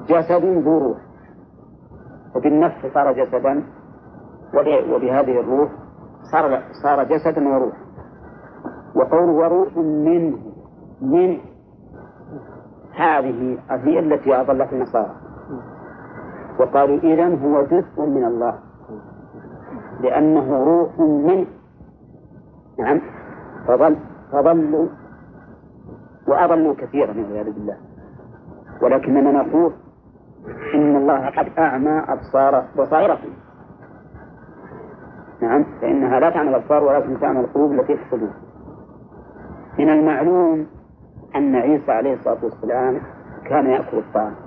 جسد 0.10 0.46
ذو 0.46 0.78
روح. 0.78 0.98
وبالنفس 2.36 2.86
صار 2.94 3.12
جسدا 3.12 3.64
وبهذه 4.94 5.40
الروح 5.40 5.70
صار 6.32 6.62
صار 6.84 7.04
جسدا 7.04 7.48
وروح. 7.48 7.76
وقول 8.96 9.30
وروح 9.30 9.78
منه 9.78 10.38
من 11.02 11.38
هذه 12.96 13.58
هي 13.70 14.00
التي 14.00 14.42
أضلت 14.42 14.74
النصارى. 14.74 15.25
وقالوا 16.60 16.98
إذا 16.98 17.28
هو 17.28 17.62
جزء 17.62 18.06
من 18.06 18.26
الله. 18.26 18.60
لأنه 20.00 20.64
روح 20.64 21.00
منه. 21.00 21.46
نعم. 22.80 23.02
فظل 23.68 23.96
فضلوا 24.32 24.88
وأضلوا 26.28 26.74
كثيرا 26.74 27.10
والعياذ 27.10 27.52
بالله. 27.52 27.78
ولكننا 28.82 29.32
نقول 29.32 29.74
إن 30.76 30.96
الله 30.96 31.30
قد 31.30 31.52
أعمى 31.58 32.04
أبصار 32.08 32.66
بصائرهم. 32.78 33.34
نعم. 35.42 35.66
فإنها 35.82 36.20
لا 36.20 36.30
تعمل 36.30 36.50
الأبصار 36.50 36.84
ولكن 36.84 37.20
تعمل 37.20 37.40
القلوب 37.40 37.72
التي 37.72 37.98
في 37.98 38.04
الصدور. 38.04 38.34
من 39.80 39.90
المعلوم 39.90 40.68
أن 41.36 41.56
عيسى 41.56 41.92
عليه 41.92 42.14
الصلاة 42.14 42.44
والسلام 42.44 43.02
كان 43.50 43.66
يأكل 43.66 43.98
الطعام. 43.98 44.45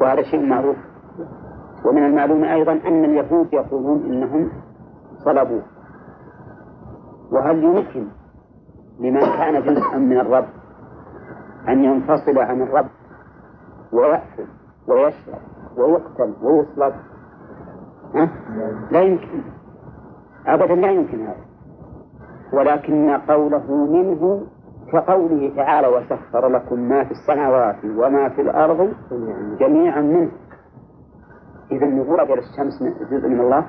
وهذا 0.00 0.22
شيء 0.22 0.46
معروف. 0.46 0.76
ومن 1.84 2.06
المعلوم 2.06 2.44
أيضا 2.44 2.72
أن 2.72 3.04
اليهود 3.04 3.52
يقولون 3.52 4.02
إنهم 4.02 4.50
صلبوه 5.24 5.62
وهل 7.32 7.64
يمكن 7.64 8.08
لمن 9.00 9.20
كان 9.20 9.62
جزءا 9.62 9.96
من 9.96 10.20
الرب 10.20 10.46
أن 11.68 11.84
ينفصل 11.84 12.38
عن 12.38 12.62
الرب 12.62 12.88
ويأكل 13.92 14.46
ويشرب 14.88 15.38
ويقتل 15.76 16.34
ويصلب؟ 16.42 16.94
لا 18.90 19.02
يمكن. 19.02 19.42
أبدا 20.46 20.74
لا 20.74 20.90
يمكن 20.90 21.26
هذا. 21.26 21.44
ولكن 22.52 23.10
قوله 23.10 23.72
منه 23.72 24.46
كقوله 24.92 25.52
تعالى 25.56 25.86
وسخر 25.88 26.48
لكم 26.48 26.78
ما 26.78 27.04
في 27.04 27.10
السماوات 27.10 27.84
وما 27.84 28.28
في 28.28 28.40
الأرض 28.40 28.92
جميعا 29.60 30.00
منه. 30.00 30.30
إذا 31.72 31.86
نقول 31.86 32.20
أجل 32.20 32.38
الشمس 32.38 32.82
جزء 33.10 33.28
من 33.28 33.40
الله 33.40 33.66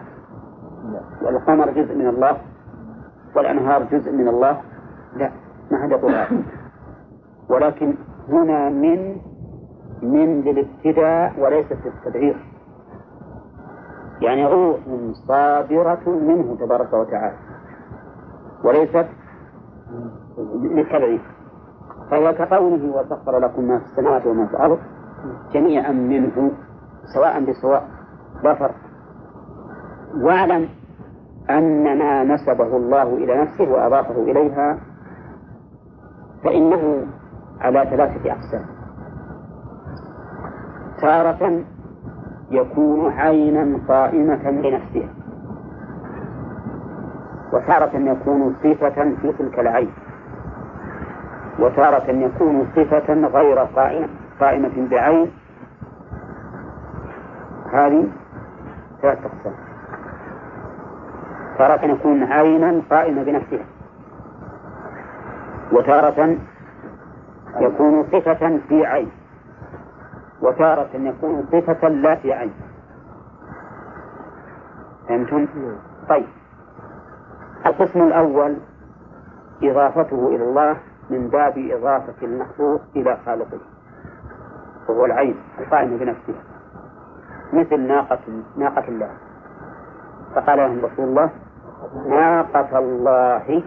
والقمر 1.22 1.72
جزء 1.72 1.96
من 1.96 2.08
الله 2.08 2.38
والأنهار 3.36 3.84
جزء 3.84 4.12
من 4.12 4.28
الله. 4.28 4.62
لا 5.16 5.32
ما 5.72 5.86
هذا. 5.86 6.30
ولكن 7.50 7.96
هنا 8.30 8.70
من 8.70 9.16
من 10.02 10.42
للابتداء 10.42 11.40
وليست 11.40 11.78
للتدعير 11.86 12.36
يعني 14.22 14.46
روح 14.46 14.80
صابرة 15.28 16.10
منه 16.10 16.58
تبارك 16.60 16.94
وتعالى. 16.94 17.38
وليست 18.64 19.06
للتبعيد 20.62 21.22
فهو 22.12 22.34
كقوله 22.34 22.96
وسخر 22.96 23.40
لكم 23.40 23.64
ما 23.64 23.80
في 23.80 23.86
السماوات 23.86 24.26
وما 24.26 24.46
في 24.46 24.54
الأرض 24.54 24.80
جميعا 25.54 25.92
منه 25.92 26.52
سواء 27.14 27.46
بسواء 27.46 27.88
لا 28.44 28.70
واعلم 30.24 30.70
أن 31.50 31.98
ما 31.98 32.24
نسبه 32.24 32.78
الله 32.78 33.04
إلى 33.04 33.42
نفسه 33.42 33.72
وأضافه 33.72 34.24
إليها 34.24 34.78
فإنه 36.44 37.08
على 37.62 37.88
ثلاثة 37.90 38.32
أقسام. 38.32 38.66
تارة 41.02 41.64
يكون 42.52 43.12
عينا 43.12 43.80
قائمة 43.88 44.52
بنفسها 44.52 45.10
وتارة 47.54 47.98
يكون 47.98 48.56
صفة 48.64 49.16
في 49.22 49.34
تلك 49.38 49.60
العين. 49.60 49.92
وتارة 51.60 52.12
يكون 52.12 52.68
صفة 52.76 53.14
غير 53.14 53.60
قائمة 53.60 54.08
قائمة 54.40 54.88
بعين. 54.92 55.32
هذه 57.74 58.08
ثلاث 59.02 59.18
أقسام. 59.18 59.54
تارة 61.58 61.86
يكون 61.86 62.24
عينا 62.24 62.82
قائمة 62.90 63.24
بنفسها 63.24 63.66
وتارة 65.72 66.38
يكون 67.60 68.04
صفة 68.04 68.60
في 68.70 68.86
عين. 68.86 69.12
وتارة 70.42 70.90
يكون 70.94 71.46
صفة 71.52 71.88
لا 71.90 72.16
في 72.16 72.34
عين. 72.34 72.54
فهمتم؟ 75.08 75.48
طيب. 76.10 76.26
القسم 77.66 78.02
الأول 78.04 78.58
إضافته 79.64 80.28
إلى 80.28 80.44
الله 80.44 80.78
من 81.10 81.28
باب 81.28 81.54
إضافة 81.58 82.14
المخلوق 82.24 82.82
إلى 82.96 83.18
خالقه 83.26 83.60
وهو 84.90 85.06
العين 85.06 85.36
القائمة 85.60 85.98
بنفسها 85.98 86.44
مثل 87.54 87.80
ناقة 87.80 88.20
ناقة 88.58 88.88
الله. 88.88 89.10
فقال 90.36 90.58
لهم 90.58 90.86
رسول 90.86 91.06
الله 91.06 91.30
ناقة 92.08 92.80
الله. 92.80 93.64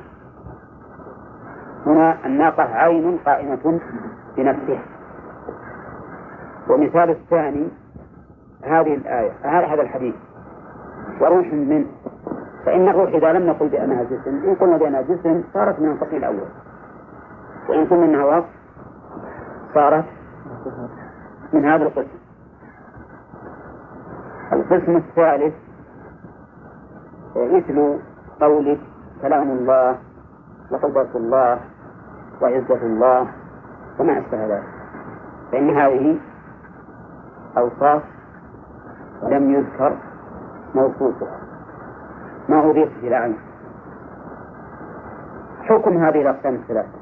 هنا 1.87 2.27
الناقة 2.27 2.63
عين 2.63 3.19
قائمة 3.27 3.81
بنفسها 4.37 4.83
ومثال 6.71 7.11
الثاني 7.11 7.69
هذه 8.65 8.95
الآية 8.95 9.33
هذا 9.43 9.83
الحديث 9.83 10.15
وروح 11.21 11.53
منه 11.53 11.87
فإن 12.67 12.89
الروح 12.89 13.09
إذا 13.09 13.33
لم 13.33 13.47
نقل 13.47 13.69
بأنها 13.69 14.03
جسم 14.03 14.49
إن 14.49 14.55
قلنا 14.55 14.77
بأنها 14.77 15.03
جسم 15.03 15.43
صارت 15.55 15.81
من 15.81 15.91
القسم 15.91 16.17
الأول. 16.17 16.49
وإن 17.69 18.03
أنها 18.03 18.25
وصف 18.25 18.49
صارت 19.75 20.05
من 21.53 21.65
هذا 21.65 21.85
القسم. 21.85 22.19
القسم 24.53 24.97
الثالث 24.97 25.55
مثل 27.37 27.99
قولك 28.41 28.81
كلام 29.23 29.51
الله 29.51 29.99
وقدرة 30.71 31.11
الله 31.15 31.61
وعزة 32.43 32.83
الله 32.83 33.29
وما 33.99 34.19
أشبه 34.19 34.47
ذلك. 34.47 34.69
فإن 35.53 35.71
هذه 35.71 36.21
أوصاف 37.59 38.03
لم 39.23 39.51
يذكر 39.51 39.97
موصوفها 40.75 41.39
ما 42.49 42.71
أضيف 42.71 42.99
إلى 43.03 43.15
عين 43.15 43.39
حكم 45.63 45.97
هذه 45.97 46.23
الأقسام 46.23 46.55
الثلاثة. 46.55 47.02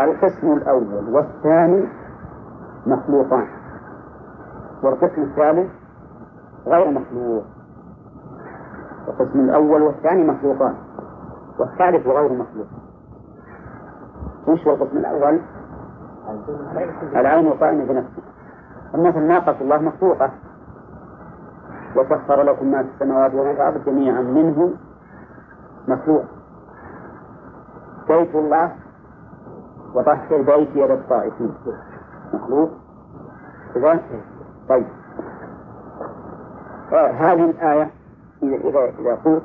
القسم 0.00 0.52
الأول 0.52 1.14
والثاني 1.14 1.88
مخلوقان 2.86 3.46
والقسم 4.82 5.22
الثالث 5.22 5.70
غير 6.66 6.90
مخلوق. 6.90 7.44
القسم 9.08 9.40
الأول 9.40 9.82
والثاني 9.82 10.24
مخلوقان 10.24 10.74
والثالث 11.58 12.06
غير 12.06 12.32
مخلوق. 12.32 12.66
وش 14.48 14.66
هو 14.66 14.74
القسم 14.74 14.96
الأول؟ 14.96 15.40
العين 17.12 17.46
القائمة 17.46 17.84
بنفسه. 17.84 18.22
مثل 18.94 19.22
ناقة 19.22 19.56
الله 19.60 19.78
مخلوقة. 19.78 20.30
وسخر 21.96 22.42
لكم 22.42 22.70
ما 22.70 22.82
في 22.82 22.88
السماوات 22.94 23.34
وما 23.34 23.52
في 23.52 23.60
الأرض 23.60 23.84
جميعا 23.84 24.20
منه 24.20 24.70
مخلوق. 25.88 26.24
بيت 28.08 28.34
الله؟ 28.34 28.72
وطهر 29.96 30.42
بيتي 30.42 30.86
للطائفين 30.86 31.54
مخلوق؟ 32.34 32.70
كذا 33.74 34.00
طيب. 34.68 34.86
آه، 36.92 37.10
هذه 37.10 37.50
الآية 37.50 37.90
إذا 38.42 38.92
إذا 39.00 39.14
قلت 39.24 39.42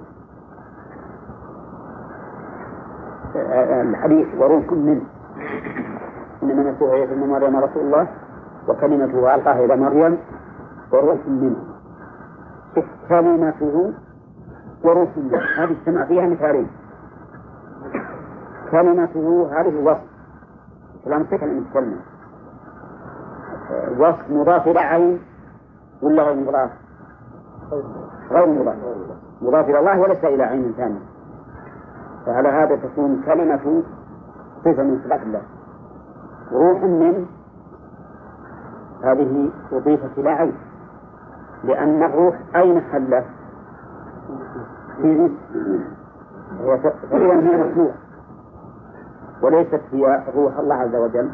آه، 3.36 3.40
آه، 3.40 3.82
الحديث 3.82 4.28
وروح 4.38 4.72
منه 4.72 5.02
إنما 6.44 6.62
المسيح 6.62 6.90
عيسى 6.90 7.14
ابن 7.14 7.30
مريم 7.30 7.58
رسول 7.58 7.84
الله 7.84 8.08
وكلمته 8.68 9.36
ألقاها 9.36 9.66
إلى 9.66 9.76
مريم 9.76 10.18
وروح 10.92 11.28
منه 11.28 11.64
كلمته 13.10 13.94
وروح 14.84 15.18
منه 15.18 15.40
هذه 15.58 15.72
اجتمع 15.72 16.06
فيها 16.06 16.28
مثالين. 16.28 16.68
كلمته 18.72 19.50
هذه 19.60 19.84
وصف 19.84 20.11
كلام 21.06 21.24
صفة 21.24 21.46
المتكلم 21.46 22.00
وصف 23.98 24.30
مضاف 24.30 24.68
إلى 24.68 24.80
عين 24.80 25.20
ولا 26.02 26.24
غير 26.24 26.36
مضاف؟ 26.36 26.72
غير 28.32 28.46
مضاف. 28.46 28.76
مضاف 29.42 29.70
إلى 29.70 29.80
الله 29.80 30.00
وليس 30.00 30.24
إلى 30.24 30.44
عين 30.44 30.74
ثانية. 30.78 31.00
فعلى 32.26 32.50
هذا 32.50 32.76
تكون 32.76 33.22
كلمة 33.26 33.84
صفة 34.66 34.84
من 34.84 35.02
صفات 35.04 35.22
الله. 35.22 35.42
روح 36.52 36.84
من 36.84 37.26
هذه 39.04 39.50
أضيفت 39.72 40.18
إلى 40.18 40.30
عين. 40.30 40.56
لأن 41.64 42.04
الروح 42.04 42.36
أين 42.56 42.82
حلت؟ 42.82 43.26
فهي 47.12 47.28
من 47.28 47.70
مخلوق 47.70 47.92
وليست 49.42 49.82
هي 49.92 50.24
روح 50.36 50.58
الله 50.58 50.76
عز 50.76 50.96
وجل 50.96 51.30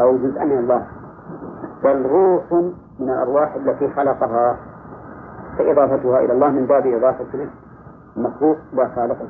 أو 0.00 0.16
جزء 0.16 0.44
من 0.44 0.58
الله 0.58 0.86
بل 1.84 2.06
روح 2.06 2.52
من 3.00 3.10
الأرواح 3.10 3.54
التي 3.54 3.88
خلقها 3.94 4.56
فإضافتها 5.58 6.20
إلى 6.20 6.32
الله 6.32 6.48
من 6.48 6.66
باب 6.66 6.86
إضافة 6.86 7.48
المخلوق 8.16 8.56
لا 8.72 8.88
خالقه 8.88 9.26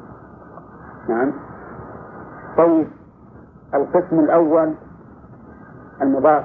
نعم. 1.09 1.33
طيب 2.59 2.89
القسم 3.75 4.19
الأول 4.19 4.75
المضاف 6.03 6.45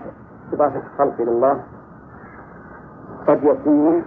إضافة 0.53 0.81
الخلق 0.93 1.21
إلى 1.21 1.31
الله 1.31 1.63
قد 3.27 3.43
يكون 3.43 4.03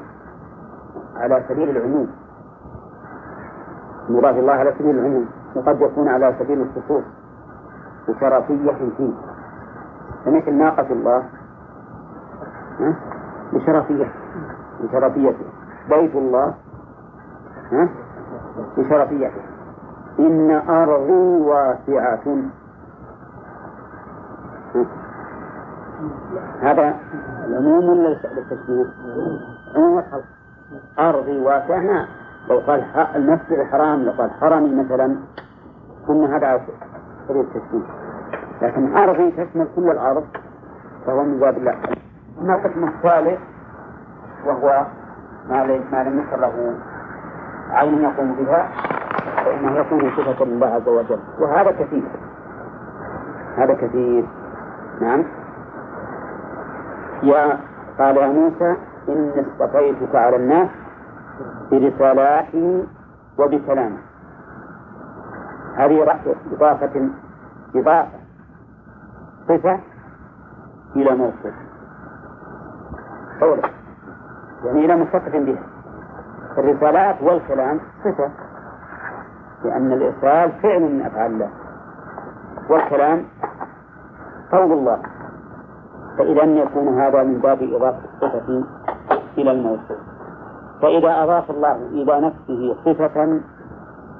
على 1.17 1.45
سبيل 1.49 1.77
العموم. 1.77 2.09
مراد 4.09 4.37
الله 4.37 4.53
على 4.53 4.75
سبيل 4.79 4.99
العموم 4.99 5.27
وقد 5.57 5.81
يكون 5.81 6.09
على 6.09 6.35
سبيل 6.39 6.61
الخصوص. 6.61 7.05
بشرفية 8.09 8.73
فيه 8.97 9.13
فمثل 10.25 10.55
ناقة 10.55 10.93
الله 10.93 11.23
بشرفية 13.53 14.13
بشرفيته 14.81 15.45
بيت 15.91 16.15
الله 16.15 16.55
بشرفيته 18.79 19.43
إن 20.19 20.51
أرضي 20.51 21.41
واسعة. 21.41 22.37
هذا 26.61 26.95
العموم 27.45 27.89
ولا 27.89 28.09
للتشبيه؟ 28.09 28.87
عموم 29.77 29.99
الخلق 29.99 30.25
أرضي 30.99 31.39
واسعة. 31.41 32.07
لو 32.51 32.59
قال 32.59 32.85
المسجد 33.15 33.53
الحرام 33.53 34.03
لو 34.03 34.13
قال 34.13 34.31
حرمي 34.31 34.85
مثلا 34.85 35.17
كنا 36.07 36.37
هذا 36.37 36.61
سبيل 37.29 37.41
التشبيه 37.41 37.87
لكن 38.63 38.97
أرضي 38.97 39.31
تشمل 39.31 39.69
كل 39.77 39.91
الأرض 39.91 40.25
فهو 41.07 41.23
من 41.25 41.41
باب 41.41 41.57
الله 41.57 41.75
أما 42.41 42.55
القسم 42.55 42.85
الثالث 42.85 43.39
وهو 44.47 44.87
ما 45.51 45.65
لم 45.65 46.19
يذكر 46.19 46.37
له 46.41 46.75
عين 47.71 48.03
يقوم 48.03 48.33
بها 48.35 48.69
فإنه 49.45 49.79
يكون 49.79 50.11
صفة 50.17 50.45
لله 50.45 50.67
عز 50.67 50.89
وجل. 50.89 51.19
وهذا 51.39 51.71
كثير. 51.71 52.03
هذا 53.57 53.75
كثير. 53.75 54.25
نعم. 55.01 55.25
يا 57.23 57.59
قال 57.99 58.17
يا 58.17 58.27
موسى 58.27 58.77
إني 59.09 59.41
اصطفيتك 59.41 60.15
على 60.15 60.37
الناس 60.37 60.69
برسالاتي 61.71 62.85
وبكلامي 63.39 63.99
هذه 65.77 66.03
إضافة 66.53 67.11
إضافة 67.75 68.11
صفة 69.49 69.81
إلى 70.97 71.15
موصف 71.17 71.55
قوله 73.41 73.63
يعني 74.65 74.85
إلى 74.85 74.97
متصف 74.97 75.37
بها 75.37 75.63
الرسالات 76.59 77.23
والكلام 77.23 77.81
صفة 78.05 78.31
لأن 79.65 79.93
الإرسال 79.93 80.53
فعل 80.63 80.81
من 80.83 81.03
أفعال 81.03 81.33
الله. 81.33 81.51
والكلام 82.71 83.25
قول 84.53 84.73
الله. 84.73 84.99
فإذا 86.19 86.43
يكون 86.43 87.01
هذا 87.01 87.23
من 87.23 87.39
باب 87.39 87.63
إضافة 87.63 87.99
الصفة 88.15 88.65
إلى 89.39 89.51
الموصوف 89.51 89.99
فإذا 90.83 91.23
أضاف 91.23 91.51
الله 91.51 91.77
إلى 91.77 92.21
نفسه 92.21 92.77
صفة 92.85 93.41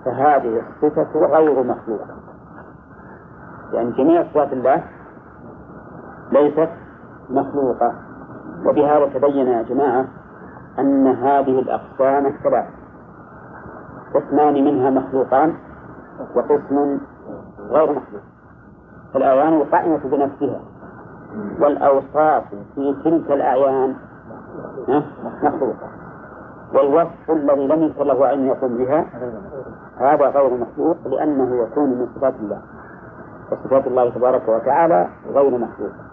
فهذه 0.07 0.63
الصفة 0.63 1.27
غير 1.27 1.63
مخلوقة. 1.63 2.17
لأن 3.73 3.93
جميع 3.93 4.23
صفات 4.23 4.53
الله 4.53 4.83
ليست 6.33 6.71
مخلوقة 7.31 7.93
وبهذا 8.67 9.07
تبين 9.07 9.47
يا 9.47 9.63
جماعة 9.63 10.07
أن 10.79 11.07
هذه 11.07 11.59
الأقسام 11.59 12.27
الثلاث 12.27 12.67
قسمان 14.15 14.65
منها 14.65 14.91
مخلوقان 14.91 15.55
وقسم 16.35 17.01
غير 17.71 17.91
مخلوق. 17.91 18.23
الأعيان 19.17 19.53
القائمة 19.53 19.99
بنفسها 20.05 20.61
والأوصاف 21.61 22.45
في 22.75 22.97
تلك 23.05 23.33
الأعيان 23.33 23.95
مخلوقة. 25.43 25.96
والوصف 26.75 27.31
الذي 27.31 27.67
لم 27.67 27.83
يذكر 27.83 28.05
له 28.05 28.33
أن 28.33 28.47
يقوم 28.47 28.77
بها. 28.77 29.05
هذا 29.99 30.27
غير 30.27 30.55
مخلوق 30.55 30.97
لأنه 31.07 31.63
يكون 31.63 31.89
من 31.89 32.07
صفات 32.15 32.35
الله. 32.41 32.61
وصفات 33.53 33.87
الله 33.87 34.11
تبارك 34.11 34.49
وتعالى 34.49 35.09
غير 35.35 35.51
مخلوقة 35.59 36.07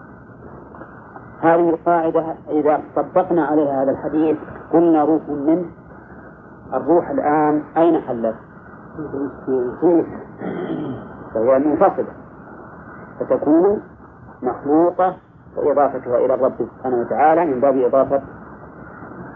هذه 1.40 1.70
القاعدة 1.70 2.24
إذا 2.50 2.80
طبقنا 2.96 3.44
عليها 3.44 3.82
هذا 3.82 3.90
الحديث 3.90 4.36
قلنا 4.72 5.04
روح 5.04 5.22
منه 5.28 5.64
الروح 6.74 7.10
الآن 7.10 7.62
أين 7.76 8.00
حلت؟ 8.00 8.34
فهي 11.34 11.58
منفصلة. 11.58 12.12
فتكون 13.20 13.82
مخلوقة 14.42 15.16
وإضافتها 15.56 16.18
إلى 16.18 16.34
الرب 16.34 16.52
سبحانه 16.58 16.96
وتعالى 16.96 17.44
من 17.44 17.60
باب 17.60 17.76
إضافة 17.76 18.22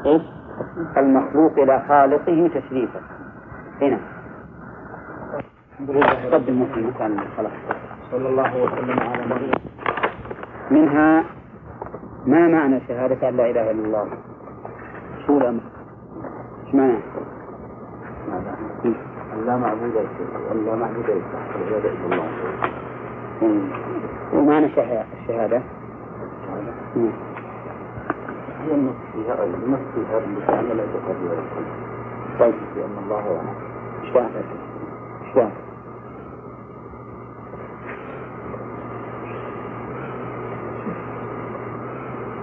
إيش؟ 0.06 0.22
المخلوق 0.96 1.58
إلى 1.58 1.82
خالقه 1.88 2.50
تشريفا. 2.54 3.00
هنا. 3.82 3.98
قدم 6.32 6.66
في 6.74 6.80
مكان 6.80 7.18
الخلق 7.18 7.50
صلى 8.10 8.28
الله 8.28 8.62
وسلم 8.62 9.00
على 9.00 9.24
نبينا 9.24 9.58
منها 10.70 11.24
ما 12.26 12.48
معنى 12.48 12.80
شهادة 12.88 13.28
أن 13.28 13.36
لا 13.36 13.50
إله 13.50 13.70
إلا 13.70 13.84
الله؟ 13.84 14.08
شو 15.26 15.38
الأمر؟ 15.38 15.60
إيش 16.66 16.74
معنى؟ 16.74 16.98
لا 19.46 19.56
معبود 19.56 19.94
لا 20.66 20.74
معبود 20.74 21.10
إلا 21.10 22.06
الله. 22.06 22.28
ومعنى 24.34 24.66
الشهادة؟ 24.66 25.62
هي 28.68 28.74
النص 28.74 28.94
فيها 29.12 29.44
النص 29.44 29.80
فيها 29.94 30.18
باللسان 30.18 30.70
ولا 30.70 30.84
يتقدم 30.84 31.30
ولا 31.30 31.42
طيب 32.40 32.54
لأن 32.76 32.98
الله 33.04 33.20
هو 33.20 33.40
إيش 34.04 34.12
فاهم؟ 34.12 34.30
إيش 35.24 35.32
فاهم؟ 35.34 35.52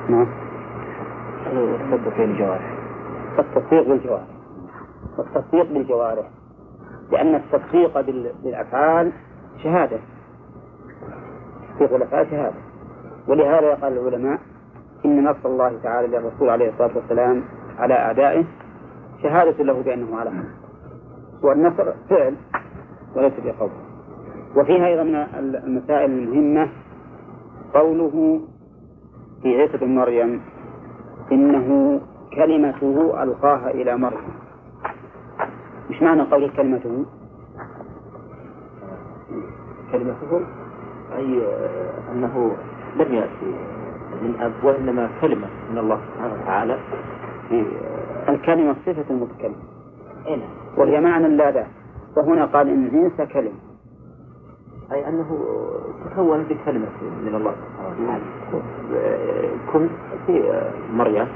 نعم 0.10 0.28
التصدق 1.48 2.18
بالجوارح 2.18 2.74
التصديق 3.40 3.88
بالجوارح 3.88 4.28
والتصديق 5.18 5.74
بالجوارح 5.74 6.30
لأن 7.12 7.36
التصديق 7.36 8.02
بالأفعال 8.44 9.12
شهادة 9.64 10.00
تصديق 11.74 11.92
بالأفعال 11.92 12.28
شهادة 12.32 12.58
ولهذا 13.28 13.74
قال 13.74 13.98
العلماء 13.98 14.40
إن 15.06 15.24
نصر 15.24 15.50
الله 15.50 15.80
تعالى 15.84 16.08
للرسول 16.08 16.50
عليه 16.50 16.70
الصلاة 16.70 16.92
والسلام 16.96 17.44
على 17.78 17.94
أعدائه 17.94 18.46
شهادة 19.24 19.64
له 19.64 19.82
بأنه 19.82 20.18
على 20.20 20.32
حق. 20.32 20.66
والنصر 21.44 21.94
فعل 22.10 22.36
وليس 23.16 23.34
بقول 23.46 23.70
وفيها 24.56 24.88
أيضا 24.88 25.04
من 25.04 25.16
المسائل 25.66 26.12
المهمة 26.12 26.70
قوله 27.74 28.42
في 29.42 29.62
عيسى 29.62 29.78
بن 29.78 29.96
مريم 29.96 30.42
إنه 31.32 32.02
كلمته 32.36 33.24
ألقاها 33.24 33.70
إلى 33.72 33.98
مريم. 33.98 34.34
مش 35.90 36.02
معنى 36.02 36.22
قول 36.22 36.50
كلمته؟ 36.50 37.06
كلمته 39.92 40.42
أي 41.18 41.42
أنه 42.12 42.56
لم 42.96 43.14
يأتي. 43.14 43.56
من 44.22 44.36
أب 44.42 44.54
وإنما 44.64 45.10
كلمة 45.22 45.48
من 45.72 45.78
الله 45.78 46.00
سبحانه 46.16 46.34
وتعالى 46.34 46.78
إيه. 47.52 47.64
الكلمة 48.30 48.76
صفة 48.86 49.06
المتكلم 49.10 49.56
إيه 50.26 50.38
وهي 50.78 51.02
معنى 51.02 51.28
لا 51.28 51.52
ذات 51.52 51.68
وهنا 52.18 52.46
قال 52.46 52.70
إن 52.70 52.86
الإنس 52.86 53.32
كلمة. 53.32 53.60
أي 54.92 55.08
أنه 55.10 55.40
تكون 56.12 56.44
بكلمة 56.44 56.88
من 57.26 57.36
الله 57.36 57.52
سبحانه 57.52 57.96
وتعالى. 58.04 58.24
كن 59.74 59.88
في 60.28 60.62
مريم 60.94 61.28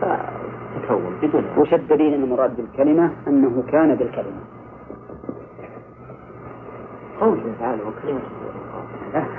فتكون 0.00 1.16
بدون 1.22 1.44
وش 1.58 1.74
الدليل 1.74 2.14
أن 2.14 2.22
المراد 2.22 2.56
بالكلمة؟ 2.56 3.10
أنه 3.28 3.62
كان 3.68 3.94
بالكلمة. 3.94 4.40
قوله 7.20 7.54
تعالى 7.60 7.82
وكلمة. 7.82 8.20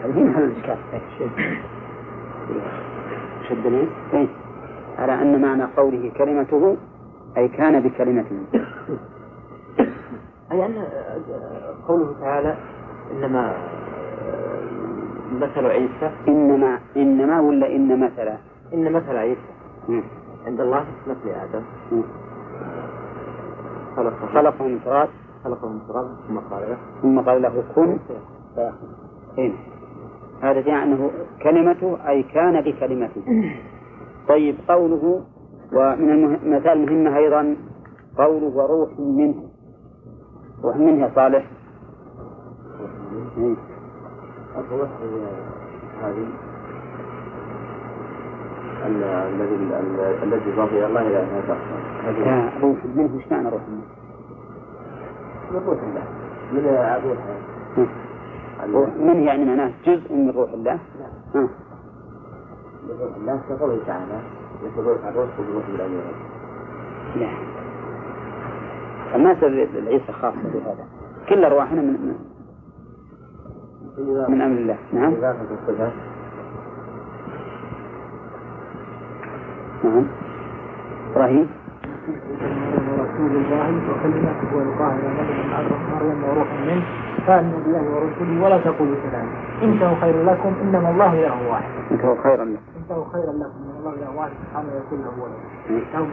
هنا 0.05 0.37
الإشكال. 0.37 0.77
وش 2.49 3.51
الدليل؟ 3.51 3.89
إيه؟ 4.13 4.27
على 4.97 5.13
أن 5.21 5.41
معنى 5.41 5.63
قوله 5.77 6.11
كلمته 6.17 6.77
أي 7.37 7.47
كان 7.47 7.79
بكلمته 7.79 8.37
أي 10.51 10.65
أن 10.65 10.73
قوله 11.87 12.15
تعالى 12.21 12.55
إنما 13.11 13.53
مثل 15.31 15.65
عيسى 15.65 16.11
إنما 16.27 16.79
إنما 16.97 17.39
ولا 17.41 17.75
إن 17.75 17.99
مثل 17.99 18.27
إن 18.73 18.91
مثل 18.93 19.17
عيسى 19.17 19.41
مم. 19.89 20.03
عند 20.45 20.61
الله 20.61 20.85
مثل 21.07 21.29
آدم. 21.29 21.61
خلقه 23.95 24.25
خلقه 24.33 24.67
من 24.67 24.79
تراب 24.85 25.09
خلقه 25.43 25.67
من 25.69 25.79
تراب 25.87 26.07
ثم 26.27 26.39
قال 26.39 26.69
له 26.69 26.77
ثم 27.01 27.19
قال 27.19 27.41
له 27.41 27.63
كن 27.75 27.97
فيكون 28.07 28.75
إيه. 29.37 29.53
هذا 30.41 30.59
يعني 30.59 30.83
أنه 30.83 31.11
كلمته 31.43 31.97
أي 32.09 32.23
كان 32.23 32.61
بكلمته 32.61 33.21
طيب 34.27 34.55
قوله 34.69 35.23
ومن 35.73 36.09
المثال 36.35 36.71
المهمة 36.71 37.17
أيضا 37.17 37.55
قوله 38.17 38.55
وروح 38.55 38.89
منه. 38.99 39.43
روح 40.63 40.77
منه 40.77 41.05
يا 41.05 41.11
صالح. 41.15 41.45
الروح 44.57 44.89
هذه. 46.03 46.27
الذي 48.85 49.55
الذي 50.23 50.49
يضاف 50.49 50.69
إلى 50.71 50.85
الله 50.85 51.01
إلى 51.01 51.17
هذا 51.17 52.51
روح 52.61 52.77
منه 52.95 53.15
إيش 53.17 53.31
معنى 53.31 53.49
روح 53.49 53.61
منه؟ 53.69 53.81
من 55.51 55.59
روح 55.67 55.79
الله. 55.83 56.03
من 56.51 56.65
روح 57.05 57.17
منه 58.99 59.25
يعني 59.25 59.45
معناه 59.45 59.71
جزء 59.85 60.13
من 60.13 60.29
روح 60.29 60.49
الله؟ 60.53 60.79
نعم. 61.35 61.49
من 62.83 62.97
روح 63.01 63.15
الله 63.15 63.41
كقوله 63.49 63.79
تعالى 63.87 64.21
يقول 64.63 64.85
الروح 64.85 65.29
بالروح 65.37 65.69
لا 67.15 67.29
الناس 69.15 69.43
العيسى 69.43 70.11
خاصة 70.11 70.43
بهذا؟ 70.53 70.85
كل 71.29 71.45
أرواحنا 71.45 71.81
من 71.81 72.13
من 74.29 74.41
أمر 74.41 74.57
الله. 74.57 74.77
نعم. 74.93 75.13
نعم. 79.83 80.07
إبراهيم؟ 81.11 81.49
رسول 83.17 83.35
الله 83.35 83.69
وكلمته 83.89 84.57
والقاه 84.57 84.93
إلى 84.93 85.09
مريم 85.93 86.23
وروح 86.23 86.47
منه. 86.67 86.83
فامنوا 87.27 87.59
بالله 87.59 87.81
ورسوله 87.81 88.45
ولا 88.45 88.57
تقولوا 88.57 88.95
ثلاثة 88.95 89.63
انتهوا 89.63 89.95
خير 90.01 90.23
لكم 90.23 90.53
إنما 90.61 90.89
الله 90.89 91.13
إله 91.13 91.49
واحد. 91.49 91.71
انتهوا 91.91 92.15
خيرا 92.23 92.45
لكم. 92.45 92.61
انتهوا 92.81 93.05
خيرا 93.13 93.33
لكم 93.33 93.59
ان 93.63 93.75
الله 93.79 93.93
إله 93.93 94.17
واحد 94.17 94.31
سبحانه 94.31 94.69
يكون 94.85 94.99
له 95.01 95.13
ولد 95.23 95.41
يوم 95.95 96.09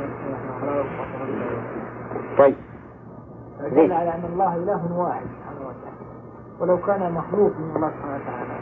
طيب. 2.39 2.55
دل 3.61 3.93
على 3.93 4.11
أن 4.15 4.25
الله 4.33 4.57
إله 4.57 4.99
واحد 4.99 5.27
سبحانه 5.37 5.61
وتعالى. 5.61 6.05
ولو 6.61 6.77
كان 6.79 7.13
مخلوق 7.13 7.53
من 7.59 7.77
الله 7.77 7.91
سبحانه 7.91 8.15
وتعالى. 8.15 8.57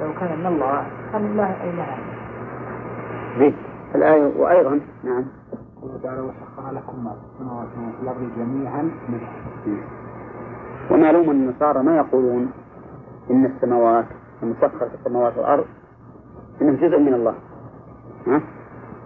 لو 0.00 0.12
كان 0.20 0.38
من 0.38 0.46
الله 0.46 0.86
كان 1.12 1.24
الله 1.24 1.50
إله 1.64 1.86
زين. 3.38 3.56
الآية 3.94 4.32
وأيضا 4.36 4.80
نعم. 5.04 5.24
تعالى 6.02 6.20
وسخر 6.20 6.72
لكم 6.72 7.08
السماوات 7.32 7.68
الأرض 8.02 8.30
جميعا 8.36 8.82
منه 8.82 9.28
ومعلوم 10.90 11.30
أن 11.30 11.36
النصارى 11.36 11.82
ما 11.82 11.96
يقولون 11.96 12.50
إن 13.30 13.44
السماوات 13.44 14.06
المسخر 14.42 14.88
في 14.88 14.94
السماوات 14.94 15.36
والأرض 15.36 15.64
إنه 16.62 16.72
جزء 16.72 16.98
من 16.98 17.14
الله. 17.14 17.34
ها؟ 18.26 18.40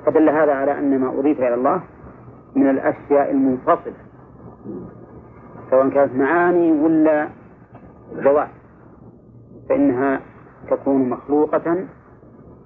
فدل 0.06 0.28
هذا 0.28 0.52
على 0.52 0.78
أن 0.78 1.00
ما 1.00 1.18
أضيف 1.18 1.38
إلى 1.38 1.54
الله 1.54 1.82
من 2.56 2.70
الأشياء 2.70 3.30
المنفصلة 3.30 3.94
سواء 5.70 5.88
كانت 5.88 6.14
معاني 6.14 6.72
ولا 6.72 7.28
ذوات 8.14 8.48
فإنها 9.68 10.20
تكون 10.70 11.08
مخلوقة 11.08 11.86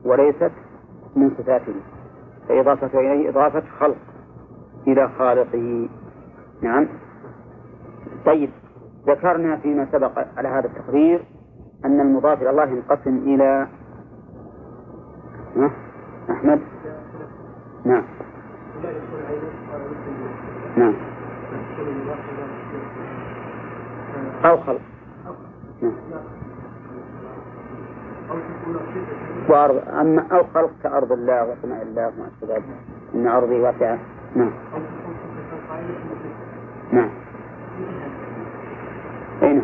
وليست 0.04 0.52
من 1.16 1.30
صفاته. 1.38 1.74
فإضافة 2.48 3.00
إليه 3.00 3.30
إضافة 3.30 3.62
خلق 3.80 3.96
إلى 4.86 5.08
خالقه. 5.18 5.88
نعم. 6.62 6.88
طيب 8.26 8.50
ذكرنا 9.06 9.56
فيما 9.56 9.86
سبق 9.92 10.18
على 10.36 10.48
هذا 10.48 10.66
التقرير 10.68 11.24
أن 11.84 12.00
المضاف 12.00 12.42
إلى 12.42 12.50
الله 12.50 12.64
ينقسم 12.64 13.16
إلى 13.16 13.66
أحمد؟ 16.30 16.60
نعم. 17.84 18.04
نعم. 20.76 20.94
أو 24.44 24.56
خلق. 24.56 24.80
نعم. 25.82 25.92
وأرض 29.48 29.82
أما 30.00 30.26
أو 30.32 30.42
خلق 30.54 30.70
كأرض 30.82 31.12
الله 31.12 31.42
وسماء 31.50 31.82
الله 31.82 32.06
وما 32.06 32.28
أشبه 32.28 32.54
ذلك 32.54 32.64
إن 33.14 33.26
أرضي 33.26 33.60
واسعة. 33.60 33.98
نعم. 34.36 34.50
نعم. 36.92 37.10
أي 39.42 39.52
نعم. 39.52 39.62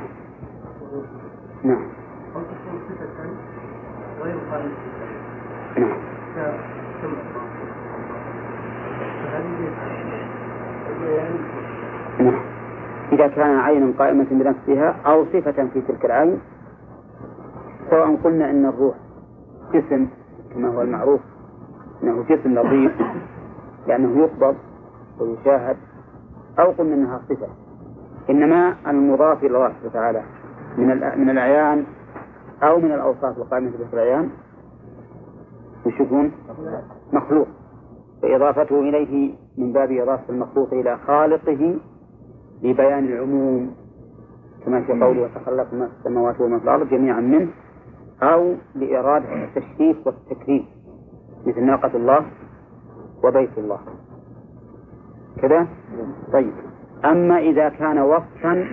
نعم. 1.65 1.83
نعم. 5.77 5.97
نعم. 12.21 12.41
إذا 13.13 13.27
كان 13.29 13.59
عين 13.59 13.93
قائمة 13.93 14.27
بنفسها 14.31 14.97
أو 15.07 15.25
صفة 15.25 15.69
في 15.73 15.81
تلك 15.81 16.05
العين 16.05 16.41
سواء 17.91 18.17
قلنا 18.25 18.51
أن 18.51 18.67
الروح 18.67 18.95
جسم 19.73 20.09
كما 20.55 20.69
هو 20.69 20.83
المعروف 20.83 21.21
أنه 22.03 22.23
جسم 22.23 22.55
لطيف 22.55 22.93
لأنه 23.87 24.19
يقبض 24.19 24.57
ويشاهد 25.21 25.77
أو 26.59 26.71
قلنا 26.71 26.95
أنها 26.95 27.21
صفة. 27.29 27.49
إنما 28.31 28.75
المضاف 28.87 29.45
إلى 29.45 29.57
الله 29.57 29.69
سبحانه 29.69 29.87
وتعالى 29.87 30.23
من 30.79 30.87
من 31.21 31.31
الأعيان 31.31 31.85
أو 32.63 32.79
من 32.79 32.93
الأوصاف 32.93 33.39
القائمة 33.39 33.71
في 33.71 33.95
الأعيان 33.95 34.31
وش 35.87 36.01
يكون؟ 36.01 36.33
مخلوق. 37.13 37.49
فإضافته 38.23 38.81
إليه 38.81 39.35
من 39.59 39.73
باب 39.73 39.93
إضافة 39.93 40.25
المخلوق 40.29 40.73
إلى 40.73 40.99
خالقه 41.07 41.79
لبيان 42.63 43.05
العموم. 43.05 43.75
كما 44.67 44.81
في 44.83 44.93
قوله 44.93 45.23
وتخلق 45.23 45.75
ما 45.75 45.89
السماوات 45.99 46.41
وما 46.41 46.59
في 46.59 46.65
الأرض 46.65 46.89
جميعا 46.89 47.21
منه. 47.21 47.49
أو 48.23 48.55
لإرادة 48.75 49.45
التشريف 49.45 50.07
والتكريم 50.07 50.67
مثل 51.47 51.65
ناقة 51.65 51.97
الله 51.97 52.27
وبيت 53.25 53.59
الله. 53.59 53.79
كذا؟ 55.43 55.67
طيب. 56.33 56.53
أما 57.05 57.39
إذا 57.39 57.69
كان 57.69 57.99
وصفا 57.99 58.67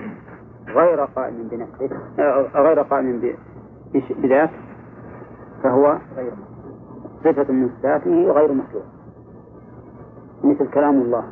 غير 0.68 1.06
قائم 1.06 1.48
بنفسه 1.48 1.90
آه، 2.20 2.62
غير 2.62 2.82
قائم 2.82 3.36
بذاته 3.94 4.54
فهو 5.64 5.98
صفة 7.24 7.54
من 7.54 7.70
صفاته 7.70 8.32
غير 8.32 8.54
مخلوق. 8.54 8.84
مثل 10.44 10.70
كلام 10.72 11.02
الله 11.02 11.24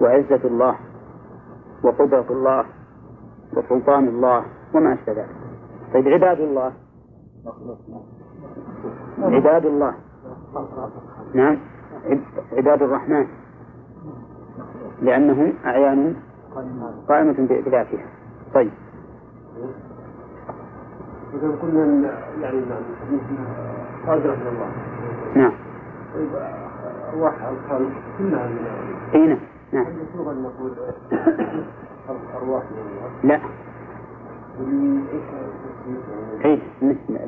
وعزة 0.00 0.40
الله 0.44 0.76
وقدرة 1.84 2.26
الله 2.30 2.64
وسلطان 3.56 4.08
الله 4.08 4.44
وما 4.74 4.94
أشبه 4.94 5.12
ذلك. 5.12 5.36
طيب 5.94 6.08
عباد 6.08 6.40
الله 6.40 6.72
عباد 9.18 9.66
الله. 9.66 9.94
نعم. 11.34 11.58
عباد 12.52 12.82
الرحمن. 12.82 13.26
لأنهم 15.02 15.52
أعيان 15.64 16.16
قائمة 17.08 17.34
بذاتها. 17.38 18.06
طيب. 18.54 18.72
إذا 21.34 21.50
قلنا 21.62 22.10
يعني 22.40 22.62
قادرة 24.06 24.34
من 24.34 24.46
الله. 24.46 24.70
نعم. 25.34 25.52
طيب 26.14 26.28
أرواح 27.12 27.34
الخلق 27.44 27.92
كلها 28.18 28.46
من 28.46 28.66
أي 29.14 29.26
نعم. 29.26 29.38
نعم. 29.72 29.86
نقول 30.16 30.72
أرواح 32.36 32.62
من 32.70 32.78
الله؟ 32.78 33.10
لا. 33.24 33.40
أي 36.44 36.62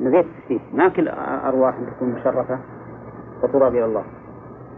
نزيد 0.01 0.27
التشريف 0.27 0.63
ما 0.75 0.89
كل 0.89 1.09
أرواح 1.49 1.75
تكون 1.97 2.09
مشرفة 2.09 2.59
وتضاف 3.43 3.73
إلى 3.73 3.85
الله. 3.85 4.05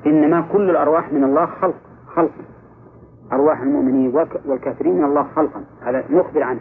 إنما 0.06 0.48
كل 0.52 0.70
الأرواح 0.70 1.12
من 1.12 1.24
الله 1.24 1.46
خلق 1.46 1.74
خلق. 2.06 2.30
أرواح 3.32 3.60
المؤمنين 3.60 4.14
والكافرين 4.46 4.98
من 4.98 5.04
الله 5.04 5.22
خلقا. 5.22 5.64
هذا 5.82 6.04
نخبر 6.10 6.42
عنه. 6.42 6.60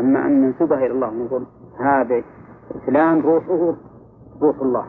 أما 0.00 0.26
أن 0.26 0.42
ننسبها 0.42 0.78
إلى 0.78 0.92
الله 0.92 1.08
ونقول 1.08 1.46
هذا 1.80 2.22
فلان 2.86 3.20
روحه 3.20 3.74
روح 4.42 4.56
الله 4.60 4.86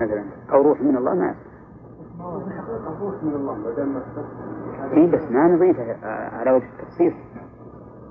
مثلا 0.00 0.24
أو 0.52 0.62
روح 0.62 0.80
من 0.80 0.96
الله 0.96 1.14
ما 1.14 1.34
روح 3.00 3.22
من 3.22 3.34
الله 3.34 3.74
اي 4.92 5.06
بس 5.06 5.30
ما 5.30 5.48
نضيفه 5.48 5.96
على 6.38 6.50
وجه 6.52 6.64
التخصيص 6.64 7.12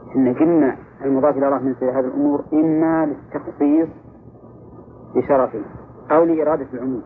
إحنا 0.09 0.31
قلنا 0.31 0.77
المضاف 1.03 1.37
إلى 1.37 1.47
الله 1.47 1.59
من 1.59 1.75
هذه 1.81 1.99
الأمور 1.99 2.43
إما 2.53 3.05
للتخصيص 3.05 3.89
بشرفه 5.15 5.61
أو 6.11 6.23
لإرادة 6.23 6.67
العموم. 6.73 7.03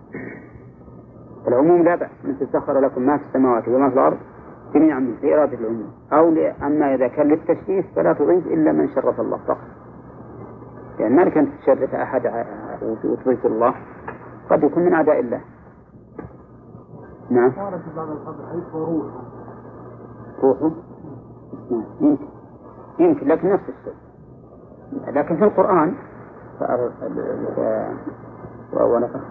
العموم 1.48 1.84
لا 1.84 1.96
بأس 1.96 2.10
مثل 2.24 2.48
سخر 2.54 2.80
لكم 2.80 3.02
ما 3.02 3.18
في 3.18 3.24
السماوات 3.24 3.68
وما 3.68 3.90
في 3.90 3.96
الأرض 3.96 4.18
جميعا 4.74 5.00
من 5.00 5.16
لإرادة 5.24 5.58
العموم. 5.58 5.92
أو 6.14 6.30
أما 6.62 6.96
إذا 6.96 7.08
كان 7.08 7.28
للتشريف 7.28 7.86
فلا 7.96 8.14
تضيف 8.14 8.48
إلا 8.48 8.72
من 8.72 8.90
شرف 8.96 9.20
الله 9.20 9.38
فقط. 9.38 9.58
يعني 11.00 11.16
ما 11.16 11.24
أن 11.24 11.48
تشرف 11.62 11.96
أحد 11.96 12.46
وتضيف 13.04 13.46
الله 13.46 13.74
قد 14.50 14.64
يكون 14.64 14.84
من 14.84 14.94
أعداء 14.94 15.20
الله. 15.20 15.42
نعم. 17.30 17.52
في 17.52 17.96
بعض 17.96 18.08
الحديث 18.10 18.76
وروح 18.76 19.06
روحه 20.44 20.72
نعم. 21.72 21.86
يمكن. 22.02 22.37
يمكن 23.00 23.28
لكن 23.28 23.54
نفس 23.54 23.64
الشيء. 23.70 23.94
لكن 25.08 25.38
في 25.38 25.44
القرآن 25.44 25.94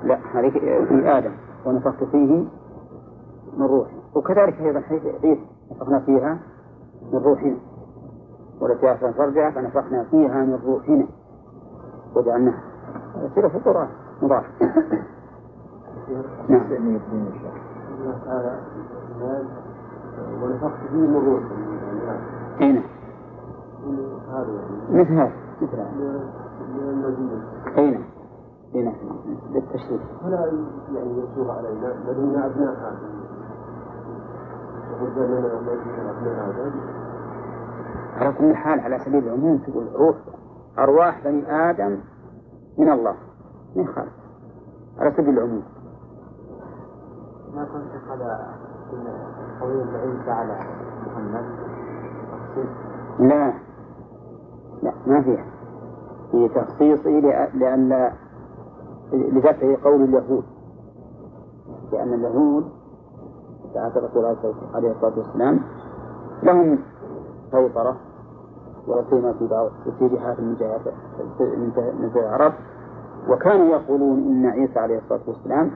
لا 0.05 0.19
هذه 0.35 0.51
في 0.89 1.19
آدم 1.19 1.33
ونفخت 1.67 2.05
فيه 2.05 2.45
من 3.57 3.67
روحي. 3.67 3.97
وكذلك 4.15 4.61
أيضا 4.61 4.81
حيث 4.81 5.03
عيسى 5.07 5.41
نفخنا 5.71 6.01
فيها 6.01 6.39
من 7.13 7.19
روحنا. 7.19 7.57
والتي 8.61 8.93
أحسن 8.93 9.13
فرجها 9.13 9.51
فنفخنا 9.51 10.05
فيها 10.11 10.45
من 10.45 10.59
روحنا. 10.67 11.07
وجعلناها. 12.17 12.61
يصير 13.25 13.49
في 13.49 13.57
القرآن. 13.57 13.89
مضاف 14.23 14.45
نعم. 16.49 16.99
ونفخت 20.43 20.81
فيه 20.91 20.97
من 20.97 21.17
روح 21.27 21.43
أي 22.61 22.67
هذا 22.67 22.81
يعني 22.81 22.83
مثل 24.91 25.13
هذا. 25.13 25.31
مثل 25.61 25.77
هذا. 25.77 26.31
أي 27.79 27.91
نعم. 27.91 28.05
أي 28.75 28.83
نعم. 28.83 28.95
للتشريف 29.51 30.01
فلا 30.23 30.53
يعني 30.95 31.19
يسوغ 31.19 31.51
علينا. 31.51 31.95
لدينا 32.09 32.47
أبناء 32.47 32.73
آدم 32.73 33.17
وقد 34.93 35.19
لنا 35.19 35.39
لدينا 35.39 36.11
أبناء 36.11 36.51
آدم 36.51 36.81
على 38.17 38.33
كل 38.33 38.55
حال 38.55 38.81
على 38.81 38.99
سبيل 38.99 39.25
العموم 39.25 39.59
تقول 39.59 39.87
روح 39.95 40.17
أرواح 40.79 41.25
بني 41.25 41.71
آدم 41.71 41.99
من 42.79 42.91
الله. 42.93 43.17
من 43.77 43.87
خالق. 43.87 44.13
على 44.99 45.13
سبيل 45.17 45.39
العموم. 45.39 45.63
ما 47.55 47.65
كنت 47.65 47.93
هذا 48.11 48.55
قوي 49.61 49.83
عيسى 49.83 50.31
على 50.31 50.59
محمد؟ 51.07 51.45
لا. 53.19 53.66
لا 54.83 54.93
ما 55.07 55.23
فيها. 55.23 55.45
في 56.31 56.49
تخصيصه 56.49 57.21
لأ- 57.21 57.57
لأن 57.57 58.13
لدفع 59.13 59.75
قول 59.85 60.03
اليهود. 60.03 60.45
لأن 61.93 62.15
اليهود 62.15 62.65
ساعة 63.75 63.93
الرسول 63.97 64.25
عليه 64.75 64.91
الصلاة 64.91 65.19
والسلام 65.19 65.61
لهم 66.43 66.79
سيطرة 67.51 67.97
ولا 68.89 69.05
سيما 69.11 69.33
في 69.33 69.47
بعض 69.47 69.71
في 69.99 70.09
جهات 70.09 70.41
من 70.41 70.55
جهات 70.55 70.81
من 71.41 71.71
جهات- 71.77 72.17
العرب. 72.17 72.53
وكانوا 73.29 73.67
يقولون 73.67 74.19
إن 74.19 74.47
عيسى 74.47 74.79
عليه 74.79 74.99
الصلاة 74.99 75.21
والسلام 75.27 75.71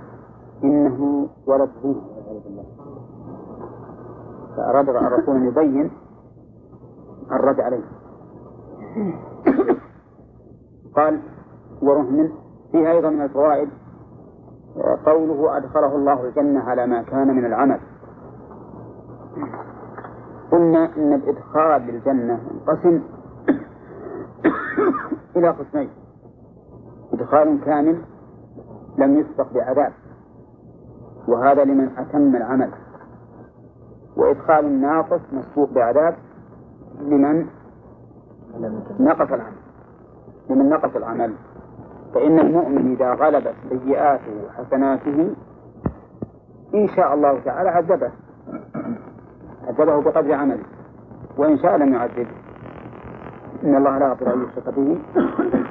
إنه 0.64 1.28
ولد 1.46 1.70
بالله 2.44 2.64
فأراد 4.56 4.88
الرسول 4.88 5.36
أن 5.36 5.46
يبين 5.46 5.90
الرد 7.32 7.60
عليه. 7.60 7.82
قال 10.96 11.20
ورهن 11.82 12.32
فيه 12.72 12.90
أيضا 12.90 13.10
من 13.10 13.22
الفوائد. 13.22 13.68
قوله 15.06 15.56
أدخله 15.56 15.96
الله 15.96 16.24
الجنة 16.24 16.60
على 16.60 16.86
ما 16.86 17.02
كان 17.02 17.36
من 17.36 17.44
العمل. 17.44 17.80
قلنا 20.52 20.96
إن 20.96 21.12
الإدخال 21.12 21.82
للجنة 21.82 22.40
ينقسم 22.50 23.02
إلى 25.36 25.48
قسمين. 25.48 25.90
إدخال 27.12 27.60
كامل 27.64 28.02
لم 28.98 29.18
يسبق 29.18 29.52
بعذاب 29.52 29.92
وهذا 31.28 31.64
لمن 31.64 31.98
أتم 31.98 32.36
العمل. 32.36 32.70
وإدخال 34.16 34.80
ناقص 34.80 35.20
مسبوق 35.32 35.72
بعذاب 35.72 36.16
لمن 37.00 37.46
نقص 39.00 39.32
العمل. 39.32 39.56
لمن 40.50 40.68
نقص 40.68 40.96
العمل. 40.96 41.34
فإن 42.14 42.38
المؤمن 42.38 42.92
إذا 42.92 43.14
غلبت 43.14 43.54
سيئاته 43.68 44.44
وحسناته 44.46 45.34
إن 46.74 46.88
شاء 46.88 47.14
الله 47.14 47.40
تعالى 47.44 47.70
عذبه. 47.70 48.10
عذبه 49.68 50.02
بقدر 50.02 50.34
عمله. 50.34 50.64
وإن 51.38 51.58
شاء 51.58 51.76
لم 51.76 51.94
يعذبه. 51.94 52.36
إن 53.64 53.76
الله 53.76 53.98
لا 53.98 54.06
يغفر 54.06 54.34
أن 54.34 54.42
يشرك 54.42 54.74
به 54.74 54.98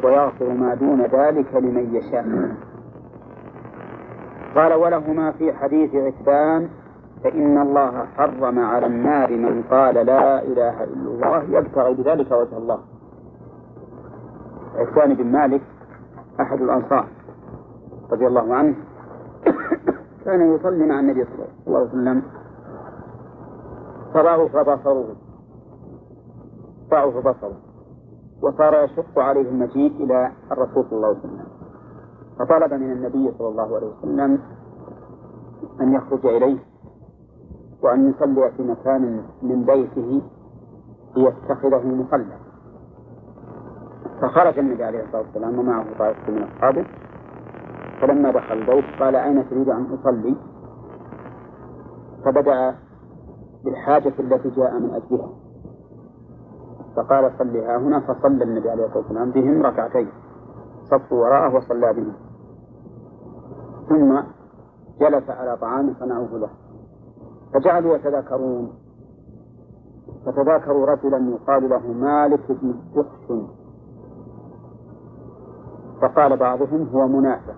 ويغفر 0.04 0.50
ما 0.50 0.76
دون 0.76 1.02
ذلك 1.02 1.56
لمن 1.56 1.96
يشاء. 1.96 2.26
قال 4.56 4.74
ولهما 4.74 5.32
في 5.32 5.54
حديث 5.54 5.96
عتبان 5.96 6.70
فإن 7.24 7.62
الله 7.62 8.06
حرم 8.06 8.60
على 8.60 8.86
النار 8.86 9.32
من 9.32 9.64
قال 9.64 9.96
لا 9.96 10.44
إله 10.44 10.84
إلا 10.84 11.10
الله 11.10 11.44
يبتغي 11.58 11.94
بذلك 11.94 12.32
وجه 12.32 12.58
الله. 12.58 12.80
عثمان 14.76 15.14
بن 15.14 15.32
مالك 15.32 15.62
أحد 16.40 16.62
الأنصار 16.62 17.08
رضي 18.12 18.28
الله 18.28 18.56
عنه 18.56 18.76
كان 20.26 20.56
يصلي 20.56 20.86
مع 20.86 21.00
النبي 21.00 21.24
صلى 21.26 21.46
الله 21.68 21.80
عليه 21.80 21.90
وسلم. 21.90 22.24
فضعف 24.14 24.58
بصره 24.58 25.16
ضعف 26.90 27.18
بصره 27.18 27.58
وصار 28.42 28.84
يشق 28.84 29.20
عليه 29.20 29.50
المجيء 29.50 30.04
إلى 30.04 30.32
الرسول 30.52 30.86
صلى 30.90 30.98
الله 30.98 31.08
عليه 31.08 31.20
وسلم. 31.20 31.46
فطلب 32.40 32.74
من 32.74 32.92
النبي 32.92 33.32
صلى 33.38 33.48
الله 33.48 33.76
عليه 33.76 33.88
وسلم 33.88 34.40
أن 35.82 35.94
يخرج 35.94 36.26
إليه. 36.26 36.69
وأن 37.84 38.10
يصلي 38.10 38.52
في 38.58 38.64
مكان 38.64 39.24
من 39.42 39.66
بيته 39.66 40.22
ليتخذه 41.16 41.88
مصلى. 41.88 42.38
فخرج 44.22 44.60
النبي 44.60 44.84
عليه 44.84 45.04
الصلاة 45.04 45.22
والسلام 45.22 45.60
ومعه 45.60 45.86
طائفة 46.00 46.32
من 46.32 46.44
أصحابه. 46.44 46.86
فلما 48.02 48.32
دخل 48.32 48.58
البيت 48.58 48.86
قال 49.00 49.16
أين 49.16 49.50
تريد 49.50 49.70
أن 49.70 49.86
أصلي؟ 49.94 50.36
فبدأ 52.26 52.76
بالحاجة 53.66 54.14
التي 54.20 54.50
جاء 54.50 54.80
من 54.80 54.90
أجلها. 54.90 55.30
فقال 56.96 57.32
صلها 57.40 57.78
هنا 57.78 58.00
فصلى 58.00 58.44
النبي 58.44 58.70
عليه 58.70 58.86
الصلاة 58.86 58.98
والسلام 58.98 59.32
بهم 59.32 59.66
ركعتين. 59.66 60.10
صفوا 60.92 61.18
وراءه 61.18 61.56
وصلى 61.56 61.94
بهم. 61.94 62.14
ثم 63.90 64.22
جلس 65.00 65.30
على 65.30 65.58
طعام 65.58 65.94
صنعوه 66.00 66.38
له. 66.38 66.50
فجعلوا 67.54 67.96
يتذاكرون. 67.96 68.74
فتذاكروا 70.26 70.86
رجلا 70.86 71.18
يقال 71.18 71.70
له 71.70 71.88
مالك 71.88 72.52
بن 72.52 72.70
الدخشن 72.70 73.48
فقال 76.02 76.38
بعضهم 76.38 76.88
هو 76.88 77.08
منافق. 77.08 77.56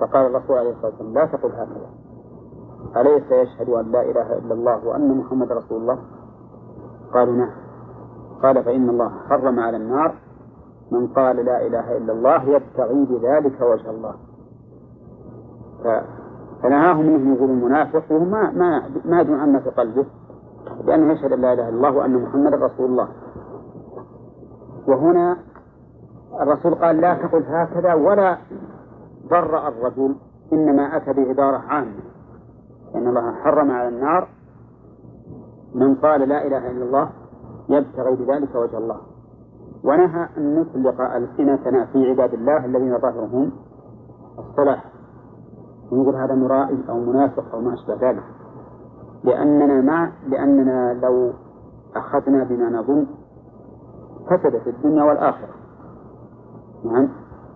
فقال 0.00 0.26
الرسول 0.26 0.58
عليه 0.58 0.70
الصلاة 0.70 0.90
والسلام 0.90 1.12
لا 1.14 1.26
تقل 1.26 1.52
هكذا. 1.52 1.90
أليس 2.96 3.32
يشهد 3.32 3.68
أن 3.68 3.92
لا 3.92 4.02
إله 4.02 4.38
إلا 4.38 4.54
الله 4.54 4.86
وأن 4.86 5.18
محمد 5.18 5.52
رسول 5.52 5.80
الله؟ 5.80 5.98
قالوا 7.14 7.34
نعم. 7.34 7.50
قال 8.42 8.64
فإن 8.64 8.88
الله 8.88 9.08
حرم 9.28 9.60
على 9.60 9.76
النار 9.76 10.14
من 10.90 11.06
قال 11.06 11.36
لا 11.36 11.66
إله 11.66 11.96
إلا 11.96 12.12
الله 12.12 12.42
يبتغي 12.42 13.04
بذلك 13.04 13.60
وجه 13.60 13.90
الله. 13.90 14.14
فنهاهم 16.62 17.00
انهم 17.00 17.34
يقولوا 17.34 17.54
منافق 17.54 18.12
وهو 18.12 18.24
ما 18.24 18.50
ما 18.50 18.82
ما 19.04 19.20
يدرون 19.20 19.40
عما 19.40 19.60
في 19.60 19.70
قلبه 19.70 20.06
لأنه 20.84 21.12
يشهد 21.12 21.32
أن 21.32 21.40
لا 21.40 21.52
إله 21.52 21.68
إلا 21.68 21.76
الله 21.76 21.90
وأن 21.90 22.22
محمدا 22.22 22.56
رسول 22.56 22.90
الله. 22.90 23.08
وهنا 24.88 25.36
الرسول 26.40 26.74
قال 26.74 27.00
لا 27.00 27.14
تقل 27.14 27.44
هكذا 27.46 27.94
ولا 27.94 28.38
برأ 29.30 29.68
الرجل 29.68 30.16
إنما 30.52 30.96
أتى 30.96 31.12
بعبارة 31.12 31.56
عامة. 31.56 32.02
إن 32.94 33.08
الله 33.08 33.32
حرم 33.32 33.70
على 33.70 33.88
النار 33.88 34.28
من 35.74 35.94
قال 35.94 36.28
لا 36.28 36.46
إله 36.46 36.70
إلا 36.70 36.84
الله 36.84 37.10
يبتغي 37.68 38.16
بذلك 38.16 38.54
وجه 38.54 38.78
الله. 38.78 39.00
ونهى 39.84 40.28
أن 40.36 40.60
نطلق 40.60 41.00
السنتنا 41.00 41.84
في 41.84 42.10
عباد 42.10 42.34
الله 42.34 42.64
الذين 42.64 42.98
ظاهرهم 42.98 43.52
الصلاح. 44.38 44.95
ونقول 45.92 46.16
هذا 46.16 46.34
مرائي 46.34 46.78
أو 46.88 46.98
منافق 47.00 47.54
أو 47.54 47.60
ما 47.60 47.74
أشبه 47.74 47.94
ذلك. 48.10 48.22
لأننا 49.24 49.80
ما 49.80 50.12
لأننا 50.28 50.94
لو 51.02 51.32
أخذنا 51.96 52.44
بما 52.44 52.70
نظن 52.70 53.06
فسدت 54.30 54.66
الدنيا 54.66 55.04
والآخرة. 55.04 55.54
نعم. 56.84 57.08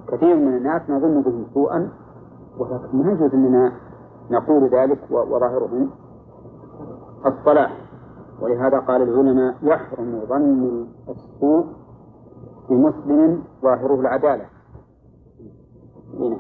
كثير 0.09 0.37
من 0.37 0.57
الناس 0.57 0.91
نظن 0.91 1.23
بهم 1.23 1.47
سوءا 1.55 1.91
ولكن 2.59 2.99
ما 2.99 3.13
يجوز 3.13 3.35
أننا 3.35 3.73
نقول 4.31 4.69
ذلك 4.69 4.99
و- 5.11 5.37
وظاهرهم 5.37 5.91
الصلاح. 7.27 7.77
ولهذا 8.43 8.79
قال 8.79 9.03
العلماء 9.03 9.55
يحرم 9.63 10.21
ظن 10.29 10.87
السوء 11.09 11.65
بمسلم 12.71 13.43
ظاهره 13.63 14.01
العدالة. 14.01 14.45
هنا. 16.21 16.37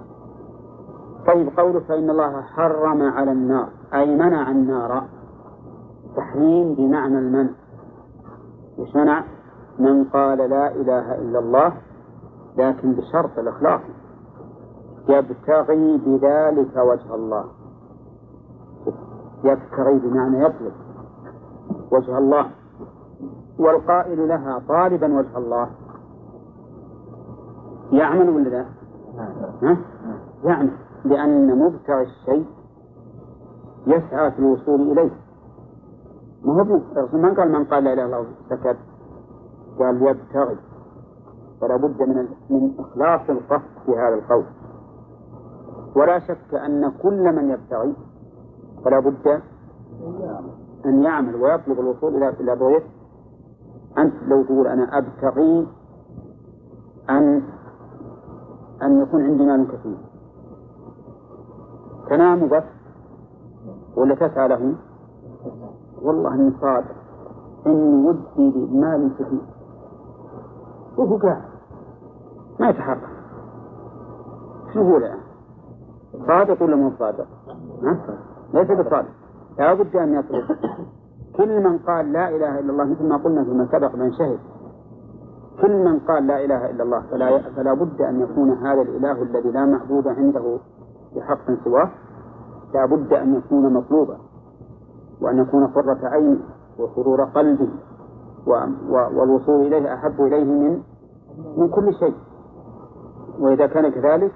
طيب 1.27 1.49
قوله 1.59 1.81
فإن 1.81 2.11
الله 2.11 2.43
حرم 2.43 3.03
على 3.03 3.33
النار 3.33 3.69
أي 3.95 4.17
منع 4.17 4.51
النار 4.51 5.03
تحريم 6.17 6.75
بمعنى 6.75 7.19
المنع 7.19 7.51
وش 8.79 8.97
منع؟ 8.97 9.25
من 9.79 10.05
قال 10.05 10.39
لا 10.39 10.75
إله 10.75 11.15
إلا 11.15 11.39
الله 11.39 11.73
لكن 12.57 12.93
بشرط 12.93 13.39
الإخلاص 13.39 13.81
يبتغي 15.09 15.99
بذلك 16.07 16.77
وجه 16.77 17.15
الله 17.15 17.45
يبتغي 19.45 19.99
بمعنى 19.99 20.45
يطلب 20.45 20.73
وجه 21.93 22.19
الله 22.19 22.51
والقائل 23.59 24.29
لها 24.29 24.63
طالبا 24.69 25.19
وجه 25.19 25.39
الله 25.39 25.71
يعمل 27.93 28.31
ولا 28.31 28.49
لا؟ 28.49 28.65
ها؟ 29.63 29.77
يعمل 30.45 30.71
لأن 31.05 31.59
مبتغي 31.59 32.03
الشيء 32.03 32.47
يسعى 33.87 34.31
في 34.31 34.39
الوصول 34.39 34.81
إليه. 34.93 35.11
ما 36.45 36.53
هو 36.53 36.65
من 37.13 37.35
قال 37.35 37.53
من 37.53 37.65
قال 37.65 37.85
لا 37.85 37.93
إله 37.93 38.05
إلا 38.07 38.19
الله 38.19 38.31
سكت 38.51 38.77
قال 39.79 40.03
يبتغي. 40.03 40.57
فلا 41.61 41.77
بد 41.77 42.03
من 42.03 42.29
من 42.51 42.73
إخلاص 42.79 43.31
القصد 43.31 43.85
في 43.87 43.93
هذا 43.93 44.15
القول. 44.15 44.45
ولا 45.97 46.19
شك 46.19 46.55
أن 46.55 46.93
كل 47.03 47.33
من 47.37 47.51
يبتغي 47.51 47.95
فلا 48.85 49.01
بد 49.01 49.41
أن 50.87 51.03
يعمل 51.03 51.35
ويطلب 51.37 51.81
الوصول 51.81 52.17
إلى 52.17 52.29
إلى 52.41 52.57
بغيته 52.57 52.91
أنت 53.99 54.15
لو 54.29 54.43
تقول 54.43 54.67
أنا 54.67 54.99
أبتغي 54.99 55.67
أن 57.11 57.43
أن 58.83 59.03
يكون 59.03 59.23
عندي 59.23 59.45
مال 59.45 59.69
كثير. 59.69 59.97
تنام 62.11 62.49
بس 62.49 62.63
ولا 63.97 64.15
تسعى 64.15 64.49
له؟ 64.49 64.75
والله 66.03 66.35
إني 66.35 66.53
صادق. 66.61 66.97
إني 67.67 68.07
ودي 68.07 68.51
بمال 68.51 69.11
كثير 69.19 69.47
وهو 70.97 71.17
قاعد. 71.17 71.43
ما 72.61 72.69
يتحرك 72.69 73.09
شو 74.75 74.81
هو 74.81 74.97
الآن؟ 74.97 75.19
صادق 76.27 76.63
ولا 76.63 76.77
مو 76.77 76.93
صادق؟ 76.99 77.27
ليس 78.55 78.71
بصادق. 78.71 79.15
لا 79.59 79.75
بد 79.75 79.97
أن 79.97 80.15
يطلب 80.15 80.45
كل 81.37 81.65
من 81.65 81.79
قال 81.79 82.13
لا 82.13 82.29
إله 82.29 82.59
إلا 82.59 82.73
الله 82.73 82.85
مثل 82.85 83.09
ما 83.09 83.17
قلنا 83.17 83.45
فيما 83.45 83.69
سبق 83.73 83.95
من 83.95 84.13
شهد. 84.13 84.39
كل 85.63 85.85
من 85.85 85.99
قال 85.99 86.27
لا 86.27 86.45
إله 86.45 86.71
إلا 86.71 86.83
الله 86.83 87.01
فلا 87.11 87.39
فلا 87.57 87.75
بد 87.75 88.01
أن 88.01 88.21
يكون 88.21 88.51
هذا 88.51 88.83
الإله 88.83 89.23
الذي 89.23 89.51
لا 89.51 89.65
معبود 89.67 90.09
عنده 90.09 90.59
بحق 91.17 91.65
سواه 91.65 91.91
لا 92.75 92.87
بد 92.87 93.13
أن 93.13 93.35
يكون 93.35 93.73
مطلوبا 93.73 94.17
وأن 95.21 95.39
يكون 95.39 95.67
قرة 95.67 95.99
عين 96.03 96.41
وسرور 96.79 97.25
قلبه 97.25 97.69
والوصول 98.91 99.67
إليه 99.67 99.95
أحب 99.95 100.21
إليه 100.21 100.45
من 100.45 100.83
من 101.57 101.69
كل 101.69 101.95
شيء. 101.95 102.15
وإذا 103.39 103.67
كان 103.67 103.89
كذلك 103.89 104.33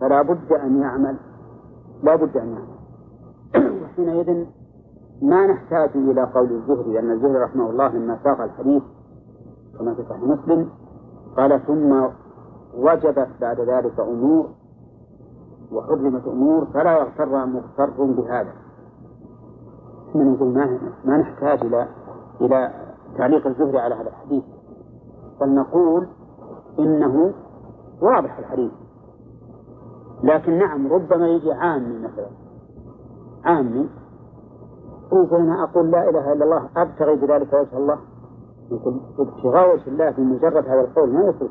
فلا 0.00 0.22
بد 0.22 0.52
أن 0.52 0.80
يعمل. 0.80 1.16
لا 2.02 2.16
بد 2.16 2.36
أن 2.36 2.48
يعمل. 2.48 2.80
وحينئذ 3.82 4.46
ما 5.22 5.46
نحتاج 5.46 5.90
إلى 5.94 6.22
قول 6.22 6.52
الزهري 6.52 6.92
لأن 6.92 7.10
الزهري 7.10 7.38
رحمه 7.38 7.70
الله 7.70 7.88
لما 7.88 8.18
ساق 8.24 8.40
الحديث 8.40 8.82
كما 9.78 9.94
في 9.94 10.02
صحيح 10.02 10.22
مسلم 10.22 10.68
قال 11.36 11.66
ثم 11.66 12.06
وجبت 12.74 13.28
بعد 13.40 13.60
ذلك 13.60 14.00
أمور 14.00 14.48
وحرمت 15.72 16.26
أمور 16.26 16.64
فلا 16.64 16.98
يغتر 16.98 17.46
مغتر 17.46 17.90
بهذا. 18.04 18.52
من 20.14 20.32
نقول 20.32 20.54
ما 20.54 20.78
ما 21.04 21.16
نحتاج 21.16 21.60
إلى 21.60 21.88
إلى 22.40 22.70
تعليق 23.18 23.46
الزهري 23.46 23.78
على 23.78 23.94
هذا 23.94 24.08
الحديث. 24.08 24.44
بل 25.40 25.54
نقول 25.54 26.06
إنه 26.78 27.32
واضح 28.02 28.38
الحديث. 28.38 28.72
لكن 30.22 30.58
نعم 30.58 30.92
ربما 30.92 31.28
يجي 31.28 31.52
عامي 31.52 31.98
مثلا. 31.98 32.30
عامي 33.44 33.88
يقول 35.12 35.40
أنا 35.40 35.64
أقول 35.64 35.90
لا 35.90 36.10
إله 36.10 36.32
إلا 36.32 36.44
الله 36.44 36.68
أبتغي 36.76 37.16
بذلك 37.16 37.52
وجه 37.52 37.76
الله. 37.76 37.98
يقول 38.70 39.00
ابتغاء 39.18 39.74
وجه 39.74 39.88
الله 39.88 40.10
في 40.10 40.20
مجرد 40.20 40.68
هذا 40.68 40.80
القول 40.80 41.12
ما 41.12 41.20
يصل 41.20 41.48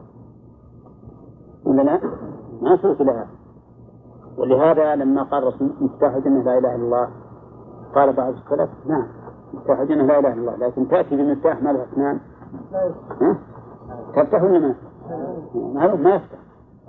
ولا 1.66 1.82
لا؟ 1.82 2.00
ما 2.62 2.74
يصل 2.74 2.92
إلى 2.92 3.12
هذا. 3.12 3.39
ولهذا 4.40 4.96
لما 4.96 5.24
قال 5.24 5.44
الرسول 5.44 5.70
مفتاح 5.82 6.16
الجنة 6.16 6.44
لا 6.44 6.58
إله 6.58 6.76
إلا 6.76 6.86
الله 6.86 7.10
قال 7.96 8.14
بعض 8.14 8.34
السلف 8.34 8.70
نعم 8.86 9.08
مفتاح 9.54 9.80
الجنة 9.80 10.04
لا 10.04 10.20
إله 10.20 10.34
إلا 10.34 10.56
الله 10.56 10.68
لكن 10.68 10.88
تأتي 10.88 11.16
بمفتاح 11.16 11.64
ما 11.64 11.70
له 11.70 11.86
ها؟ 13.22 13.38
تفتح 14.16 14.44
ولا 14.44 14.60
ما؟ 14.60 14.76
ما 15.96 16.16
يفتح. 16.16 16.40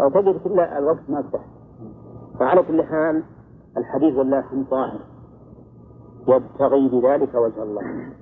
أو 0.01 0.09
تجد 0.09 0.41
كل 0.45 0.61
الوقت 0.61 1.11
ما 1.11 1.21
يفتح. 1.21 1.41
فعلى 2.39 2.63
كل 2.63 2.83
حال 2.83 3.23
الحديث 3.77 4.17
والله 4.17 4.45
طاهر. 4.71 5.01
يبتغي 6.29 6.89
بذلك 6.89 7.35
وجه 7.35 7.63
الله. 7.63 8.13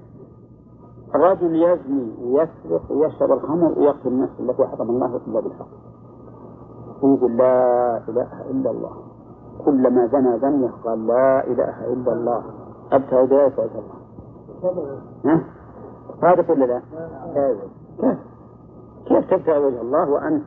الرجل 1.14 1.56
يزني 1.56 2.14
ويسرق 2.22 2.92
ويشرب 2.92 3.32
الخمر 3.32 3.78
ويقتل 3.78 4.08
النفس 4.08 4.40
التي 4.40 4.66
حرم 4.66 4.90
الله 4.90 5.20
إلا 5.26 5.40
بالحق. 5.40 5.68
ويقول 7.02 7.36
لا 7.36 7.98
إله 8.08 8.50
إلا 8.50 8.70
الله. 8.70 9.07
كلما 9.64 10.06
زنى 10.06 10.38
زنية 10.38 10.70
قال 10.84 11.06
لا 11.06 11.46
إله 11.46 11.92
إلا 11.92 12.12
الله 12.12 12.42
ابتغي 12.92 13.26
بذلك 13.26 13.58
وجه 13.58 13.78
الله؟ 15.24 15.44
صادق 16.20 16.50
ولا 16.50 16.64
لا؟ 16.64 16.82
كيف؟ 17.34 17.58
كيف 19.06 19.30
تبتغي 19.30 19.58
وجه 19.58 19.80
الله 19.80 20.10
وأنت 20.10 20.44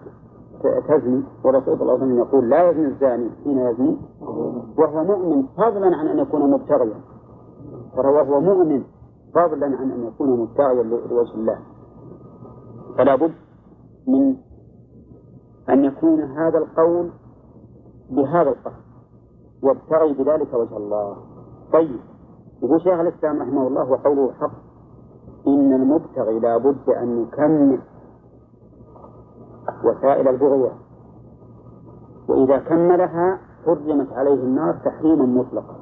تزني 0.87 1.23
والرسول 1.43 1.77
صلى 1.77 1.81
الله 1.81 1.93
عليه 1.93 2.03
وسلم 2.03 2.17
يقول 2.17 2.49
لا 2.49 2.69
يزني 2.69 2.85
الزاني 2.85 3.29
حين 3.43 3.57
يزني 3.59 3.97
وهو 4.77 5.03
مؤمن 5.03 5.47
فضلا 5.57 5.97
عن 5.97 6.07
أن 6.07 6.19
يكون 6.19 6.51
مبتغيا 6.51 7.01
وهو 7.97 8.39
مؤمن 8.41 8.83
فضلا 9.35 9.65
عن 9.65 9.91
أن 9.91 10.07
يكون 10.07 10.39
مبتغيا 10.39 10.83
لوجه 10.83 11.33
الله 11.33 11.57
فلا 12.97 13.15
بد 13.15 13.31
من 14.07 14.35
أن 15.69 15.85
يكون 15.85 16.21
هذا 16.21 16.57
القول 16.57 17.09
بهذا 18.09 18.49
القصد 18.49 18.90
وابتغي 19.63 20.13
بذلك 20.13 20.53
وجه 20.53 20.77
الله. 20.77 21.17
طيب 21.73 21.99
يقول 22.63 22.81
شيخ 22.81 22.99
الإسلام 22.99 23.41
رحمه 23.41 23.67
الله 23.67 23.91
وقوله 23.91 24.31
حق. 24.31 24.51
إن 25.47 25.73
المبتغي 25.73 26.39
لا 26.39 26.57
بد 26.57 26.89
أن 26.89 27.21
يكمل 27.21 27.79
وسائل 29.83 30.27
البغية 30.27 30.71
وإذا 32.27 32.57
كملها 32.57 33.39
حرمت 33.65 34.13
عليه 34.13 34.33
النار 34.33 34.73
تحريما 34.85 35.25
مطلقا. 35.25 35.75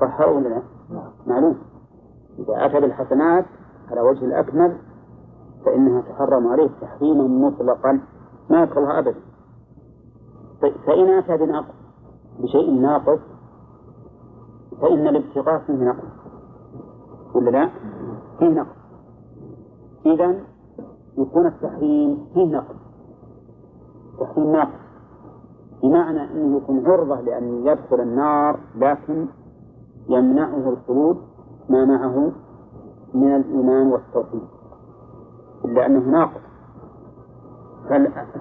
صح 0.00 0.20
ولا 0.20 0.48
لا؟ 0.48 0.62
معلوم. 1.26 1.58
إذا 2.38 2.66
أتى 2.66 2.80
بالحسنات 2.80 3.44
على 3.90 4.00
وجه 4.00 4.24
الأكمل 4.24 4.76
فإنها 5.64 6.00
تحرم 6.00 6.48
عليه 6.48 6.70
تحريما 6.80 7.48
مطلقا. 7.48 8.00
ما 8.50 8.62
يدخلها 8.62 8.98
أبدا. 8.98 9.20
فإن 10.60 11.08
أتى 11.08 11.36
بنقص 11.36 11.75
بشيء 12.40 12.80
ناقص 12.80 13.20
فإن 14.80 15.06
الابتغاء 15.06 15.58
فيه 15.58 15.72
نقص. 15.72 16.04
ولا 17.34 17.50
لا؟ 17.50 17.70
فيه 18.38 18.48
نقص. 18.48 18.76
إذا 20.06 20.40
يكون 21.18 21.46
التحريم 21.46 22.26
فيه 22.34 22.56
نقص. 22.56 22.76
تحريم 24.20 24.52
ناقص. 24.52 24.86
بمعنى 25.82 26.30
أنه 26.30 26.56
يكون 26.56 26.86
عرضة 26.86 27.20
لأن 27.20 27.66
يدخل 27.66 28.00
النار 28.00 28.60
لكن 28.76 29.26
يمنعه 30.08 30.68
الخلود 30.68 31.18
ما 31.68 31.84
معه 31.84 32.32
من 33.14 33.36
الإيمان 33.36 33.86
والتوحيد. 33.86 34.42
إلا 35.64 35.86
أنه 35.86 36.10
ناقص 36.10 36.40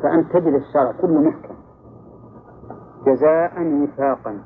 فأنت 0.04 0.34
تجد 0.34 0.54
الشرع 0.54 0.92
كله 0.92 1.22
محكم. 1.22 1.55
جزاء 3.06 3.84
وفاقا. 3.84 4.40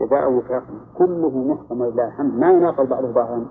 جزاء 0.00 0.32
وفاقا. 0.32 0.74
كله 0.98 1.30
محكم 1.30 1.80
ولله 1.80 2.06
الحمد 2.06 2.34
ما 2.34 2.50
يناقض 2.50 2.88
بعضه 2.88 3.12
بعضا. 3.12 3.46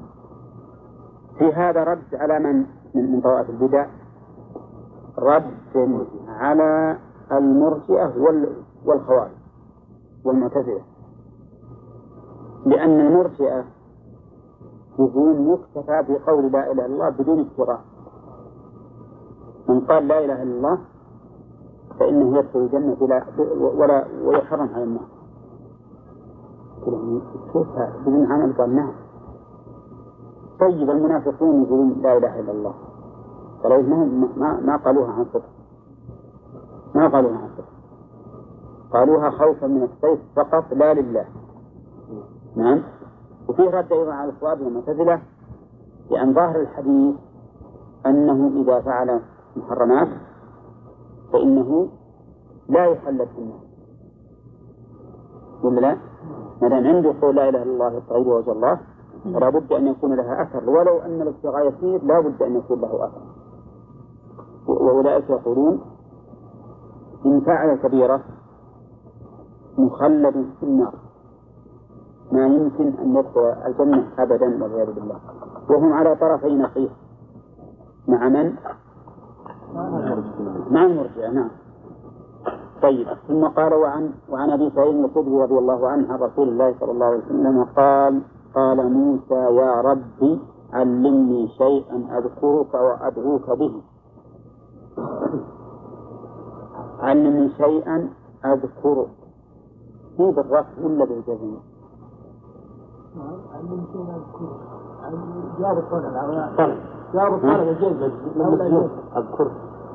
في 1.38 1.53
هذا 1.53 1.84
رد 1.84 2.15
على 2.15 2.39
من؟ 2.39 2.65
من 2.95 3.22
طوائف 3.22 3.49
البدع. 3.49 3.88
رد 5.19 5.51
على 6.27 6.97
المرجئة 7.31 8.13
والخوارج 8.85 9.31
والمعتزلة. 10.26 10.81
لأن 12.65 12.99
المرجئة 12.99 13.63
يقول 14.99 15.41
مكتفى 15.41 16.05
بقول 16.09 16.51
لا 16.51 16.72
إله 16.72 16.85
إلا 16.85 16.85
الله 16.85 17.09
بدون 17.09 17.39
افتراء. 17.41 17.81
من 19.69 19.80
قال 19.80 20.07
لا 20.07 20.26
إله 20.26 20.43
إلا 20.43 20.57
الله 20.57 20.80
فإنه 21.99 22.38
يدخل 22.38 22.59
الجنة 22.59 22.95
بلا 23.01 23.23
ولا 23.59 24.05
ويحرم 24.26 24.69
على 24.76 24.84
النار 24.84 25.07
شوفها 27.53 27.93
بدون 28.05 28.31
عمل 28.31 28.53
قال 28.53 28.76
نعم. 28.76 28.91
طيب 30.59 30.89
المنافقون 30.89 31.63
يقولون 31.63 32.01
لا 32.01 32.17
إله 32.17 32.39
إلا 32.39 32.51
الله. 32.51 32.73
ما 33.63 34.30
ما, 34.38 34.59
ما 34.61 34.77
قالوها 34.77 35.11
عن 35.11 35.26
صدق. 35.34 35.49
ما 36.95 37.07
قالوها 37.07 37.38
عن 37.38 37.49
صدق. 37.57 37.69
قالوها 38.93 39.30
خوفا 39.30 39.67
من 39.67 39.84
السيف 39.84 40.19
فقط 40.35 40.73
لا 40.73 40.93
لله. 40.93 41.26
نعم. 42.55 42.81
وفيه 43.49 43.69
رد 43.69 43.91
أيضا 43.91 44.13
على 44.13 44.31
الصواب 44.31 44.61
والمعتزلة 44.61 45.22
لأن 46.11 46.34
ظاهر 46.34 46.61
الحديث 46.61 47.15
أنه 48.05 48.51
إذا 48.61 48.80
فعل 48.81 49.22
محرمات 49.55 50.07
فإنه 51.36 51.88
لا 52.70 52.86
يخلد 52.86 53.28
في 53.28 53.38
النار 53.38 53.60
ولا 55.64 55.80
لا؟ 55.80 55.98
ما 56.62 56.68
دام 56.68 56.88
عنده 56.88 57.14
قول 57.22 57.36
لا 57.36 57.49
إله 57.49 57.64
إلا 57.64 57.74
الله 57.74 57.98
الطيب 57.98 58.28
وجه 58.28 58.52
الله 58.52 58.80
فلا 59.24 59.49
بد 59.49 59.74
أن 59.74 59.88
يكون 59.88 60.14
لها 60.14 60.41
أثر. 60.41 60.70
ولو 60.70 60.99
أن 60.99 61.22
الابتغاء 61.22 61.68
يسير 61.68 62.03
لا 62.03 62.20
بد 62.20 62.41
أن 62.41 62.56
يكون 62.56 62.82
له 62.82 63.06
أثر. 63.06 63.22
وأولئك 64.68 65.30
يقولون 65.30 65.82
إن 67.26 67.41
فعل 67.41 67.76
كبيرة 67.76 68.22
مخلد 69.78 70.45
في 70.60 70.64
النار. 70.64 70.94
ما 72.32 72.45
يمكن 72.45 72.88
أن 72.88 73.16
يدخل 73.16 73.41
الجنة 73.41 74.07
أبدا 74.20 74.64
والعياذ 74.64 74.94
بالله. 74.94 75.20
وهم 75.70 75.94
على 75.94 76.16
طرفي 76.16 76.56
نقيض. 76.56 76.91
مع 78.07 78.30
من؟ 78.30 78.56
مع 80.72 80.86
المرجئة 80.86 81.30
نعم 81.32 81.49
طيب 82.82 83.07
ثم 83.28 83.45
قال 83.48 83.74
وعن 83.74 84.12
وعن 84.30 84.49
ابي 84.49 84.72
سعيد 84.76 84.95
الخدري 85.06 85.41
رضي 85.41 85.57
الله 85.57 85.88
عنه 85.88 86.14
عن 86.14 86.20
رسول 86.20 86.49
الله 86.49 86.76
صلى 86.80 86.91
الله 86.91 87.06
عليه 87.06 87.18
وسلم 87.26 87.64
قال 87.78 88.22
قال 88.56 88.91
موسى 88.94 89.34
يا 89.56 89.82
ربي 89.82 90.40
علمني 90.74 91.48
شيئا 91.48 92.18
اذكرك 92.18 92.74
وادعوك 92.74 93.49
به 93.49 93.82
علمني 96.99 97.49
شيئا 97.49 98.10
اذكرك 98.45 99.07
في 100.18 100.32
بالرفع 100.32 100.82
ولا 100.84 101.06
بالجزم؟ 101.06 101.57
علمني 103.53 103.84
شيئا 103.94 104.16
اذكرك 104.16 104.60
جواب 105.60 105.78
الطلب 105.78 106.78
جواب 107.14 107.34
الطلب 107.34 107.68
الجزم 107.68 108.12
أذكرك 109.18 109.52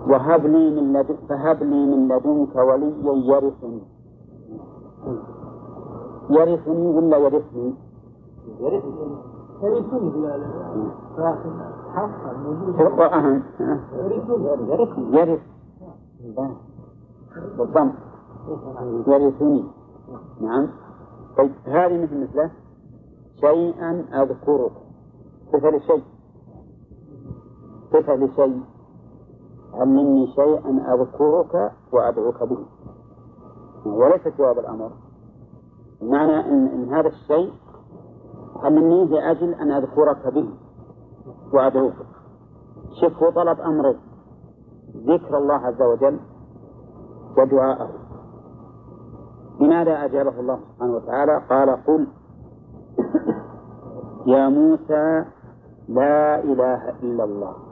وهب 0.08 0.46
لي 0.46 0.80
من 0.80 0.92
لدن 0.92 1.16
فهب 1.28 1.62
لي 1.62 1.86
من 1.86 2.08
لدنك 2.08 2.56
وليا 2.56 3.12
يرثني. 3.30 3.82
يرثني 6.30 6.86
ولا 6.96 7.16
يرثني؟ 7.16 7.74
يرثني. 8.60 9.20
القرآن 12.80 13.42
يرث 15.12 15.40
بالضم 17.58 17.92
يرثني. 19.06 19.64
نعم. 20.40 20.68
طيب 21.36 21.52
هذه 21.64 22.02
مثل 22.02 22.22
مثله. 22.22 22.50
شيئا 23.40 24.04
أذكرك. 24.22 24.72
صفة 25.52 25.70
لشيء 25.70 26.02
صفة 27.92 28.14
لشيء 28.14 28.60
علمني 29.74 30.26
شيئا 30.26 30.94
أذكرك 30.94 31.72
وأدعوك 31.92 32.42
به. 32.42 32.58
وليس 33.86 34.28
جواب 34.38 34.58
الأمر. 34.58 34.90
معنى 36.02 36.40
إن, 36.40 36.66
إن 36.66 36.94
هذا 36.94 37.08
الشيء 37.08 37.52
علمني 38.56 39.04
لأجل 39.04 39.54
أن 39.54 39.70
أذكرك 39.70 40.34
به 40.34 40.48
وأدعوك. 41.52 41.94
شوف 43.00 43.22
هو 43.22 43.30
طلب 43.30 43.60
أمرين. 43.60 43.98
ذكر 44.96 45.38
الله 45.38 45.54
عز 45.54 45.82
وجل 45.82 46.20
ودعاءه. 47.38 47.90
لماذا 49.60 50.04
أجابه 50.04 50.40
الله 50.40 50.58
سبحانه 50.58 50.94
وتعالى؟ 50.94 51.42
قال 51.50 51.84
قل 51.86 52.06
يا 54.26 54.48
موسى 54.48 55.24
لا 55.88 56.44
إله 56.44 56.90
إلا 57.02 57.24
الله. 57.24 57.69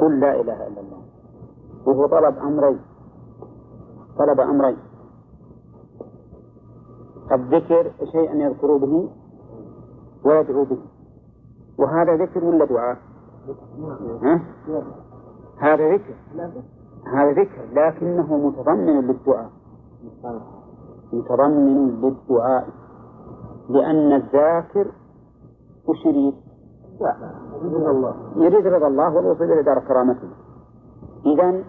قل 0.00 0.20
لا 0.20 0.40
إله 0.40 0.66
إلا 0.66 0.80
الله 0.80 1.02
وهو 1.86 2.06
طلب 2.06 2.38
أمرين 2.38 2.80
طلب 4.18 4.40
أمرين 4.40 4.76
الذكر 7.32 7.90
شيئا 8.12 8.34
يذكر 8.34 8.76
به 8.76 9.08
ويدعو 10.24 10.64
به 10.64 10.78
وهذا 11.78 12.16
ذكر 12.16 12.44
ولا 12.44 12.64
دعاء؟ 12.64 12.98
ها؟ 14.22 14.40
هذا 15.58 15.94
ذكر 15.94 16.14
هذا 17.06 17.30
ذكر 17.32 17.60
لكنه 17.72 18.36
متضمن 18.36 19.00
للدعاء 19.00 19.50
متضمن 21.12 22.00
للدعاء 22.00 22.68
لأن 23.68 24.12
الذاكر 24.12 24.86
وش 25.88 26.06
يريد؟ 26.06 26.34
يريد 28.36 28.66
رضا 28.66 28.86
الله. 28.86 29.16
والوصول 29.16 29.52
إلى 29.52 29.62
دار 29.62 29.78
كرامته. 29.78 30.28
إذا 31.26 31.64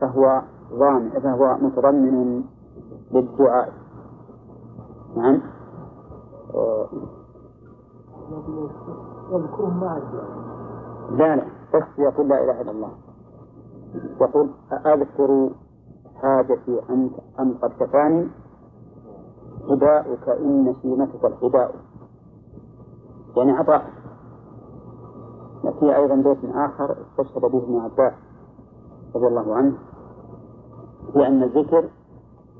فهو 0.00 0.42
ضامن 0.72 1.10
فهو 1.10 1.56
متضمن 1.60 2.44
للدعاء. 3.12 3.72
نعم. 5.16 5.40
لا 11.10 11.36
لا. 11.36 11.44
بس 11.74 11.98
يقول 11.98 12.28
لا 12.28 12.44
إله 12.44 12.60
إلا 12.60 12.70
الله. 12.70 12.90
يقول 14.20 14.50
أذكر 14.86 15.50
حاجتي 16.22 16.80
أنت 16.90 17.14
أم 17.40 17.54
قد 17.62 17.70
كفاني؟ 17.80 18.28
حداؤك 19.68 20.28
إن 20.28 20.74
شيمتك 20.82 21.24
الحداء 21.24 21.74
يعني 23.36 23.52
عطاء. 23.52 23.97
في 25.62 25.96
أيضا 25.96 26.14
بيت 26.14 26.38
آخر 26.54 26.96
استشهد 27.00 27.42
به 27.42 27.58
ابن 27.58 27.80
عباس 27.80 28.12
رضي 29.14 29.26
الله 29.26 29.54
عنه 29.54 29.74
بأن 31.14 31.42
الذكر 31.42 31.84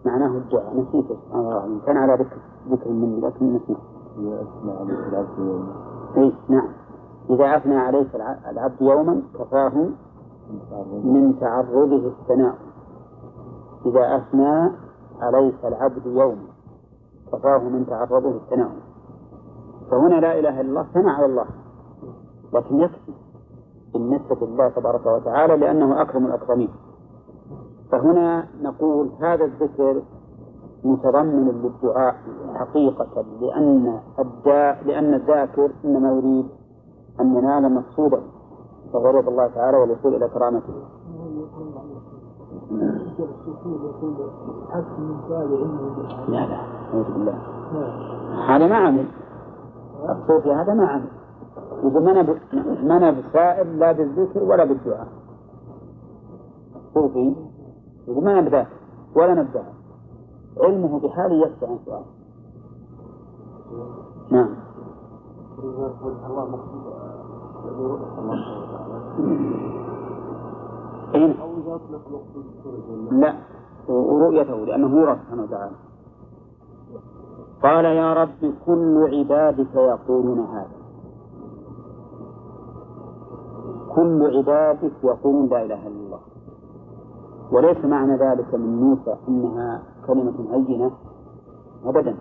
معناه 0.06 0.38
الدعاء. 0.38 0.76
نسيته 0.76 1.16
سبحان 1.26 1.40
الله 1.40 1.80
كان 1.86 1.96
على 1.96 2.14
ذكر 2.14 2.36
ذكر 2.70 2.90
مني 2.90 3.20
لكن 3.20 3.54
نسيت. 3.54 3.76
أي 6.16 6.32
نعم. 6.48 6.68
إذا 7.30 7.56
أثنى 7.56 7.76
عليك 7.76 8.14
العبد 8.50 8.80
يوما 8.80 9.22
كفاه 9.38 9.90
من 11.04 11.38
تعرضه 11.40 12.06
الثناء. 12.06 12.54
إذا 13.86 14.16
أثنى 14.16 14.70
عليك 15.20 15.64
العبد 15.64 16.06
يوما 16.06 16.46
كفاه 17.32 17.58
من 17.58 17.86
تعرضه 17.86 18.30
الثناء. 18.30 18.70
فهنا 19.90 20.14
لا 20.14 20.38
إله 20.38 20.60
إلا 20.60 20.68
الله 20.70 20.86
ثنى 20.94 21.10
على 21.10 21.26
الله. 21.26 21.46
لكن 22.52 22.80
يكفي 22.80 23.12
بالنسبة 23.92 24.46
لله 24.46 24.68
تبارك 24.68 25.06
وتعالى 25.06 25.56
لأنه 25.56 26.02
أكرم 26.02 26.26
الأكرمين. 26.26 26.68
فهنا 27.92 28.46
نقول 28.62 29.10
هذا 29.20 29.44
الذكر 29.44 30.02
متضمن 30.84 31.48
للدعاء 31.48 32.16
حقيقة 32.54 33.24
لأن 33.40 34.00
الداء 34.18 34.84
لأن 34.86 35.14
الذاكر 35.14 35.70
إنما 35.84 36.12
يريد 36.12 36.46
أن 37.20 37.36
ينال 37.36 37.74
مقصوده 37.74 38.20
فهو 38.92 39.10
الله 39.10 39.46
تعالى 39.46 39.76
والوصول 39.76 40.14
إلى 40.14 40.28
كرامته. 40.28 40.74
لا 46.28 46.46
لا 46.46 46.60
أعوذ 46.94 47.12
بالله. 47.12 47.38
هذا 48.48 48.66
ما 48.66 48.76
عمل. 48.76 49.06
الصوفي 50.08 50.52
هذا 50.52 50.74
ما 50.74 50.86
عمل. 50.86 51.08
يقول 51.84 52.08
أنا 52.90 53.10
بسائل 53.10 53.78
لا 53.78 53.92
بالذكر 53.92 54.42
ولا 54.42 54.64
بالدعاء. 54.64 55.08
الصوفي 56.76 57.36
يقول 58.08 58.24
ما 58.24 58.32
أنا 58.32 58.40
بذاكر 58.40 58.76
ولا 59.16 59.34
نبدأ. 59.34 59.64
علمه 60.60 61.00
بحاله 61.00 61.46
يكفي 61.46 61.66
عن 61.66 61.78
سؤال. 61.86 62.02
نعم. 64.30 64.54
أين؟ 71.14 71.34
لا. 73.10 73.34
ورؤيته 73.88 74.54
لأنه 74.54 75.00
يرى 75.00 75.16
سبحانه 75.16 75.42
وتعالى. 75.42 75.76
قال 77.62 77.84
يا 77.84 78.14
رب 78.14 78.54
كل 78.66 79.08
عبادك 79.14 79.74
يقولون 79.74 80.40
هذا. 80.40 80.77
كل 83.98 84.36
عبادك 84.36 84.92
يقولون 85.04 85.48
لا 85.48 85.62
إله 85.64 85.86
إلا 85.86 86.00
الله. 86.06 86.20
وليس 87.52 87.84
معنى 87.84 88.16
ذلك 88.16 88.54
من 88.54 88.76
موسى 88.76 89.16
أنها 89.28 89.82
كلمة 90.06 90.34
هينة 90.52 90.90
أبدا. 91.84 92.16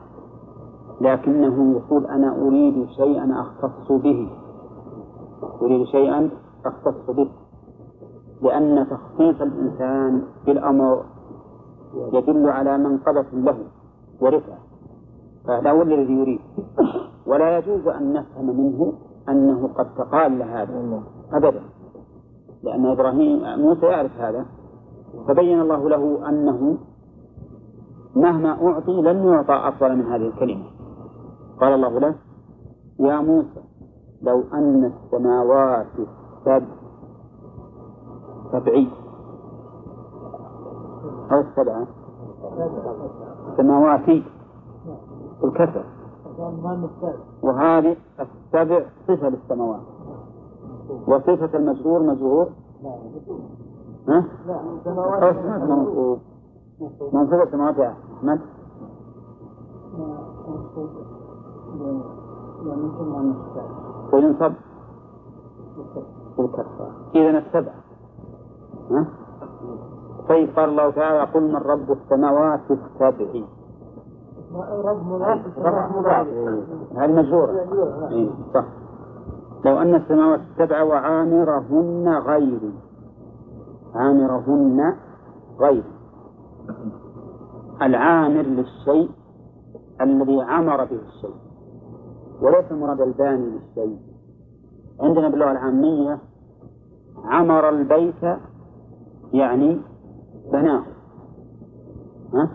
لكنه 1.01 1.71
يقول 1.77 2.05
أنا 2.05 2.41
أريد 2.41 2.87
شيئا 2.89 3.41
أختص 3.41 3.91
به. 3.91 4.29
أريد 5.61 5.85
شيئا 5.85 6.29
أختص 6.65 7.09
به. 7.09 7.29
لأن 8.41 8.87
تخصيص 8.89 9.41
الإنسان 9.41 10.23
بالأمر 10.45 11.03
يدل 12.13 12.49
على 12.49 12.77
منقبة 12.77 13.25
له 13.33 13.57
ورفعة. 14.21 14.57
فهذا 15.47 15.71
هو 15.71 15.81
الذي 15.81 16.13
يريد. 16.13 16.39
ولا 17.27 17.57
يجوز 17.57 17.87
أن 17.87 18.13
نفهم 18.13 18.45
منه 18.45 18.93
أنه 19.29 19.67
قد 19.67 19.95
تقال 19.95 20.41
هذا. 20.43 21.03
أبدا. 21.33 21.61
لأن 22.63 22.85
إبراهيم 22.85 23.59
موسى 23.59 23.85
يعرف 23.85 24.11
هذا. 24.19 24.45
فبين 25.27 25.61
الله 25.61 25.89
له 25.89 26.29
أنه 26.29 26.77
مهما 28.15 28.67
أعطي 28.67 29.01
لن 29.01 29.27
يعطى 29.27 29.67
أفضل 29.67 29.95
من 29.95 30.05
هذه 30.05 30.27
الكلمة. 30.27 30.63
قال 31.61 31.73
الله 31.73 31.99
له 31.99 32.15
يا 32.99 33.21
موسى 33.21 33.61
لو 34.21 34.43
أن 34.53 34.85
السماوات 34.85 35.87
السبع 35.99 36.67
سبعي 38.51 38.87
أو 41.31 41.39
السبعة 41.39 41.87
سماواتي 43.57 44.23
الكسر 45.43 45.83
وهذه 47.43 47.95
السبع 48.19 48.85
صفة 49.07 49.29
للسماوات. 49.29 49.81
وصفة 51.07 51.57
المجرور 51.57 52.03
مجرور 52.03 52.47
ها؟ 54.07 54.25
أو 54.87 55.31
منصوب 55.75 56.19
منصوب 57.13 57.41
السماوات 57.41 57.77
يا 57.77 57.93
أحمد 58.17 58.39
وينصب 64.13 64.53
إذا 67.15 67.29
السبع 67.37 67.71
ها؟ 68.91 69.05
طيب 70.29 70.49
قال 70.55 70.69
الله 70.69 70.89
تعالى 70.91 71.31
قل 71.31 71.41
من 71.47 71.55
رب 71.55 71.91
السماوات 71.91 72.59
السبع 72.71 73.25
هذه 76.95 77.11
مجرورة 77.11 77.51
إيه، 78.11 78.29
صح. 78.53 78.65
لو 79.65 79.77
أن 79.77 79.95
السماوات 79.95 80.39
السبع 80.39 80.83
وعامرهن 80.83 82.09
غيري 82.25 82.73
عامرهن 83.95 84.95
غير. 85.59 85.83
العامر 87.81 88.41
للشيء 88.41 89.09
الذي 90.01 90.41
عمر 90.41 90.85
به 90.85 90.99
الشيء 91.07 91.35
وليس 92.41 92.71
المراد 92.71 93.01
الباني 93.01 93.45
للشيء. 93.45 93.97
عندنا 95.01 95.29
باللغة 95.29 95.51
العامية 95.51 96.19
عمر 97.25 97.69
البيت 97.69 98.23
يعني 99.33 99.81
بناه. 100.51 100.83
ها؟ 102.33 102.49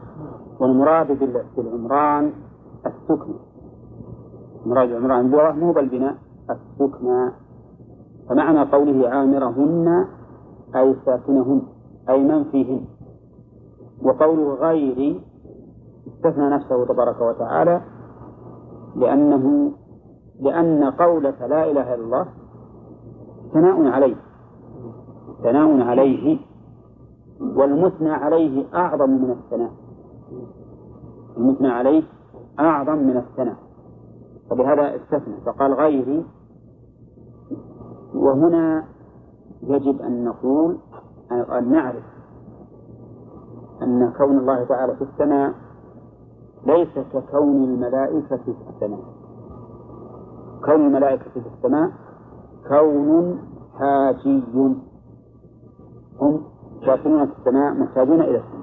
والمراد 0.60 1.18
بالعمران 1.56 2.32
السكن. 2.86 3.34
مراد 4.66 4.92
عمران 4.92 5.20
اللغة 5.26 5.52
مو 5.52 5.72
بالبناء. 5.72 6.16
السكنى 6.50 7.30
فمعنى 8.28 8.62
قوله 8.62 9.08
عامرهن 9.08 10.06
أي 10.76 10.96
ساكنهن 11.06 11.62
أي 12.08 12.24
من 12.24 12.44
فيهن 12.44 12.84
وقوله 14.02 14.54
غيري 14.54 15.20
استثنى 16.06 16.48
نفسه 16.50 16.84
تبارك 16.84 17.20
وتعالى 17.20 17.80
لأنه 18.96 19.72
لأن 20.40 20.84
قولة 20.84 21.46
لا 21.46 21.70
إله 21.70 21.94
إلا 21.94 22.04
الله 22.04 22.26
ثناء 23.52 23.86
عليه 23.86 24.16
ثناء 25.42 25.80
عليه 25.80 26.38
والمثنى 27.40 28.10
عليه 28.10 28.64
أعظم 28.74 29.10
من 29.10 29.30
الثناء. 29.30 29.70
المثنى 31.36 31.68
عليه 31.68 32.02
أعظم 32.60 32.98
من 32.98 33.16
الثناء. 33.16 33.56
فبهذا 34.52 34.96
استثنى. 34.96 35.40
فقال 35.46 35.74
غيري 35.74 36.26
وهنا 38.14 38.84
يجب 39.62 40.02
أن 40.02 40.24
نقول 40.24 40.78
أن 41.32 41.72
نعرف 41.72 42.04
أن 43.82 44.12
كون 44.18 44.38
الله 44.38 44.64
تعالى 44.64 44.96
في 44.96 45.02
السماء 45.04 45.54
ليس 46.66 46.98
ككون 47.12 47.64
الملائكة 47.64 48.36
في 48.36 48.54
السماء. 48.68 49.00
كون 50.64 50.86
الملائكة 50.86 51.30
في 51.30 51.42
السماء 51.56 51.90
كون 52.68 53.38
حاجي. 53.78 54.44
هم 56.20 56.42
ساكنون 56.86 57.26
في 57.26 57.32
السماء 57.38 57.74
محتاجون 57.74 58.20
إلى 58.20 58.36
السماء. 58.38 58.62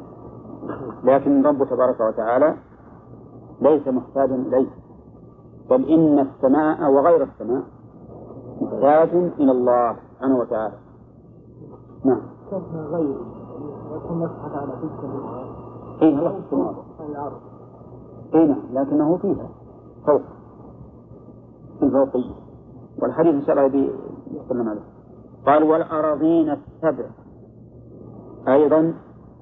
لكن 1.04 1.40
الرب 1.40 1.64
تبارك 1.64 2.00
وتعالى 2.00 2.56
ليس 3.62 3.88
محتاجا 3.88 4.36
إليه. 4.36 4.79
بل 5.70 5.86
إن 5.86 6.20
السماء 6.20 6.92
وغير 6.92 7.24
السماء 7.24 7.64
محتاج 8.62 9.10
إلى 9.40 9.52
الله 9.52 9.96
سبحانه 10.14 10.40
وتعالى. 10.40 10.74
نعم. 12.06 12.22
غير 12.92 13.18
يكون 13.96 14.30
إيه 16.02 16.20
الله 16.20 16.32
في 16.32 16.38
السماء 16.38 16.76
إيه 18.34 18.46
نعم. 18.48 18.60
لكنه 18.74 19.18
فيها 19.18 19.50
فوق. 20.06 20.22
الفوقية 21.84 22.36
والحديث 23.02 23.34
إن 23.34 23.42
شاء 23.42 23.58
الله 23.58 23.90
يتكلم 24.32 24.70
عليه. 24.70 24.82
قال 25.46 25.64
والأراضين 25.64 26.50
السبع. 26.50 27.06
أيضا 28.48 28.94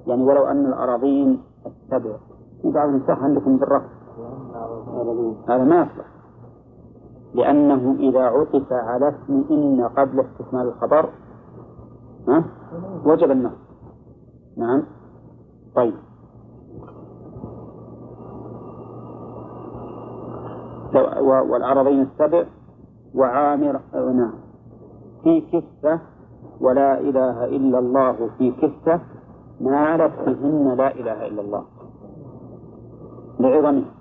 يعني 0.08 0.24
ولو 0.24 0.46
أن 0.46 0.66
الأراضين 0.66 1.42
السبع. 1.66 2.18
في 2.62 2.72
بعض 2.72 2.90
النسخ 2.90 3.24
عندكم 3.24 3.58
بالرفع 3.58 3.98
هذا 5.50 5.64
ما 5.64 5.82
يصلح. 5.82 6.17
لأنه 7.34 7.96
إذا 8.00 8.22
عطف 8.22 8.74
على 8.74 9.10
اسم 9.10 9.44
إن 9.52 9.90
قبل 9.98 10.20
استكمال 10.20 10.68
الخبر 10.68 11.10
ها؟ 12.28 12.44
وجب 13.06 13.32
النص. 13.32 13.52
نعم. 14.58 14.84
طيب. 15.76 15.94
والعربين 21.50 22.02
السبع 22.02 22.46
وعامر 23.16 23.80
نعم. 23.94 24.34
في 25.24 25.42
كفة 25.42 26.00
ولا 26.62 27.00
إله 27.00 27.46
إلا 27.46 27.80
الله 27.80 28.30
في 28.38 28.52
كفة 28.52 29.02
نالت 29.62 30.14
بهن 30.26 30.76
لا 30.78 30.92
إله 30.92 31.28
إلا 31.28 31.42
الله. 31.42 31.64
لعظمه. 33.40 33.97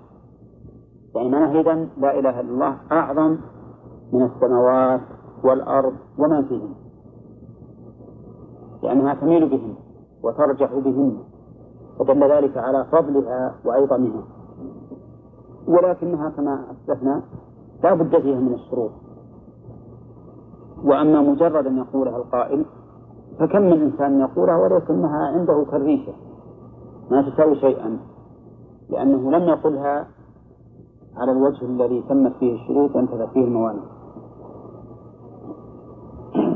يعني 1.15 1.29
معناه 1.29 1.61
إذا 1.61 1.73
لا 1.97 2.19
إله 2.19 2.39
إلا 2.39 2.51
الله 2.51 2.77
أعظم 2.91 3.37
من 4.13 4.23
السماوات 4.23 5.01
والأرض 5.43 5.93
وما 6.19 6.41
فيهن. 6.41 6.73
لأنها 8.83 9.13
تميل 9.13 9.49
بهن 9.49 9.75
وترجح 10.23 10.73
بهن 10.73 11.17
فدل 11.99 12.31
ذلك 12.31 12.57
على 12.57 12.85
فضلها 12.91 13.55
وعظمها. 13.65 14.23
ولكنها 15.67 16.29
كما 16.29 16.65
أسلفنا 16.71 17.23
لا 17.83 17.93
بد 17.93 18.21
فيها 18.21 18.39
من 18.39 18.53
الشروط. 18.53 18.91
وأما 20.83 21.21
مجرد 21.21 21.67
أن 21.67 21.77
يقولها 21.77 22.17
القائل 22.17 22.65
فكم 23.39 23.61
من 23.61 23.81
إنسان 23.81 24.19
يقولها 24.19 24.57
ولكنها 24.57 25.27
عنده 25.27 25.65
كالريشة 25.71 26.13
ما 27.11 27.29
تساوي 27.29 27.55
شيئا 27.55 27.99
لأنه 28.89 29.31
لم 29.31 29.43
يقلها 29.43 30.07
على 31.17 31.31
الوجه 31.31 31.65
الذي 31.65 32.03
تمت 32.09 32.33
فيه 32.39 32.53
الشروط 32.55 32.95
وانتهت 32.95 33.29
فيه 33.29 33.43
الموانع 33.43 33.83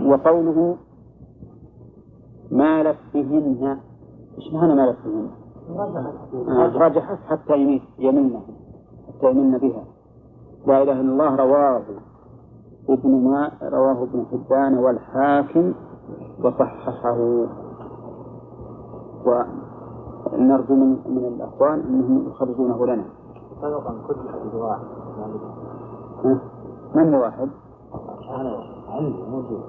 وقوله 0.06 0.76
مالت 2.52 2.98
بهن 3.14 3.78
إيش 4.38 4.54
معنى 4.54 4.76
مالت 4.76 4.98
بهن؟ 5.06 5.30
رجحت 6.76 7.18
حتى 7.28 7.58
يميت 7.58 7.82
يمنه 8.00 8.42
حتى 9.08 9.32
يمن 9.32 9.58
بها 9.58 9.84
لا 10.68 10.82
إله 10.84 11.02
إلا 11.02 11.12
الله 11.12 11.36
رواه 11.36 11.82
ابن 12.90 13.12
ما 13.24 13.52
رواه 13.64 14.04
ابن 14.04 14.26
حبان 14.32 14.78
والحاكم 14.78 15.74
وصححه 16.44 17.20
ونرجو 19.26 20.76
من 20.76 20.90
من 21.06 21.26
الأخوان 21.36 21.80
أنهم 21.80 22.28
يخرجونه 22.28 22.86
لنا. 22.86 23.06
سبقا 23.62 23.94
كتب 24.08 24.18
من 26.96 27.14
واحد؟ 27.16 27.50
أنا 28.30 28.64
عندي 28.90 29.24
موجود. 29.30 29.64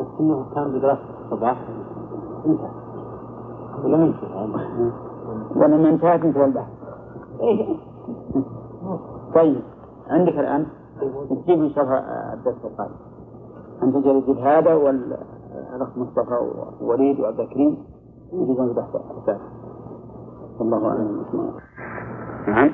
بس 0.00 0.06
إنه 0.20 0.46
كان 0.54 0.72
بدراسة 0.72 1.00
الصباح. 1.24 1.68
انتهى. 2.46 2.70
ولا 3.84 4.04
يمكن 4.04 4.26
ولما 5.56 5.88
انتهت 5.90 6.24
انتهى 6.24 6.44
البحث 6.44 6.68
طيب 9.34 9.62
عندك 10.08 10.32
الآن؟ 10.32 10.66
تجيب 11.30 11.62
إن 11.62 11.70
شاء 11.70 11.84
الله 11.84 11.98
الدرس 12.34 12.64
القادم 12.64 12.94
أنت 13.82 13.96
تجيب 13.96 14.38
هذا 14.38 14.74
والأخ 14.74 15.88
مصطفى 15.96 16.38
ووليد 16.80 17.20
وعبد 17.20 17.40
الكريم 17.40 17.84
يجيبون 18.32 18.68
البحث. 18.68 18.96
الثالث 18.96 19.40
والله 20.60 20.88
أعلم. 20.88 21.24
نعم. 22.48 22.70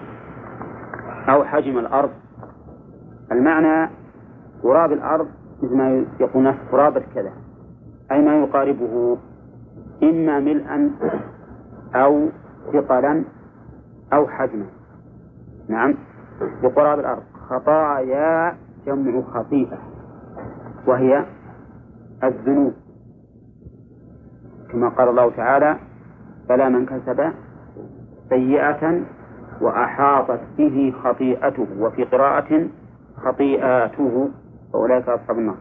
أو 1.29 1.45
حجم 1.45 1.79
الأرض. 1.79 2.11
المعنى 3.33 3.91
تراب 4.63 4.93
الأرض 4.93 5.29
مثل 5.63 5.77
ما 5.77 6.05
يقول 6.21 6.43
ناس 6.43 6.55
تراب 6.71 6.99
كذا 6.99 7.33
أي 8.13 8.23
ما 8.23 8.37
يقاربه 8.37 9.19
إما 10.03 10.41
ملءا 10.41 10.91
أو 11.95 12.29
ثقلا 12.73 13.25
أو 14.13 14.27
حجما. 14.27 14.67
نعم 15.69 15.95
بقراب 16.63 16.99
الأرض. 16.99 17.23
خطايا 17.49 18.57
جمع 18.87 19.23
خطيئة 19.23 19.79
وهي 20.87 21.25
الذنوب. 22.25 22.73
كما 24.73 24.89
قال 24.89 25.09
الله 25.09 25.31
تعالى 25.31 25.77
فلا 26.49 26.69
من 26.69 26.87
كسب 26.87 27.33
سيئة 28.29 29.03
وأحاطت 29.61 30.41
به 30.59 30.95
خطيئته 31.05 31.67
وفي 31.81 32.05
قراءة 32.05 32.69
خطيئاته 33.17 34.29
فأولئك 34.73 35.09
أصحاب 35.09 35.39
النار. 35.39 35.57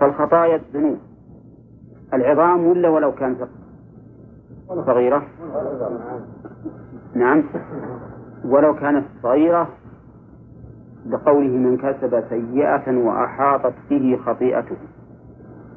فالخطايا 0.00 0.56
الذنوب 0.56 0.98
العظام 2.14 2.66
ولا 2.66 2.88
ولو 2.88 3.12
كانت 3.12 3.48
صغيرة؟ 4.68 5.22
نعم. 7.14 7.44
ولو 8.44 8.74
كانت 8.74 9.04
صغيرة 9.22 9.68
بقوله 11.06 11.56
من 11.56 11.76
كسب 11.76 12.24
سيئة 12.28 12.96
وأحاطت 12.96 13.74
به 13.90 14.18
خطيئته. 14.26 14.76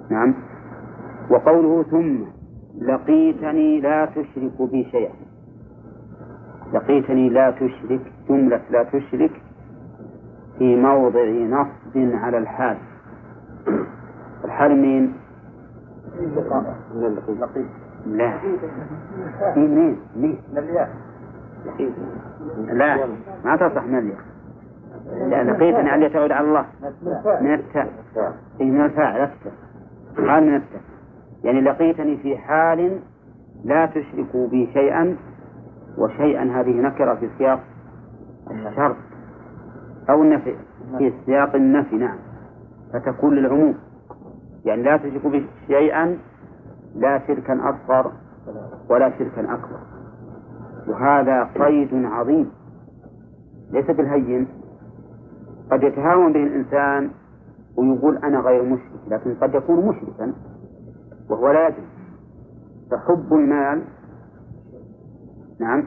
نعم. 0.09 0.33
وقوله 1.31 1.83
ثم 1.83 2.17
لقيتني 2.81 3.81
لا 3.81 4.05
تشرك 4.05 4.61
بي 4.71 4.83
شيئا. 4.91 5.26
لقيتني 6.73 7.30
لا 7.30 7.52
تشرك 7.52 8.02
جملة 8.30 8.61
لا 8.69 8.84
تشرك 8.84 9.31
في 10.57 10.76
موضع 10.76 11.30
نصب 11.30 12.15
على 12.15 12.38
الحال. 12.38 12.77
الحال 14.45 14.76
مين؟ 14.81 15.14
لا. 18.06 18.38
في 19.53 19.60
منين؟ 19.60 19.98
منين؟ 20.15 20.38
لا. 22.77 23.07
ما 23.45 23.56
تصح 23.56 23.84
مليا 23.84 24.18
لأن 25.30 25.48
لقيتني 25.48 25.89
علي 25.89 26.10
تعود 26.10 26.31
على 26.31 26.48
الله. 26.48 26.65
من 27.41 27.53
التاء. 27.53 27.89
إيه 28.61 28.72
من 28.72 28.85
الفاعل 28.85 29.30
قال 30.18 30.44
من 30.44 30.56
التاء. 30.56 30.81
يعني 31.44 31.61
لقيتني 31.61 32.18
في 32.18 32.38
حال 32.38 32.99
لا 33.64 33.85
تشركوا 33.85 34.48
بي 34.48 34.69
شيئا 34.73 35.15
وشيئا 35.97 36.43
هذه 36.43 36.81
نكرة 36.81 37.15
في 37.15 37.29
سياق 37.37 37.59
الشرط. 38.51 38.95
أو 40.09 40.23
النفي. 40.23 40.55
في 40.97 41.13
سياق 41.25 41.55
النفي 41.55 41.95
نعم. 41.95 42.17
فتكون 42.93 43.35
للعموم. 43.35 43.75
يعني 44.65 44.83
لا 44.83 44.97
تشركوا 44.97 45.29
به 45.29 45.45
شيئا 45.67 46.17
لا 46.95 47.27
شركا 47.27 47.69
أصغر 47.69 48.11
ولا 48.89 49.17
شركا 49.19 49.53
أكبر. 49.53 49.79
وهذا 50.87 51.43
قيد 51.43 51.89
عظيم. 51.93 52.51
ليس 53.71 53.85
بالهين. 53.85 54.47
قد 55.71 55.83
يتهاون 55.83 56.33
به 56.33 56.43
الإنسان 56.43 57.09
ويقول 57.77 58.17
أنا 58.17 58.39
غير 58.39 58.63
مشرك 58.63 58.99
لكن 59.07 59.35
قد 59.35 59.55
يكون 59.55 59.85
مشركا 59.85 60.33
وهو 61.29 61.51
لا 61.51 61.67
يدري. 61.67 61.87
فحب 62.91 63.33
المال 63.33 63.83
نعم. 65.59 65.84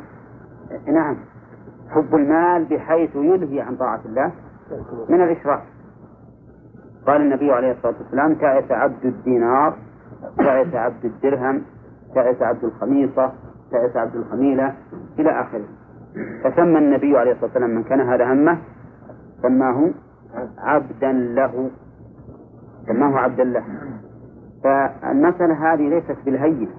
نعم. 0.87 1.17
حب 1.91 2.15
المال 2.15 2.65
بحيث 2.65 3.17
يلهي 3.17 3.61
عن 3.61 3.77
طاعة 3.77 4.01
الله. 4.05 4.33
من 5.09 5.21
الإشراك 5.23 5.63
قال 7.07 7.21
النبي 7.23 7.53
عليه 7.53 7.73
الصلاة 7.73 7.95
والسلام 8.01 8.35
تعس 8.35 8.71
عبد 8.71 9.05
الدينار 9.05 9.77
تعس 10.37 10.75
عبد 10.75 11.05
الدرهم 11.05 11.63
تعس 12.15 12.43
عبد 12.43 12.65
الخميصة 12.65 13.33
تعس 13.71 13.97
عبد 13.97 14.17
الخميلة 14.17 14.75
إلى 15.19 15.41
آخره. 15.41 15.65
فسمى 16.45 16.79
النبي 16.79 17.19
عليه 17.19 17.33
الصلاة 17.33 17.47
والسلام 17.47 17.71
من 17.71 17.83
كان 17.83 18.01
هذا 18.01 18.33
همه 18.33 18.59
سماه 19.43 19.91
عبدا 20.59 21.13
له. 21.13 21.71
سماه 22.87 23.19
عبدا 23.19 23.45
له. 23.45 23.65
فالمسألة 24.65 25.73
هذه 25.73 25.89
ليست 25.89 26.17
بالهين 26.25 26.71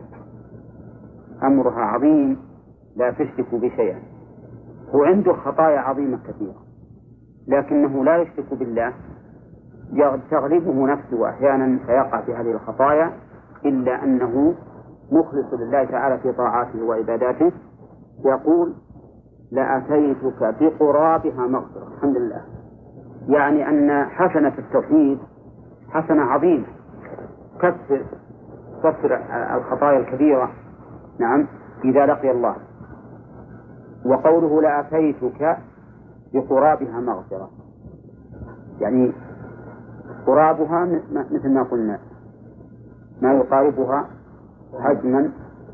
أمرها 1.44 1.82
عظيم. 1.82 2.51
لا 2.96 3.12
تشرك 3.12 3.56
بشيئا 3.56 4.00
هو 4.96 5.04
عنده 5.04 5.34
خطايا 5.34 5.80
عظيمة 5.80 6.20
كثيرة. 6.28 6.56
لكنه 7.48 8.04
لا 8.04 8.18
يشرك 8.18 8.54
بالله. 8.54 8.94
تغلبه 10.32 10.88
نفسه 10.88 11.30
أحيانا 11.30 11.80
فيقع 11.86 12.22
في 12.22 12.34
هذه 12.34 12.52
الخطايا 12.52 13.12
إلا 13.66 14.04
أنه 14.04 14.56
مخلص 15.12 15.54
لله 15.54 15.84
تعالى 15.84 16.18
في 16.18 16.32
طاعاته 16.32 16.84
وعباداته. 16.84 17.52
يقول 18.26 18.74
لأتيتك 19.52 20.56
بقرابها 20.62 21.48
مغفرة. 21.48 21.88
الحمد 21.96 22.18
لله. 22.18 22.42
يعني 23.28 23.70
أن 23.70 24.06
حسنة 24.06 24.54
التوحيد 24.58 25.20
حسنة 25.90 26.22
عظيمة. 26.22 26.66
كفر 27.60 28.06
كفر 28.84 29.20
الخطايا 29.56 30.00
الكبيرة. 30.00 30.52
نعم. 31.20 31.48
إذا 31.86 32.06
لقي 32.06 32.32
الله. 32.32 32.56
وقوله 34.06 34.62
لأتيتك 34.62 35.58
بقرابها 36.34 37.00
مغفرة. 37.00 37.50
يعني 38.80 39.12
قرابها 40.28 40.86
مثل 41.32 41.50
ما 41.54 41.64
قلنا. 41.64 42.00
ما 43.22 43.34
يقاربها 43.34 44.10
حجما 44.80 45.32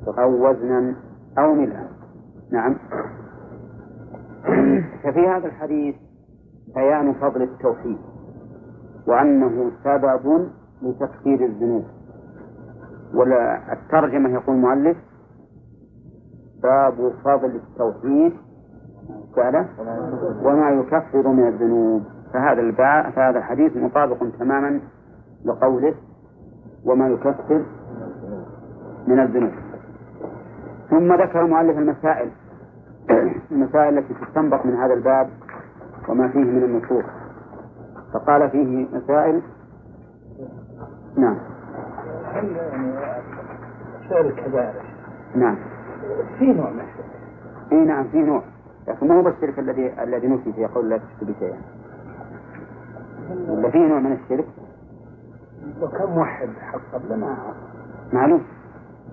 أو 0.08 0.50
وزنا 0.50 0.96
أو 1.38 1.54
ملءا 1.54 1.88
نعم. 2.52 2.76
ففي 5.04 5.28
هذا 5.28 5.48
الحديث 5.48 5.96
بيان 6.76 7.14
فضل 7.14 7.42
التوحيد 7.42 7.98
وأنه 9.08 9.72
سبب 9.84 10.48
لتكفير 10.82 11.46
الذنوب. 11.46 11.86
ولا 13.14 13.74
الترجمة 13.74 14.30
يقول 14.30 14.56
المؤلف 14.56 14.98
باب 16.64 17.14
فضل 17.24 17.56
التوحيد. 17.56 18.34
وما 20.44 20.70
يكفر 20.70 21.28
من 21.28 21.48
الذنوب. 21.48 22.04
فهذا 22.34 22.62
الباء 22.62 23.10
فهذا 23.10 23.40
الحديث 23.40 23.78
مطابق 23.78 24.18
تماما 24.40 24.80
لقوله 25.46 25.96
وما 26.86 27.08
يكفر 27.08 27.66
من 29.08 29.20
الذنوب. 29.20 29.54
ثم 30.90 31.14
ذكر 31.14 31.42
المؤلف 31.42 31.78
المسائل. 31.78 32.30
المسائل 33.52 33.98
التي 33.98 34.14
تستنبط 34.14 34.66
من 34.66 34.76
هذا 34.76 34.94
الباب 34.94 35.30
وما 36.10 36.28
فيه 36.28 36.44
من 36.44 36.64
النصوص. 36.64 37.06
فقال 38.14 38.50
فيه 38.50 38.88
مسائل. 38.94 39.42
نعم. 41.18 41.38
هل 42.34 42.56
يعني 44.12 44.28
الكبائر؟ 44.28 44.82
نعم. 45.36 45.58
في 46.40 46.46
نوع 46.46 46.70
من 46.70 46.80
الشرك. 46.80 47.12
إي 47.72 47.86
نعم 47.86 48.08
في 48.08 48.18
نوع. 48.18 48.42
لكن 48.88 49.08
ما 49.08 49.16
هو 49.16 49.22
بالشرك 49.22 49.60
الذي 49.60 50.04
الذي 50.04 50.28
نفي 50.28 50.54
في 50.54 50.66
قول 50.66 50.90
لا 50.90 50.98
تشرك 50.98 51.36
بشيئا. 51.36 51.62
ولا 53.50 53.70
في 53.70 53.78
نوع 53.78 54.00
من 54.00 54.12
الشرك؟ 54.12 54.48
وكم 55.82 56.12
موحد 56.12 56.50
حق 56.62 57.06
لنا 57.10 57.38
معلوم. 58.14 58.42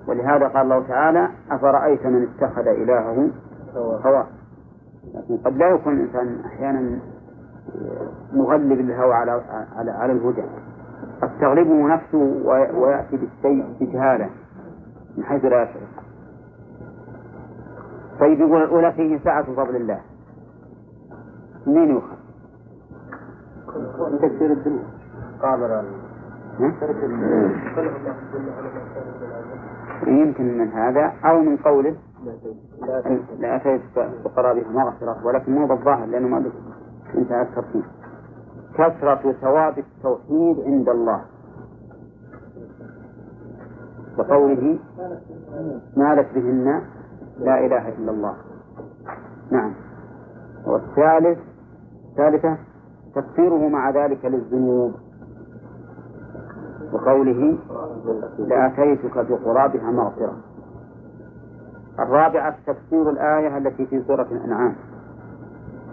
ولهذا 0.08 0.48
قال 0.48 0.62
الله 0.62 0.88
تعالى 0.88 1.28
أفرأيت 1.50 2.06
من 2.06 2.28
اتخذ 2.28 2.66
إلهه 2.66 3.30
هواه 3.76 4.26
لكن 5.14 5.36
قد 5.36 5.56
لا 5.56 5.68
يكون 5.68 5.92
الإنسان 5.92 6.44
أحيانا 6.44 6.98
مغلب 8.32 8.80
الهوى 8.80 9.14
على 9.14 9.42
على 9.76 9.90
على 9.90 10.12
الهدى. 10.12 10.42
قد 11.22 11.38
تغلبه 11.40 11.94
نفسه 11.94 12.18
ويأتي 12.74 13.16
بالشيء 13.16 13.76
بجهالة 13.80 14.30
من 15.16 15.24
حيث 15.24 15.44
لا 15.44 15.62
يشعر. 15.62 16.03
طيب 18.24 18.40
يقول 18.40 18.62
الأولى 18.62 18.92
فيه 18.92 19.18
سعة 19.24 19.42
فضل 19.42 19.76
الله. 19.76 20.00
منين 21.66 21.90
يؤخذ؟ 21.90 22.16
تكثير 24.22 24.52
الذنوب 24.52 24.84
قابل 25.42 25.84
يمكن 30.06 30.58
من 30.58 30.68
هذا 30.68 31.12
أو 31.24 31.40
من 31.40 31.56
قوله 31.56 31.96
لأتيت 33.38 33.82
بقرابها 34.24 34.68
مغفرة 34.68 35.26
ولكن 35.26 35.52
مو 35.52 35.66
بالظاهر 35.66 36.06
لأنه 36.06 36.28
ما 36.28 36.50
انتهى 37.14 37.42
الترتيب 37.42 37.84
كثرة 38.74 39.32
ثواب 39.32 39.78
التوحيد 39.78 40.60
عند 40.66 40.88
الله. 40.88 41.20
وقوله 44.18 44.78
نالت 45.96 46.34
بهن 46.34 46.82
لا 47.38 47.66
إله 47.66 47.88
إلا 47.88 48.10
الله. 48.10 48.34
نعم. 49.50 49.74
والثالث 50.66 51.38
ثالثة 52.16 52.58
تكفيره 53.14 53.68
مع 53.68 53.90
ذلك 53.90 54.24
للذنوب. 54.24 54.94
وقوله 56.92 57.58
لأتيتك 58.38 59.18
بقرابها 59.18 59.90
مغفرة. 59.90 60.36
الرابعة 61.98 62.56
تفسير 62.66 63.10
الآية 63.10 63.58
التي 63.58 63.86
في 63.86 64.02
سورة 64.02 64.28
الأنعام. 64.30 64.74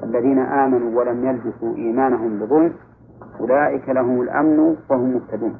الذين 0.04 0.40
آمنوا 0.40 1.00
ولم 1.00 1.26
يلبسوا 1.26 1.76
إيمانهم 1.76 2.40
بظلم 2.40 2.74
أولئك 3.40 3.90
لهم 3.90 4.22
الأمن 4.22 4.60
وهم 4.90 5.14
مهتدون. 5.14 5.60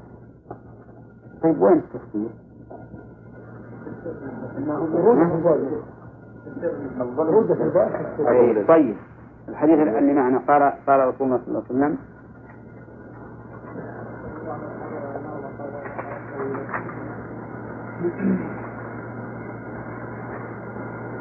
طيب 1.44 1.62
وين 1.62 1.78
التفسير؟ 1.78 2.30
طيب 8.68 8.96
الحديث 9.50 9.80
اللي 9.80 10.14
معنا 10.14 10.38
قال 10.48 10.74
قال 10.88 11.08
رسول 11.08 11.28
الله 11.28 11.38
صلى 11.38 11.48
الله 11.48 11.64
عليه 11.70 11.70
وسلم 11.70 11.98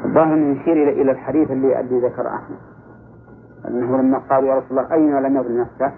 الظاهر 0.05 0.33
انه 0.33 0.61
يشير 0.61 0.73
إلى 0.73 1.01
إلى 1.01 1.11
الحديث 1.11 1.51
اللي 1.51 1.79
اللي 1.79 2.07
ذكر 2.07 2.27
احمد 2.27 2.57
انه 3.67 3.97
لما 3.97 4.17
قالوا 4.17 4.49
يا 4.49 4.55
رسول 4.55 4.79
الله 4.79 4.93
اين 4.93 5.19
لم 5.19 5.37
يظلم 5.37 5.61
نفسه 5.61 5.91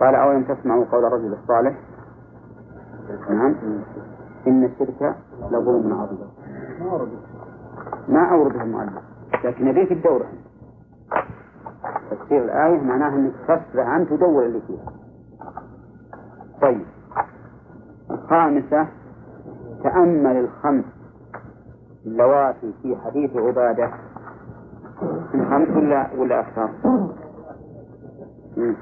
قال 0.00 0.14
اولم 0.14 0.42
تسمعوا 0.42 0.84
قول 0.92 1.04
الرجل 1.04 1.32
الصالح. 1.32 1.74
نعم. 3.30 3.54
إن 4.46 4.64
الشرك 4.64 5.14
لظلم 5.50 5.92
عظيم 6.00 6.28
ما 8.08 8.30
اورده 8.32 8.62
المؤلف 8.62 9.02
لكن 9.44 9.64
نبيه 9.64 9.84
في 9.84 9.94
الدورة. 9.94 10.26
تفسير 12.10 12.44
الآية 12.44 12.80
معناها 12.80 13.16
أنك 13.16 13.32
تصبح 13.48 13.86
أن 13.88 14.06
تدور 14.08 14.46
اللي 14.46 14.60
فيها. 14.66 14.92
طيب. 16.62 16.86
الخامسة 18.10 18.88
تأمل 19.82 20.36
الخمس. 20.36 20.84
اللواتي 22.06 22.72
في 22.82 22.96
حديث 22.96 23.36
عبادة. 23.36 23.90
خمس 25.32 25.68
ولا 25.76 26.10
ولا 26.18 26.40
أكثر؟ 26.40 26.68
خمس 28.56 28.76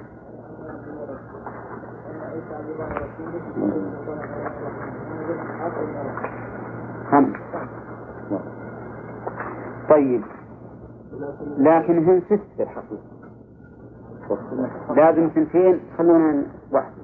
طيب. 9.92 10.22
لكن 11.58 12.04
هن 12.04 12.20
ست 12.20 12.40
في 12.56 12.62
الحقيقة؟ 12.62 13.02
لازم 14.96 15.30
سنتين 15.34 15.80
خلونا 15.98 16.42
واحدة 16.72 17.02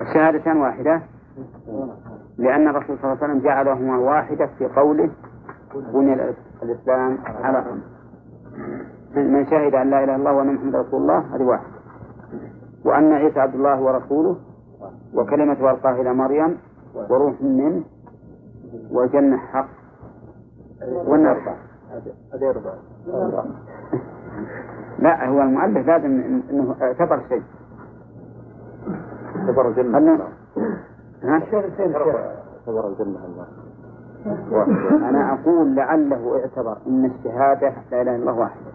الشهادتان 0.00 0.56
واحدة. 0.56 1.02
لأن 2.38 2.68
الرسول 2.68 2.98
صلى 2.98 3.12
الله 3.12 3.22
عليه 3.22 3.24
وسلم 3.24 3.40
جعلهما 3.44 3.98
واحدة 3.98 4.46
في 4.58 4.66
قوله 4.66 5.10
بني 5.94 6.32
الإسلام 6.62 7.18
على 7.24 7.64
من 9.16 9.46
شهد 9.46 9.74
أن 9.74 9.90
لا 9.90 10.04
إله 10.04 10.04
إلا 10.04 10.16
الله 10.16 10.32
وأن 10.32 10.54
محمد 10.54 10.76
رسول 10.76 11.02
الله 11.02 11.18
هذه 11.36 11.42
واحدة. 11.42 11.76
وأن 12.84 13.12
عيسى 13.12 13.40
عبد 13.40 13.54
الله 13.54 13.80
ورسوله 13.80 14.36
وكلمة 15.14 15.70
ألقاها 15.70 16.00
إلى 16.00 16.14
مريم 16.14 16.58
وروح 17.10 17.42
منه 17.42 17.82
وجنة 18.90 19.36
حق. 19.36 19.75
والنار 20.82 21.56
هذه 22.32 22.50
أربعة. 22.50 22.74
لا 24.98 25.28
هو 25.28 25.42
المؤلف 25.42 25.86
لازم 25.86 26.40
إنه 26.50 26.74
اعتبر 26.82 27.20
شيء. 27.28 27.42
اعتبر 29.36 29.70
جنة. 29.70 29.98
ها؟ 31.22 31.32
اعتبر 31.34 32.88
الجنة 32.88 33.18
أنا 35.08 35.32
أقول 35.34 35.74
لعله 35.74 36.40
اعتبر 36.40 36.76
أن 36.86 37.04
الشهادة 37.04 37.72
لا 37.92 38.02
إله 38.02 38.16
إلا 38.16 38.16
الله 38.16 38.38
واحدة 38.38 38.70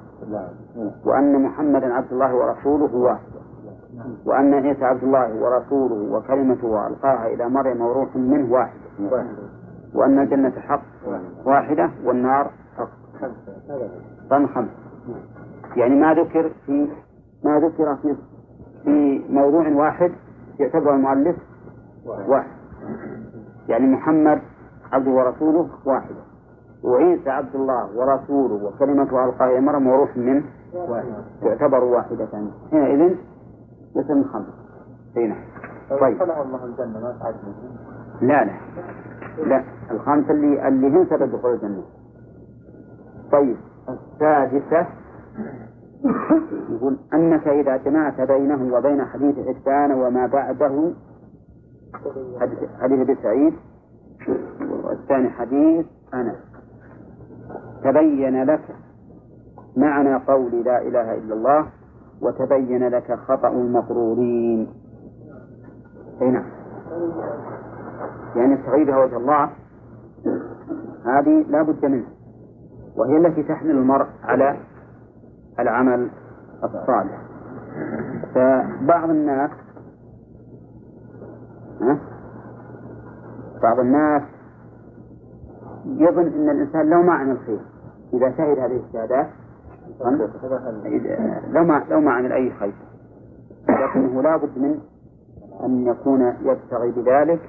وأن 1.06 1.42
محمدا 1.42 1.94
عبد 1.94 2.12
الله 2.12 2.36
ورسوله 2.36 2.96
واحدة 2.96 3.42
وأن 4.26 4.54
عيسى 4.54 4.86
عبد 4.86 5.04
الله 5.04 5.36
ورسوله 5.44 6.16
وكلمته 6.18 6.88
ألقاها 6.88 7.28
إلى 7.28 7.50
مريم 7.50 7.82
وروح 7.82 8.16
منه 8.16 8.54
واحدة 8.54 8.80
وأن 9.96 10.20
الجنة 10.20 10.60
حق 10.60 10.82
واحدة 11.46 11.90
والنار 12.04 12.52
حق. 12.78 12.90
طن 14.30 14.48
خمس. 14.48 14.70
يعني 15.76 15.96
ما 15.96 16.14
ذكر 16.14 16.52
في 16.66 16.88
ما 17.44 17.60
ذكر 17.60 17.96
في 17.96 18.16
في 18.84 19.24
موضوع 19.30 19.68
واحد 19.68 20.12
يعتبر 20.60 20.96
المؤلف 20.96 21.36
واحد. 22.06 22.52
يعني 23.68 23.88
محمد 23.88 24.42
عبده 24.92 25.12
ورسوله 25.12 25.70
واحدة 25.86 26.22
وعيسى 26.84 27.30
عبد 27.30 27.56
الله 27.56 27.98
ورسوله 27.98 28.66
وكلمته 28.66 29.26
ألقاها 29.26 29.52
إلى 29.52 29.62
مريم 29.62 29.88
وروح 29.88 30.18
منه 30.18 30.44
تعتبر 31.42 31.84
واحدة. 31.84 32.28
حينئذ 32.72 33.16
يتم 33.96 34.24
خمس. 34.24 34.46
أي 35.18 35.28
نعم. 35.28 35.44
طيب. 35.90 36.22
الله 36.22 36.66
الجنة 36.66 37.00
ما 37.00 37.36
لا 38.22 38.46
لا. 38.46 38.54
لا 39.38 39.64
الخمس 39.92 40.30
اللي 40.30 40.68
اللي 40.68 40.88
هن 40.88 41.06
سبب 41.06 41.32
دخول 41.32 41.54
الجنة. 41.54 41.84
طيب 43.32 43.58
السادسة 43.90 44.88
يقول 46.70 46.98
أنك 47.14 47.48
إذا 47.48 47.78
جمعت 47.78 48.22
بينه 48.22 48.76
وبين 48.76 49.06
حديث 49.06 49.36
حسان 49.40 49.92
وما 49.92 50.28
بعده 50.28 50.94
حديث 52.82 53.00
أبي 53.00 53.16
سعيد 53.24 53.54
والثاني 54.84 55.30
حديث 55.30 55.86
أنس. 56.14 56.36
تبين 57.84 58.44
لك 58.44 58.62
معنى 59.78 60.16
قول 60.16 60.64
لا 60.66 60.82
إله 60.82 61.14
إلا 61.18 61.34
الله 61.34 61.68
وتبين 62.22 62.88
لك 62.88 63.20
خطأ 63.28 63.48
المغرورين 63.48 64.68
أي 66.22 66.32
نعم. 66.32 66.46
يعني 68.36 68.58
تغيبها 68.58 68.98
وجه 68.98 69.18
الله 69.18 69.50
هذه 71.06 71.46
لا 71.50 71.62
بد 71.62 71.86
منها 71.86 72.10
وهي 72.96 73.18
التي 73.18 73.44
تحمل 73.44 73.72
المرء 73.72 74.08
على 74.24 74.58
العمل 75.60 76.10
الصالح 76.64 77.22
فبعض 78.36 79.10
الناس؟ 79.10 79.52
بعض 83.64 83.80
الناس 83.80 84.22
يظن 85.86 86.28
أن 86.28 86.50
الإنسان 86.50 86.90
لو 86.90 87.02
ما 87.02 87.14
عمل 87.14 87.38
خير 87.46 87.60
إذا 88.14 88.32
شهد 88.38 88.60
هذه 88.60 88.82
الشهادات 88.88 89.28
لو 91.52 91.64
ما 91.64 91.84
لو 91.90 92.00
ما 92.02 92.12
عمل 92.12 92.32
أي 92.32 92.52
خير 92.60 92.74
لكنه 93.70 94.22
لا 94.22 94.38
بد 94.38 94.58
من 94.58 94.80
أن 95.64 95.88
يكون 95.88 96.22
يبتغي 96.22 96.92
بذلك 96.92 97.40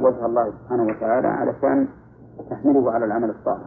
وجه 0.00 0.26
الله 0.26 0.50
سبحانه 0.50 0.82
وتعالى 0.82 1.28
علشان 1.28 1.88
تحمله 2.50 2.92
على 2.92 3.04
العمل 3.04 3.30
الصالح. 3.30 3.64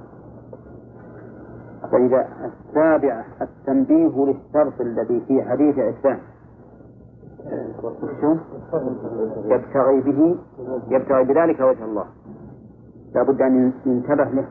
فإذا 1.91 2.27
السابعة 2.45 3.25
التنبيه 3.41 4.25
للشرط 4.25 4.81
الذي 4.81 5.23
في 5.27 5.43
حديث 5.43 5.79
عثمان 5.79 6.19
يبتغي 9.45 10.01
به 10.01 10.37
يبتغي 10.87 11.23
بذلك 11.23 11.59
وجه 11.59 11.85
الله. 11.85 12.05
لا 13.15 13.23
بد 13.23 13.41
أن 13.41 13.73
ينتبه 13.85 14.23
له. 14.23 14.45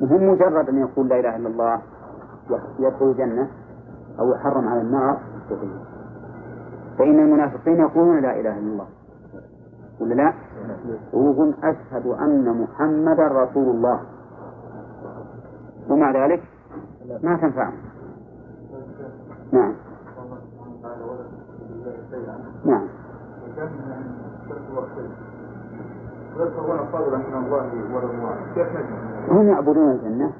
مهم 0.00 0.30
مجرد 0.30 0.68
أن 0.68 0.78
يقول 0.78 1.08
لا 1.08 1.20
إله 1.20 1.36
إلا 1.36 1.48
الله 1.48 1.80
يدخل 2.78 3.06
الجنة 3.10 3.48
أو 4.18 4.30
يحرم 4.30 4.68
على 4.68 4.80
النار. 4.80 5.18
فإن 6.98 7.18
المنافقين 7.18 7.80
يقولون 7.80 8.22
لا 8.22 8.40
إله 8.40 8.58
إلا 8.58 8.72
الله. 8.72 8.86
ولا 10.00 10.14
لا؟ 10.14 10.32
وهم 11.12 11.54
أشهد 11.62 12.06
أن 12.06 12.62
محمدا 12.62 13.26
رسول 13.28 13.68
الله. 13.76 14.00
ومع 15.88 16.24
ذلك 16.24 16.42
ما 17.22 17.36
تنفعهم 17.36 17.74
نعم. 19.52 19.74
نعم. 22.64 22.88
هم 29.28 29.48
يعبدون 29.48 29.90
الجنة. 29.90 30.32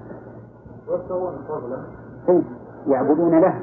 هم 0.88 1.34
فضلا 1.48 1.82
يعبدون 2.86 3.40
لها. 3.40 3.60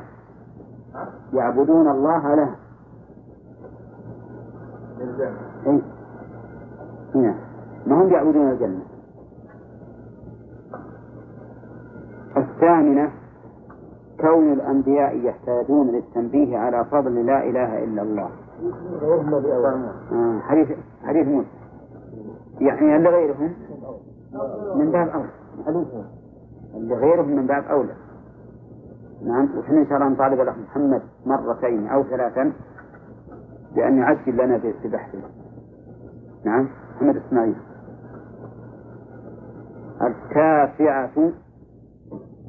يعبدون 1.34 1.88
الله 1.88 2.36
لها. 2.36 2.56
هنا. 7.16 7.36
ما 7.88 8.02
هم 8.02 8.10
يعبدون 8.10 8.52
الجنة؟ 8.52 8.82
الثامنة 12.38 13.12
كون 14.22 14.54
الأنبياء 14.54 15.18
يحتاجون 15.18 15.88
للتنبيه 15.88 16.58
على 16.58 16.86
فضل 16.86 17.26
لا 17.26 17.44
إله 17.44 17.84
إلا 17.84 18.02
الله. 18.02 18.30
آه، 20.12 20.40
حديث 20.40 20.68
حديث 21.04 21.28
موسى. 21.28 21.48
يعني 22.62 22.96
اللي 22.96 23.10
غيرهم 23.10 23.54
من 24.76 24.92
باب 24.92 25.10
أولى. 25.10 25.30
اللي 26.76 26.96
غيرهم 26.96 27.30
من 27.36 27.48
باب 27.48 27.64
أولى؟ 27.64 27.94
نعم 29.26 29.50
وحنا 29.58 29.80
إن 29.80 29.86
شاء 29.88 29.98
الله 29.98 30.10
نطالب 30.10 30.42
الأخ 30.42 30.56
محمد 30.58 31.02
مرتين 31.26 31.88
أو 31.88 32.04
ثلاثا 32.04 32.54
بأن 33.76 33.98
يعجل 33.98 34.34
لنا 34.34 34.58
بحثه. 34.86 35.20
نعم 36.46 36.68
محمد 36.96 37.16
إسماعيل 37.28 37.56
التاسعة 40.02 41.32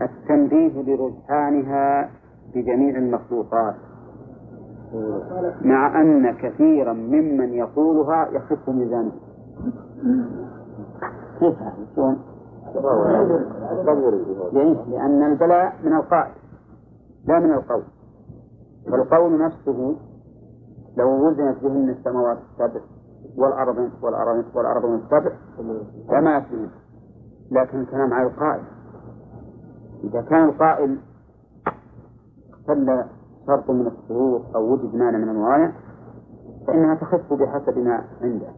التنبيه 0.02 0.82
لرجحانها 0.82 2.10
بجميع 2.54 2.98
المخلوقات 2.98 3.74
مع 5.62 6.00
أن 6.00 6.30
كثيرا 6.36 6.92
ممن 6.92 7.52
يقولها 7.52 8.28
يخف 8.32 8.68
ميزانه 8.68 9.12
كيف 11.40 11.54
هذا؟ 11.62 11.74
شلون؟ 11.96 12.18
ليه؟ 14.52 14.84
لأن 14.90 15.32
البلاء 15.32 15.72
من 15.84 15.92
القائل 15.96 16.32
لا 17.26 17.38
من 17.40 17.52
القول 17.52 17.82
فالقول 18.90 19.38
نفسه 19.42 19.96
لو 20.96 21.26
وزنت 21.28 21.62
بهن 21.62 21.88
السماوات 21.88 22.38
السبع 22.52 22.80
والأرض 23.36 23.90
والأرض 24.02 24.44
والأرض 24.54 24.84
السبع 24.84 25.32
لما 26.10 26.40
فيه 26.40 26.68
لكن 27.50 27.80
الكلام 27.80 28.12
على 28.12 28.26
القائل. 28.26 28.64
إذا 30.04 30.22
كان 30.22 30.48
القائل 30.48 30.98
اختل 32.52 33.04
شرط 33.46 33.70
من 33.70 33.86
الشروط 33.86 34.42
أو 34.56 34.72
وجد 34.72 34.94
مانع 34.94 35.18
من 35.18 35.28
الموانع 35.28 35.72
فإنها 36.66 36.94
تخف 36.94 37.32
بحسب 37.32 37.78
ما 37.78 38.04
عنده. 38.22 38.48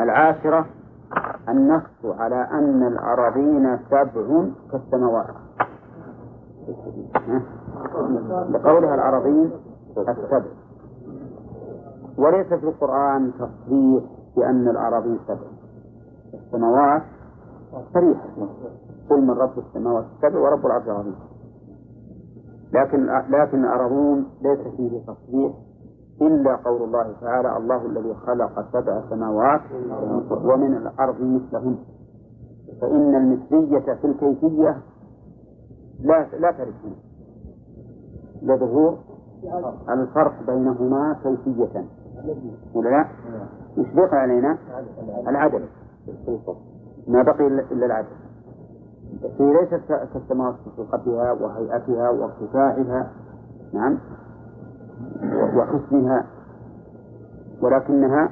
العاشرة 0.00 0.66
النص 1.48 2.04
على 2.04 2.48
أن 2.50 2.86
الأراضين 2.86 3.78
سبع 3.90 4.44
كالسماوات. 4.72 5.26
لقولها 8.50 8.94
الأراضين 8.94 9.50
السبع. 9.98 10.59
وليس 12.20 12.46
في 12.46 12.64
القرآن 12.64 13.32
تصريح 13.32 14.04
بأن 14.36 14.68
الأراضين 14.68 15.18
سبع. 15.28 15.46
السماوات 16.34 17.02
صريحة. 17.94 18.28
قل 19.10 19.22
من 19.22 19.30
رب 19.30 19.58
السماوات 19.58 20.04
السبع 20.16 20.40
ورب 20.40 20.66
العرش 20.66 20.84
العظيم. 20.86 21.14
لكن 22.72 23.06
لكن 23.30 23.64
الأراضون 23.64 24.26
ليس 24.42 24.58
فيه 24.76 25.00
تصريح 25.06 25.52
إلا 26.22 26.56
قول 26.56 26.82
الله 26.82 27.12
تعالى 27.20 27.56
الله 27.56 27.86
الذي 27.86 28.14
خلق 28.14 28.72
سبع 28.72 29.02
سماوات 29.10 29.60
ومن 30.44 30.76
الأرض 30.76 31.20
مثلهن. 31.20 31.76
فإن 32.80 33.14
المثلية 33.14 33.94
في 33.94 34.04
الكيفية 34.04 34.76
لا 36.00 36.26
لا 36.38 36.50
هنا 36.50 36.74
لظهور 38.42 38.98
الفرق 39.88 40.34
بينهما 40.46 41.16
كيفية. 41.22 41.84
ولا 42.74 42.88
لا؟ 42.88 43.06
وش 43.78 43.86
بقي 43.94 44.16
علينا؟ 44.18 44.58
العدد 45.28 45.62
ما 47.08 47.22
بقي 47.22 47.46
إلا 47.46 47.86
العدد 47.86 48.08
هي 49.38 49.52
ليست 49.52 49.80
كالسماوات 50.14 50.54
في 50.54 50.70
خلقتها 50.76 51.32
وهيئتها 51.32 52.10
وارتفاعها 52.10 53.10
نعم 53.72 53.98
وحسنها 55.56 56.26
ولكنها 57.62 58.30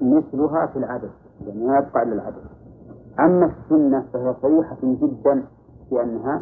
مثلها 0.00 0.66
في 0.66 0.76
العدد 0.76 1.10
يعني 1.46 1.66
ما 1.66 1.78
يبقى 1.78 2.02
إلا 2.02 2.12
العدد 2.12 2.44
أما 3.20 3.46
السنة 3.46 4.04
فهي 4.12 4.34
صريحة 4.42 4.76
جدا 4.82 5.42
في 5.88 6.02
أنها 6.02 6.32